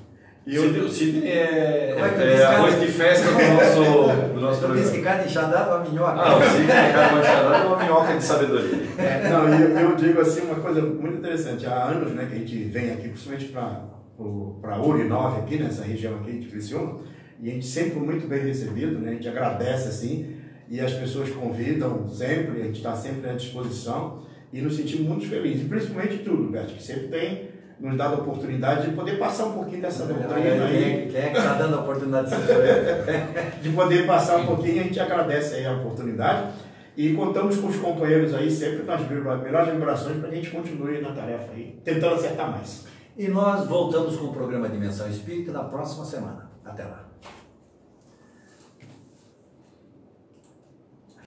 e 0.50 0.58
o 0.58 0.88
Sidney 0.88 1.30
é, 1.30 1.94
é, 1.94 2.36
é 2.38 2.42
arroz 2.42 2.80
de 2.80 2.86
festa 2.86 3.30
do 3.32 3.36
nosso, 3.36 4.32
do 4.32 4.40
nosso 4.40 4.58
programa. 4.64 4.80
disse 4.80 4.96
que 4.96 5.02
carne 5.02 5.26
enxadada 5.26 5.72
é 5.72 5.74
uma 5.74 5.84
minhoca. 5.84 6.22
Ah, 6.22 6.38
o 6.38 6.42
Sidney 6.42 6.70
é 6.70 6.92
carne 6.94 7.20
enxadada 7.20 7.56
é 7.56 7.66
uma 7.66 7.76
minhoca 7.76 8.16
de 8.16 8.24
sabedoria. 8.24 8.78
É, 8.96 9.28
não, 9.28 9.46
eu, 9.46 9.78
eu 9.78 9.96
digo 9.96 10.18
assim 10.22 10.40
uma 10.40 10.54
coisa 10.54 10.80
muito 10.80 11.18
interessante. 11.18 11.66
Há 11.66 11.84
anos 11.84 12.12
né, 12.12 12.26
que 12.30 12.34
a 12.34 12.38
gente 12.38 12.64
vem 12.64 12.92
aqui, 12.92 13.08
principalmente 13.10 13.44
para 13.48 13.82
Uri 14.18 15.04
9, 15.04 15.40
aqui 15.40 15.56
nessa 15.56 15.84
região 15.84 16.16
aqui 16.16 16.38
de 16.38 16.48
Criciúma, 16.48 17.00
e 17.40 17.50
a 17.50 17.54
gente 17.54 17.66
sempre 17.66 17.92
foi 17.92 18.02
muito 18.02 18.26
bem 18.26 18.40
recebido, 18.40 18.98
né, 18.98 19.10
a 19.10 19.14
gente 19.14 19.28
agradece 19.28 19.88
assim, 19.88 20.36
e 20.68 20.80
as 20.80 20.92
pessoas 20.92 21.30
convidam 21.30 22.08
sempre, 22.08 22.60
a 22.60 22.64
gente 22.64 22.76
está 22.76 22.94
sempre 22.94 23.30
à 23.30 23.32
disposição, 23.32 24.22
e 24.52 24.60
nos 24.60 24.76
sentimos 24.76 25.06
muito 25.06 25.26
felizes, 25.26 25.62
e 25.62 25.68
principalmente 25.68 26.18
tudo, 26.18 26.50
Bert, 26.50 26.68
que 26.68 26.82
sempre 26.82 27.08
tem 27.08 27.48
nos 27.80 27.96
dado 27.96 28.14
a 28.14 28.18
oportunidade 28.18 28.88
de 28.88 28.96
poder 28.96 29.18
passar 29.18 29.46
um 29.46 29.52
pouquinho 29.52 29.82
dessa 29.82 30.04
doutrina 30.04 30.64
aí. 30.64 31.08
Quem 31.10 31.20
é 31.20 31.30
que 31.30 31.38
está 31.38 31.54
dando 31.54 31.76
a 31.76 31.80
oportunidade 31.80 32.30
de 32.30 32.36
De 33.62 33.70
poder 33.70 34.06
passar 34.06 34.38
um 34.38 34.46
pouquinho, 34.46 34.80
a 34.80 34.84
gente 34.84 34.98
agradece 34.98 35.54
aí 35.54 35.66
a 35.66 35.72
oportunidade. 35.74 36.54
E 36.96 37.14
contamos 37.14 37.56
com 37.58 37.68
os 37.68 37.76
companheiros 37.76 38.34
aí 38.34 38.50
sempre 38.50 38.82
nas 38.82 39.08
melhores 39.08 39.72
vibrações 39.72 40.18
para 40.18 40.28
que 40.28 40.34
a 40.34 40.38
gente 40.38 40.50
continue 40.50 41.00
na 41.00 41.12
tarefa 41.12 41.52
aí, 41.54 41.78
tentando 41.84 42.16
acertar 42.16 42.50
mais. 42.50 42.88
E 43.18 43.26
nós 43.26 43.66
voltamos 43.66 44.16
com 44.16 44.26
o 44.26 44.32
programa 44.32 44.68
Dimensão 44.68 45.10
Espírita 45.10 45.50
na 45.50 45.64
próxima 45.64 46.04
semana. 46.04 46.48
Até 46.64 46.84
lá. 46.84 47.07